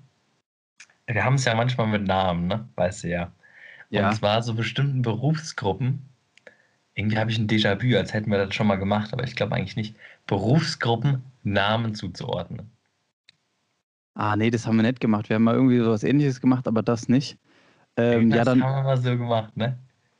Wir 1.07 1.23
haben 1.23 1.35
es 1.35 1.45
ja 1.45 1.55
manchmal 1.55 1.87
mit 1.87 2.07
Namen, 2.07 2.47
ne? 2.47 2.67
Weißt 2.75 3.03
du 3.03 3.09
ja. 3.09 3.31
ja. 3.89 4.09
Und 4.09 4.15
zwar 4.15 4.41
so 4.41 4.53
bestimmten 4.53 5.01
Berufsgruppen. 5.01 6.09
Irgendwie 6.95 7.17
habe 7.17 7.31
ich 7.31 7.37
ein 7.37 7.47
Déjà-vu, 7.47 7.97
als 7.97 8.13
hätten 8.13 8.29
wir 8.29 8.45
das 8.45 8.53
schon 8.53 8.67
mal 8.67 8.75
gemacht, 8.75 9.13
aber 9.13 9.23
ich 9.23 9.35
glaube 9.35 9.55
eigentlich 9.55 9.75
nicht. 9.75 9.95
Berufsgruppen 10.27 11.23
Namen 11.43 11.95
zuzuordnen. 11.95 12.69
Ah, 14.15 14.35
nee, 14.35 14.51
das 14.51 14.67
haben 14.67 14.75
wir 14.75 14.83
nicht 14.83 14.99
gemacht. 14.99 15.29
Wir 15.29 15.35
haben 15.35 15.43
mal 15.43 15.55
irgendwie 15.55 15.79
sowas 15.79 16.03
ähnliches 16.03 16.39
gemacht, 16.39 16.67
aber 16.67 16.83
das 16.83 17.09
nicht. 17.09 17.37
Ähm, 17.97 18.29
das 18.29 18.37
ja, 18.37 18.43
dann, 18.45 18.63
haben 18.63 18.75
wir 18.75 18.83
mal 18.83 18.97
so 18.97 19.17
gemacht, 19.17 19.57
ne? 19.57 19.77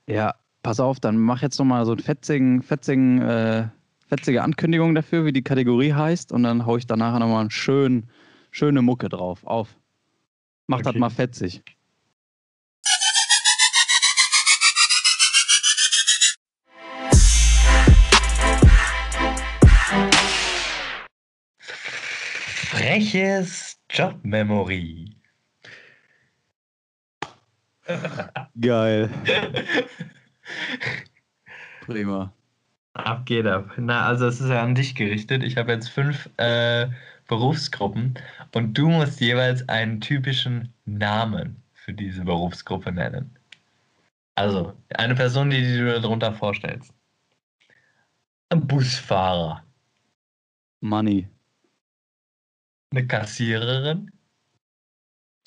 Ja, 0.08 0.36
pass 0.64 0.80
auf, 0.80 1.00
dann 1.00 1.18
mach 1.18 1.42
jetzt 1.42 1.60
nochmal 1.60 1.86
so 1.86 1.92
ein 1.92 2.00
fetzigen, 2.00 2.64
fetzigen, 2.64 3.22
äh, 3.22 3.68
fetzige 4.08 4.42
Ankündigung 4.42 4.96
dafür, 4.96 5.26
wie 5.26 5.34
die 5.34 5.44
Kategorie 5.44 5.94
heißt, 5.94 6.32
und 6.32 6.44
dann 6.44 6.66
haue 6.66 6.80
ich 6.80 6.88
danach 6.88 7.20
nochmal 7.20 7.42
eine 7.42 7.52
schön, 7.52 8.10
schöne 8.50 8.82
Mucke 8.82 9.10
drauf. 9.10 9.46
Auf. 9.46 9.76
Mach 10.66 10.80
okay. 10.80 10.92
das 10.92 10.96
mal 10.96 11.10
fetzig. 11.10 11.62
Freches 22.72 23.78
Jobmemory. 23.90 25.18
Geil. 28.60 29.10
Prima. 31.82 32.34
Ab 32.94 33.26
geht 33.26 33.48
ab. 33.48 33.72
Na, 33.78 34.06
also 34.06 34.28
es 34.28 34.40
ist 34.40 34.50
ja 34.50 34.62
an 34.62 34.76
dich 34.76 34.96
gerichtet. 34.96 35.44
Ich 35.44 35.58
habe 35.58 35.72
jetzt 35.72 35.90
fünf 35.90 36.30
äh, 36.38 36.88
Berufsgruppen 37.28 38.14
und 38.54 38.78
du 38.78 38.90
musst 38.90 39.20
jeweils 39.20 39.68
einen 39.68 40.00
typischen 40.00 40.74
Namen 40.86 41.62
für 41.74 41.94
diese 41.94 42.24
Berufsgruppe 42.24 42.92
nennen. 42.92 43.36
Also, 44.36 44.74
eine 44.96 45.16
Person, 45.16 45.50
die, 45.50 45.62
die 45.62 45.78
du 45.78 46.00
darunter 46.00 46.34
vorstellst. 46.34 46.94
Ein 48.50 48.66
Busfahrer. 48.68 49.64
Money. 50.82 51.28
Eine 52.92 53.08
Kassiererin. 53.08 54.12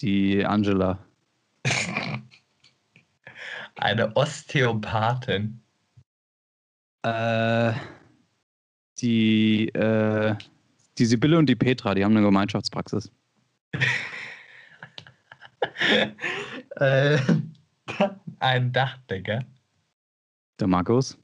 Die 0.00 0.44
Angela. 0.44 0.98
Eine 3.76 4.14
Osteopathin. 4.16 5.60
Äh, 7.02 7.72
die, 8.98 9.68
äh, 9.68 10.34
die 10.98 11.04
Sibylle 11.04 11.38
und 11.38 11.46
die 11.46 11.56
Petra, 11.56 11.94
die 11.94 12.04
haben 12.04 12.16
eine 12.16 12.24
Gemeinschaftspraxis. 12.24 13.10
äh, 16.76 17.18
ein 18.38 18.72
Dachdecker. 18.72 19.44
Der 20.58 20.66
Markus. 20.66 21.18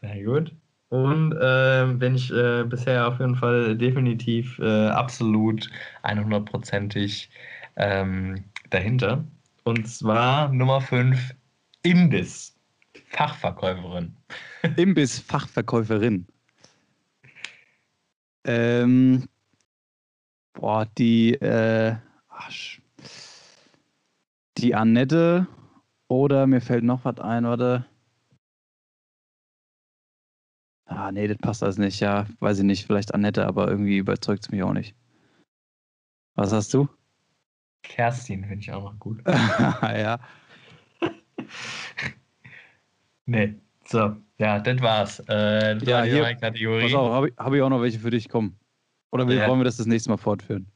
Sehr 0.00 0.24
gut. 0.24 0.52
Und 0.88 1.32
äh, 1.32 1.86
bin 1.94 2.14
ich 2.14 2.32
äh, 2.32 2.64
bisher 2.64 3.06
auf 3.06 3.20
jeden 3.20 3.36
Fall 3.36 3.76
definitiv 3.76 4.58
äh, 4.58 4.88
absolut 4.88 5.70
100%ig 6.02 7.28
ähm, 7.76 8.44
dahinter. 8.70 9.24
Und 9.68 9.86
zwar 9.86 10.48
Nummer 10.48 10.80
5, 10.80 11.34
Imbiss. 11.82 12.58
Fachverkäuferin. 13.10 14.16
Imbiss, 14.78 15.18
Fachverkäuferin. 15.18 16.26
Ähm, 18.44 19.28
boah, 20.54 20.86
die, 20.96 21.34
äh, 21.34 21.96
die 24.56 24.74
Annette 24.74 25.46
oder 26.08 26.46
mir 26.46 26.62
fällt 26.62 26.84
noch 26.84 27.04
was 27.04 27.18
ein, 27.18 27.44
warte. 27.44 27.84
Ah, 30.86 31.12
nee, 31.12 31.28
das 31.28 31.36
passt 31.36 31.62
alles 31.62 31.76
nicht. 31.76 32.00
Ja, 32.00 32.26
weiß 32.40 32.60
ich 32.60 32.64
nicht. 32.64 32.86
Vielleicht 32.86 33.12
Annette, 33.12 33.46
aber 33.46 33.68
irgendwie 33.68 33.98
überzeugt 33.98 34.44
es 34.44 34.50
mich 34.50 34.62
auch 34.62 34.72
nicht. 34.72 34.96
Was 36.36 36.54
hast 36.54 36.72
du? 36.72 36.88
Kerstin 37.82 38.44
finde 38.44 38.60
ich 38.60 38.72
auch 38.72 38.82
noch 38.82 38.98
gut. 38.98 39.22
ja. 39.82 40.18
nee, 43.26 43.54
so, 43.84 44.16
ja, 44.38 44.58
das 44.58 44.80
war's. 44.80 45.20
Äh, 45.20 45.76
das 45.76 45.88
ja, 45.88 45.98
war 45.98 46.04
hier, 46.04 46.34
Kategorie. 46.34 46.82
Pass 46.82 46.94
auf, 46.94 47.12
habe 47.12 47.28
ich, 47.28 47.34
hab 47.36 47.52
ich 47.52 47.62
auch 47.62 47.70
noch 47.70 47.80
welche 47.80 47.98
für 47.98 48.10
dich, 48.10 48.28
komm. 48.28 48.54
Oder 49.10 49.28
ja. 49.30 49.48
wollen 49.48 49.60
wir 49.60 49.64
das 49.64 49.78
das 49.78 49.86
nächste 49.86 50.10
Mal 50.10 50.16
fortführen? 50.16 50.66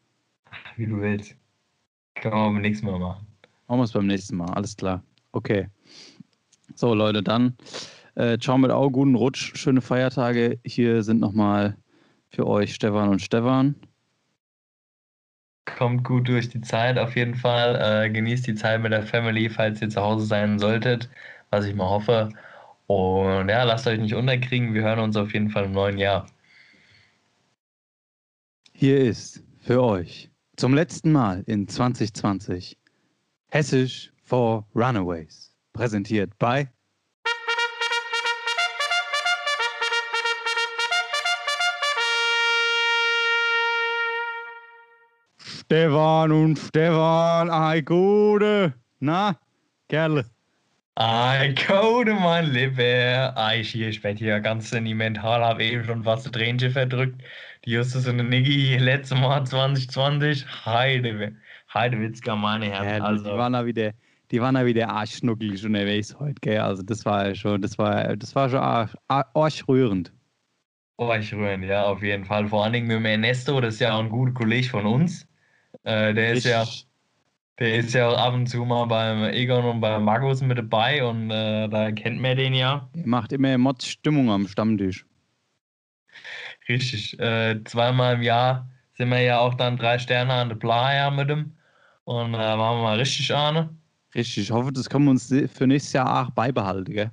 Wie 0.76 0.86
du 0.86 1.00
willst. 1.00 1.36
Können 2.14 2.34
wir 2.34 2.44
beim 2.44 2.60
nächsten 2.60 2.86
Mal 2.86 2.98
machen. 2.98 3.26
Machen 3.68 3.80
wir 3.80 3.84
es 3.84 3.92
beim 3.92 4.06
nächsten 4.06 4.36
Mal, 4.36 4.50
alles 4.50 4.76
klar. 4.76 5.02
Okay. 5.32 5.68
So, 6.74 6.94
Leute, 6.94 7.22
dann 7.22 7.56
äh, 8.14 8.38
ciao 8.38 8.58
mit 8.58 8.70
Au, 8.70 8.90
guten 8.90 9.14
Rutsch, 9.14 9.56
schöne 9.56 9.80
Feiertage. 9.80 10.58
Hier 10.64 11.02
sind 11.02 11.20
nochmal 11.20 11.76
für 12.30 12.46
euch 12.46 12.74
Stefan 12.74 13.08
und 13.08 13.20
Stefan. 13.20 13.74
Kommt 15.64 16.04
gut 16.04 16.28
durch 16.28 16.48
die 16.48 16.60
Zeit 16.60 16.98
auf 16.98 17.16
jeden 17.16 17.34
Fall. 17.34 18.06
Äh, 18.06 18.10
genießt 18.10 18.46
die 18.46 18.54
Zeit 18.54 18.82
mit 18.82 18.92
der 18.92 19.02
Family, 19.02 19.48
falls 19.48 19.80
ihr 19.80 19.88
zu 19.88 20.00
Hause 20.00 20.26
sein 20.26 20.58
solltet, 20.58 21.08
was 21.50 21.64
ich 21.66 21.74
mal 21.74 21.88
hoffe. 21.88 22.30
Und 22.86 23.48
ja, 23.48 23.62
lasst 23.62 23.86
euch 23.86 23.98
nicht 23.98 24.14
unterkriegen. 24.14 24.74
Wir 24.74 24.82
hören 24.82 24.98
uns 24.98 25.16
auf 25.16 25.32
jeden 25.32 25.50
Fall 25.50 25.64
im 25.64 25.72
neuen 25.72 25.98
Jahr. 25.98 26.26
Hier 28.72 28.98
ist 28.98 29.44
für 29.60 29.82
euch 29.82 30.30
zum 30.56 30.74
letzten 30.74 31.12
Mal 31.12 31.44
in 31.46 31.68
2020 31.68 32.76
Hessisch 33.50 34.12
for 34.24 34.66
Runaways. 34.74 35.54
Präsentiert 35.72 36.36
bei 36.38 36.68
Stefan 45.72 46.32
und 46.32 46.58
Stefan, 46.58 47.48
ei 47.48 47.80
Gute. 47.80 48.74
Na, 49.00 49.38
Kerle. 49.88 50.26
Ein 50.96 51.54
Code, 51.54 52.12
mein 52.12 52.52
Lieber. 52.52 53.34
Ich 53.54 53.70
hier, 53.70 53.90
hier 53.90 54.40
ganz 54.40 54.68
sentimental, 54.68 55.42
habe 55.42 55.64
eben 55.64 55.82
schon 55.82 56.04
fast 56.04 56.26
ein 56.26 56.32
Tränchen 56.32 56.72
verdrückt. 56.72 57.22
Die 57.64 57.70
Justus 57.70 58.06
und 58.06 58.18
der 58.18 58.26
Niggi 58.26 58.76
letztes 58.76 59.18
Mal 59.18 59.46
2020. 59.46 60.44
Heide, 60.66 61.32
Heidewitzka, 61.72 62.36
meine 62.36 62.66
Herren. 62.66 62.98
Ja, 62.98 63.04
also, 63.04 63.30
die 63.30 63.38
waren 63.38 63.54
da 63.54 63.64
wieder, 63.64 63.92
die 64.30 64.42
waren 64.42 64.56
da 64.56 64.66
wieder 64.66 64.90
arschschnuckelig 64.90 65.64
unterwegs 65.64 66.14
heute, 66.20 66.34
gell? 66.42 66.60
Also 66.60 66.82
das 66.82 67.06
war 67.06 67.34
schon, 67.34 67.62
das 67.62 67.78
war, 67.78 68.14
das 68.14 68.34
war 68.34 68.50
schon 68.50 68.58
arsch, 68.58 68.92
arschrührend. 69.08 70.12
Arschrührend, 70.98 71.64
ja, 71.64 71.84
auf 71.84 72.02
jeden 72.02 72.26
Fall. 72.26 72.46
Vor 72.46 72.62
allen 72.62 72.74
Dingen 72.74 72.88
mit 72.88 72.96
dem 72.96 73.06
Ernesto, 73.06 73.58
das 73.58 73.76
ist 73.76 73.80
ja 73.80 73.94
auch 73.94 74.00
ein 74.00 74.10
guter 74.10 74.34
Kollege 74.34 74.68
von 74.68 74.84
uns. 74.84 75.26
Äh, 75.84 76.14
der 76.14 76.32
ist 76.34 76.44
ja, 76.44 76.64
der 77.58 77.76
ist 77.76 77.94
ja 77.94 78.08
auch 78.08 78.18
ab 78.18 78.34
und 78.34 78.46
zu 78.46 78.64
mal 78.64 78.86
beim 78.86 79.24
Egon 79.24 79.64
und 79.64 79.80
beim 79.80 80.04
Markus 80.04 80.42
mit 80.42 80.58
dabei 80.58 81.04
und 81.04 81.30
äh, 81.30 81.68
da 81.68 81.92
kennt 81.92 82.20
man 82.20 82.36
den 82.36 82.54
ja. 82.54 82.90
Der 82.94 83.06
macht 83.06 83.32
immer 83.32 83.56
Mods 83.58 83.86
Stimmung 83.88 84.30
am 84.30 84.46
Stammtisch. 84.48 85.06
Richtig. 86.68 87.18
Äh, 87.20 87.62
zweimal 87.64 88.14
im 88.16 88.22
Jahr 88.22 88.68
sind 88.94 89.10
wir 89.10 89.20
ja 89.20 89.38
auch 89.38 89.54
dann 89.54 89.76
drei 89.76 89.98
Sterne 89.98 90.32
an 90.32 90.48
der 90.48 90.56
Playa 90.56 91.10
mit 91.10 91.30
ihm. 91.30 91.56
Und 92.04 92.34
äh, 92.34 92.56
machen 92.56 92.78
wir 92.78 92.82
mal 92.82 92.98
richtig 92.98 93.34
an. 93.34 93.78
Richtig, 94.14 94.44
ich 94.44 94.50
hoffe, 94.50 94.72
das 94.72 94.88
können 94.88 95.04
wir 95.04 95.10
uns 95.12 95.28
für 95.52 95.66
nächstes 95.66 95.92
Jahr 95.94 96.26
auch 96.26 96.30
beibehalten, 96.30 96.92
gell? 96.92 97.10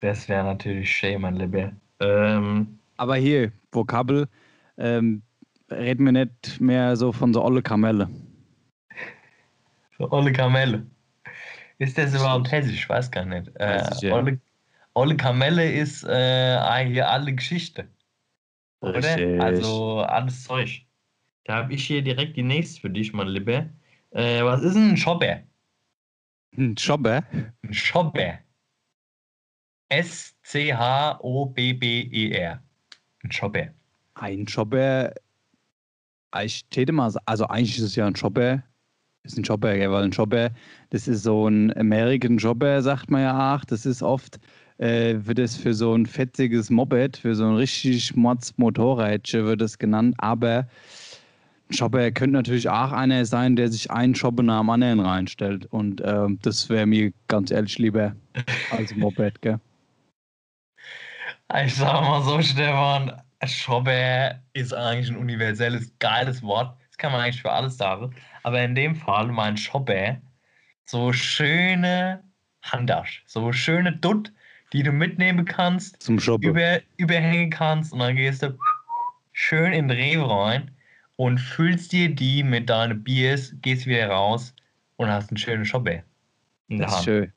Das 0.00 0.28
wäre 0.28 0.44
natürlich 0.44 0.90
schön, 0.90 1.20
mein 1.20 1.36
Lieber. 1.36 1.72
Ähm, 2.00 2.78
Aber 2.96 3.16
hier, 3.16 3.52
Vokabel, 3.72 4.28
ähm, 4.78 5.22
reden 5.70 6.04
wir 6.04 6.12
nicht 6.12 6.60
mehr 6.60 6.96
so 6.96 7.12
von 7.12 7.32
so 7.34 7.42
olle 7.42 7.62
Kamelle. 7.62 8.08
so 9.98 10.10
olle 10.10 10.32
Kamelle. 10.32 10.86
Ist 11.78 11.98
das 11.98 12.14
überhaupt 12.14 12.50
hessisch? 12.50 12.74
Ich 12.74 12.88
weiß 12.88 13.10
gar 13.10 13.24
nicht. 13.24 13.50
Äh, 13.56 13.82
ja. 14.00 14.14
olle, 14.14 14.40
olle 14.94 15.16
Kamelle 15.16 15.70
ist 15.70 16.04
äh, 16.04 16.56
eigentlich 16.56 17.04
alle 17.04 17.34
Geschichte. 17.34 17.86
Oder? 18.80 18.96
Richtig. 18.96 19.40
Also 19.40 20.00
alles 20.00 20.44
Zeug. 20.44 20.82
Da 21.44 21.56
habe 21.56 21.74
ich 21.74 21.86
hier 21.86 22.02
direkt 22.02 22.36
die 22.36 22.42
nächste 22.42 22.80
für 22.80 22.90
dich, 22.90 23.12
mein 23.12 23.28
Lieber. 23.28 23.66
Äh, 24.10 24.42
was 24.42 24.62
ist 24.62 24.74
ein 24.76 24.96
Schopper? 24.96 25.42
Ein 26.56 26.74
Jobber? 26.74 27.22
Ein 27.62 27.72
Schopper. 27.72 28.38
S-C-H-O-B-B-E-R. 29.90 30.62
Ein 33.22 33.32
Schopper. 33.32 33.68
Ein 34.14 34.44
Jobber, 34.46 35.12
ich 36.42 36.66
täte 36.68 36.92
mal, 36.92 37.12
also 37.24 37.46
eigentlich 37.46 37.78
ist 37.78 37.84
es 37.84 37.96
ja 37.96 38.06
ein 38.06 38.14
Jobber, 38.14 38.62
ist 39.24 39.38
ein 39.38 39.42
Jobber, 39.42 39.76
gell? 39.76 39.90
weil 39.90 40.04
ein 40.04 40.10
Jobber, 40.10 40.50
das 40.90 41.08
ist 41.08 41.22
so 41.22 41.48
ein 41.48 41.76
American 41.76 42.38
Jobber, 42.38 42.82
sagt 42.82 43.10
man 43.10 43.22
ja 43.22 43.54
auch. 43.54 43.64
Das 43.64 43.86
ist 43.86 44.02
oft, 44.02 44.38
äh, 44.78 45.14
wird 45.18 45.38
es 45.38 45.56
für 45.56 45.74
so 45.74 45.94
ein 45.94 46.06
fetziges 46.06 46.70
Moped, 46.70 47.16
für 47.16 47.34
so 47.34 47.44
ein 47.46 47.56
richtig 47.56 48.14
Mods 48.14 48.56
Motorrädchen 48.58 49.44
wird 49.44 49.62
es 49.62 49.78
genannt, 49.78 50.14
aber 50.18 50.68
ein 51.68 51.74
Jobber 51.74 52.10
könnte 52.12 52.34
natürlich 52.34 52.68
auch 52.68 52.92
einer 52.92 53.24
sein, 53.24 53.56
der 53.56 53.68
sich 53.68 53.90
einen 53.90 54.12
Jobber 54.12 54.42
nach 54.42 54.60
dem 54.60 54.70
anderen 54.70 55.00
reinstellt 55.00 55.66
und 55.66 56.02
ähm, 56.04 56.38
das 56.42 56.68
wäre 56.68 56.86
mir 56.86 57.12
ganz 57.28 57.50
ehrlich 57.50 57.78
lieber 57.78 58.14
als 58.70 58.94
Moped, 58.94 59.42
gell? 59.42 59.58
Ich 61.64 61.74
sag 61.76 62.02
mal 62.02 62.22
so, 62.22 62.42
Stefan, 62.42 63.12
Schopper 63.44 64.40
ist 64.54 64.72
eigentlich 64.72 65.10
ein 65.10 65.16
universelles, 65.16 65.92
geiles 65.98 66.42
Wort. 66.42 66.76
Das 66.88 66.96
kann 66.96 67.12
man 67.12 67.20
eigentlich 67.20 67.42
für 67.42 67.52
alles 67.52 67.76
sagen. 67.76 68.14
Aber 68.42 68.62
in 68.62 68.74
dem 68.74 68.94
Fall 68.94 69.28
mein 69.28 69.56
Schopper, 69.56 70.16
so 70.84 71.12
schöne 71.12 72.22
Handtasche, 72.62 73.22
so 73.26 73.52
schöne 73.52 73.92
Dutt, 73.92 74.32
die 74.72 74.82
du 74.82 74.92
mitnehmen 74.92 75.44
kannst, 75.44 76.02
Zum 76.02 76.18
über, 76.40 76.80
überhängen 76.96 77.50
kannst 77.50 77.92
und 77.92 78.00
dann 78.00 78.16
gehst 78.16 78.42
du 78.42 78.58
schön 79.32 79.72
in 79.72 79.88
den 79.88 79.98
Rewe 79.98 80.28
rein 80.28 80.70
und 81.16 81.38
füllst 81.38 81.92
dir 81.92 82.14
die 82.14 82.42
mit 82.42 82.68
deinen 82.70 83.02
Biers, 83.02 83.54
gehst 83.62 83.86
wieder 83.86 84.08
raus 84.08 84.54
und 84.96 85.08
hast 85.08 85.30
einen 85.30 85.38
schönen 85.38 85.64
der 86.78 86.86
Das 86.86 86.98
ist 86.98 87.04
schön. 87.04 87.32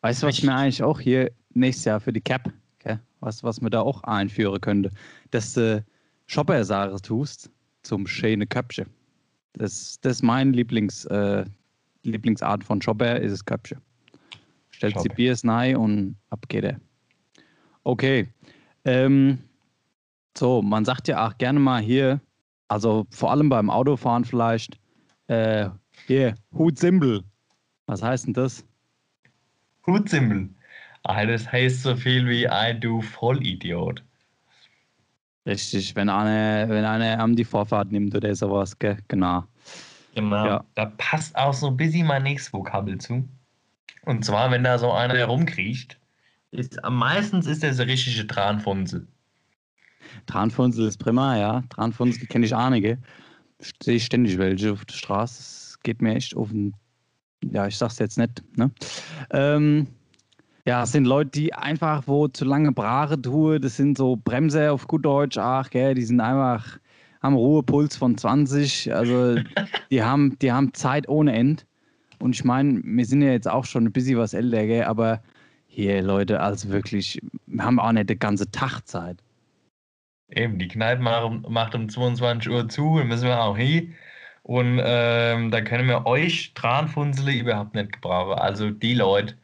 Weißt 0.00 0.22
du, 0.22 0.26
was 0.26 0.34
Richtig. 0.34 0.48
mir 0.48 0.56
eigentlich 0.56 0.82
auch 0.82 0.98
hier 0.98 1.30
nächstes 1.54 1.84
Jahr 1.84 2.00
für 2.00 2.12
die 2.12 2.20
Cap? 2.20 2.52
Was, 3.22 3.42
was 3.42 3.60
mir 3.60 3.70
da 3.70 3.80
auch 3.80 4.02
einführen 4.02 4.60
könnte, 4.60 4.90
dass 5.30 5.54
du 5.54 5.84
Shopper-Sache 6.26 7.00
tust 7.00 7.50
zum 7.82 8.06
schöne 8.06 8.46
Köpfchen. 8.46 8.86
Das, 9.54 9.98
das 10.00 10.14
ist 10.14 10.22
mein 10.22 10.52
Lieblings, 10.52 11.04
äh, 11.06 11.44
Lieblingsart 12.02 12.64
von 12.64 12.80
Shopper, 12.82 13.20
ist 13.20 13.32
das 13.32 13.44
Köpfchen. 13.44 13.80
Die 14.82 14.90
Shopper. 14.90 15.14
Biers 15.14 15.44
rein 15.44 15.76
und 15.76 16.16
ab 16.30 16.44
geht 16.48 16.64
er. 16.64 16.80
Okay. 17.84 18.28
Ähm, 18.84 19.38
so, 20.36 20.62
man 20.62 20.84
sagt 20.84 21.08
ja 21.08 21.26
auch 21.26 21.38
gerne 21.38 21.60
mal 21.60 21.80
hier, 21.80 22.20
also 22.68 23.06
vor 23.10 23.30
allem 23.30 23.48
beim 23.48 23.70
Autofahren 23.70 24.24
vielleicht, 24.24 24.78
äh, 25.28 25.68
hier, 26.06 26.34
Hut 26.54 26.78
Simbel. 26.78 27.22
Was 27.86 28.02
heißt 28.02 28.26
denn 28.26 28.34
das? 28.34 28.64
Hutsimbel. 29.86 30.48
Ah, 31.04 31.26
das 31.26 31.50
heißt 31.50 31.82
so 31.82 31.96
viel 31.96 32.28
wie 32.28 32.48
ein 32.48 32.80
du 32.80 33.00
Vollidiot. 33.00 34.02
Richtig, 35.44 35.96
wenn 35.96 36.08
einer, 36.08 36.68
wenn 36.68 36.84
einer 36.84 37.18
am 37.18 37.34
die 37.34 37.44
Vorfahrt 37.44 37.90
nimmt 37.90 38.14
oder 38.14 38.34
sowas, 38.34 38.78
gell? 38.78 38.98
Genau. 39.08 39.44
Genau. 40.14 40.46
Ja. 40.46 40.64
Da 40.74 40.86
passt 40.98 41.34
auch 41.36 41.54
so 41.54 41.68
ein 41.68 41.76
bisschen 41.76 42.06
mein 42.06 42.22
nächstes 42.22 42.52
Vokabel 42.52 42.98
zu. 42.98 43.28
Und 44.04 44.24
zwar, 44.24 44.50
wenn 44.50 44.62
da 44.62 44.78
so 44.78 44.92
einer 44.92 45.14
herumkriecht, 45.14 45.98
ist, 46.52 46.78
meistens 46.88 47.46
ist 47.46 47.62
der 47.62 47.74
so 47.74 47.82
richtige 47.82 48.26
Tranfunzel. 48.26 49.08
Tranfunzel 50.26 50.86
ist 50.86 50.98
prima, 50.98 51.36
ja. 51.36 51.62
Tranfunzel 51.70 52.26
kenne 52.26 52.46
ich 52.46 52.54
einige. 52.54 52.98
Sehe 53.82 53.96
ich 53.96 54.04
ständig 54.04 54.38
welche 54.38 54.72
auf 54.72 54.84
der 54.84 54.94
Straße. 54.94 55.40
Es 55.40 55.80
geht 55.82 56.02
mir 56.02 56.14
echt 56.14 56.36
auf 56.36 56.50
den. 56.50 56.74
Ja, 57.50 57.66
ich 57.66 57.76
sag's 57.76 57.98
jetzt 57.98 58.18
nicht, 58.18 58.42
ne? 58.56 58.70
Ähm, 59.30 59.88
ja, 60.66 60.84
es 60.84 60.92
sind 60.92 61.04
Leute, 61.04 61.30
die 61.30 61.54
einfach, 61.54 62.04
wo 62.06 62.28
zu 62.28 62.44
lange 62.44 62.72
Brache 62.72 63.20
tue, 63.20 63.58
das 63.58 63.76
sind 63.76 63.98
so 63.98 64.16
Bremser 64.16 64.72
auf 64.72 64.86
gut 64.86 65.04
Deutsch, 65.04 65.38
ach, 65.38 65.70
gell, 65.70 65.94
die 65.94 66.04
sind 66.04 66.20
einfach, 66.20 66.78
haben 67.20 67.34
Ruhepuls 67.34 67.96
von 67.96 68.16
20, 68.16 68.94
also 68.94 69.36
die 69.90 70.02
haben, 70.02 70.38
die 70.40 70.52
haben 70.52 70.72
Zeit 70.74 71.08
ohne 71.08 71.32
End. 71.32 71.66
Und 72.20 72.36
ich 72.36 72.44
meine, 72.44 72.80
wir 72.84 73.04
sind 73.04 73.22
ja 73.22 73.32
jetzt 73.32 73.50
auch 73.50 73.64
schon 73.64 73.86
ein 73.86 73.92
bisschen 73.92 74.18
was 74.18 74.34
älter, 74.34 74.66
gell, 74.66 74.84
aber 74.84 75.22
hier, 75.66 76.02
Leute, 76.02 76.40
also 76.40 76.68
wirklich, 76.68 77.20
wir 77.46 77.64
haben 77.64 77.80
auch 77.80 77.92
nicht 77.92 78.10
die 78.10 78.18
ganze 78.18 78.50
Tag 78.50 78.82
Zeit. 78.86 79.18
Eben, 80.28 80.58
die 80.58 80.68
Kneipe 80.68 81.02
macht 81.02 81.24
um, 81.24 81.46
macht 81.48 81.74
um 81.74 81.88
22 81.88 82.50
Uhr 82.50 82.68
zu, 82.68 82.98
da 82.98 83.04
müssen 83.04 83.26
wir 83.26 83.42
auch 83.42 83.56
hin. 83.56 83.94
Und 84.44 84.80
ähm, 84.82 85.50
da 85.50 85.60
können 85.60 85.88
wir 85.88 86.06
euch 86.06 86.52
Tranfunzele 86.54 87.32
überhaupt 87.32 87.74
nicht 87.74 87.92
gebrauchen. 87.92 88.38
Also 88.38 88.70
die 88.70 88.94
Leute, 88.94 89.36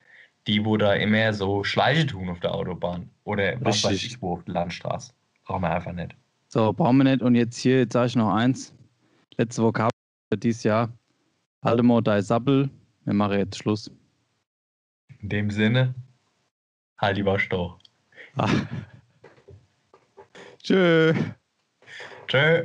die 0.49 0.64
wo 0.64 0.76
da 0.76 0.94
immer 0.94 1.32
so 1.32 1.62
Schleiche 1.62 2.07
tun 2.07 2.28
auf 2.30 2.40
der 2.40 2.55
Autobahn 2.55 3.11
oder 3.24 3.55
was 3.61 3.84
weiß 3.84 4.03
ich 4.03 4.20
wo 4.20 4.32
auf 4.32 4.44
der 4.44 4.55
Landstraße. 4.55 5.12
Brauchen 5.44 5.62
wir 5.62 5.70
einfach 5.70 5.92
nicht. 5.92 6.16
So, 6.49 6.72
brauchen 6.72 6.96
wir 6.96 7.05
nicht. 7.05 7.22
Und 7.22 7.34
jetzt 7.34 7.59
hier, 7.59 7.80
jetzt 7.80 7.92
sage 7.92 8.07
ich 8.07 8.16
noch 8.16 8.34
eins. 8.34 8.74
Letzte 9.36 9.62
Vokabel 9.62 9.92
für 10.32 10.38
dieses 10.38 10.62
Jahr. 10.62 10.88
Halte 11.62 11.82
mal 11.82 12.03
dein 12.03 12.22
Sappel. 12.22 12.70
Wir 13.05 13.14
machen 13.14 13.38
jetzt 13.38 13.59
Schluss. 13.59 13.90
In 15.20 15.28
dem 15.28 15.51
Sinne, 15.51 15.94
halt 16.99 17.18
die 17.18 17.22
doch. 17.22 17.78
Ah. 18.36 18.49
Tschö. 20.62 21.12
Tschö. 22.26 22.64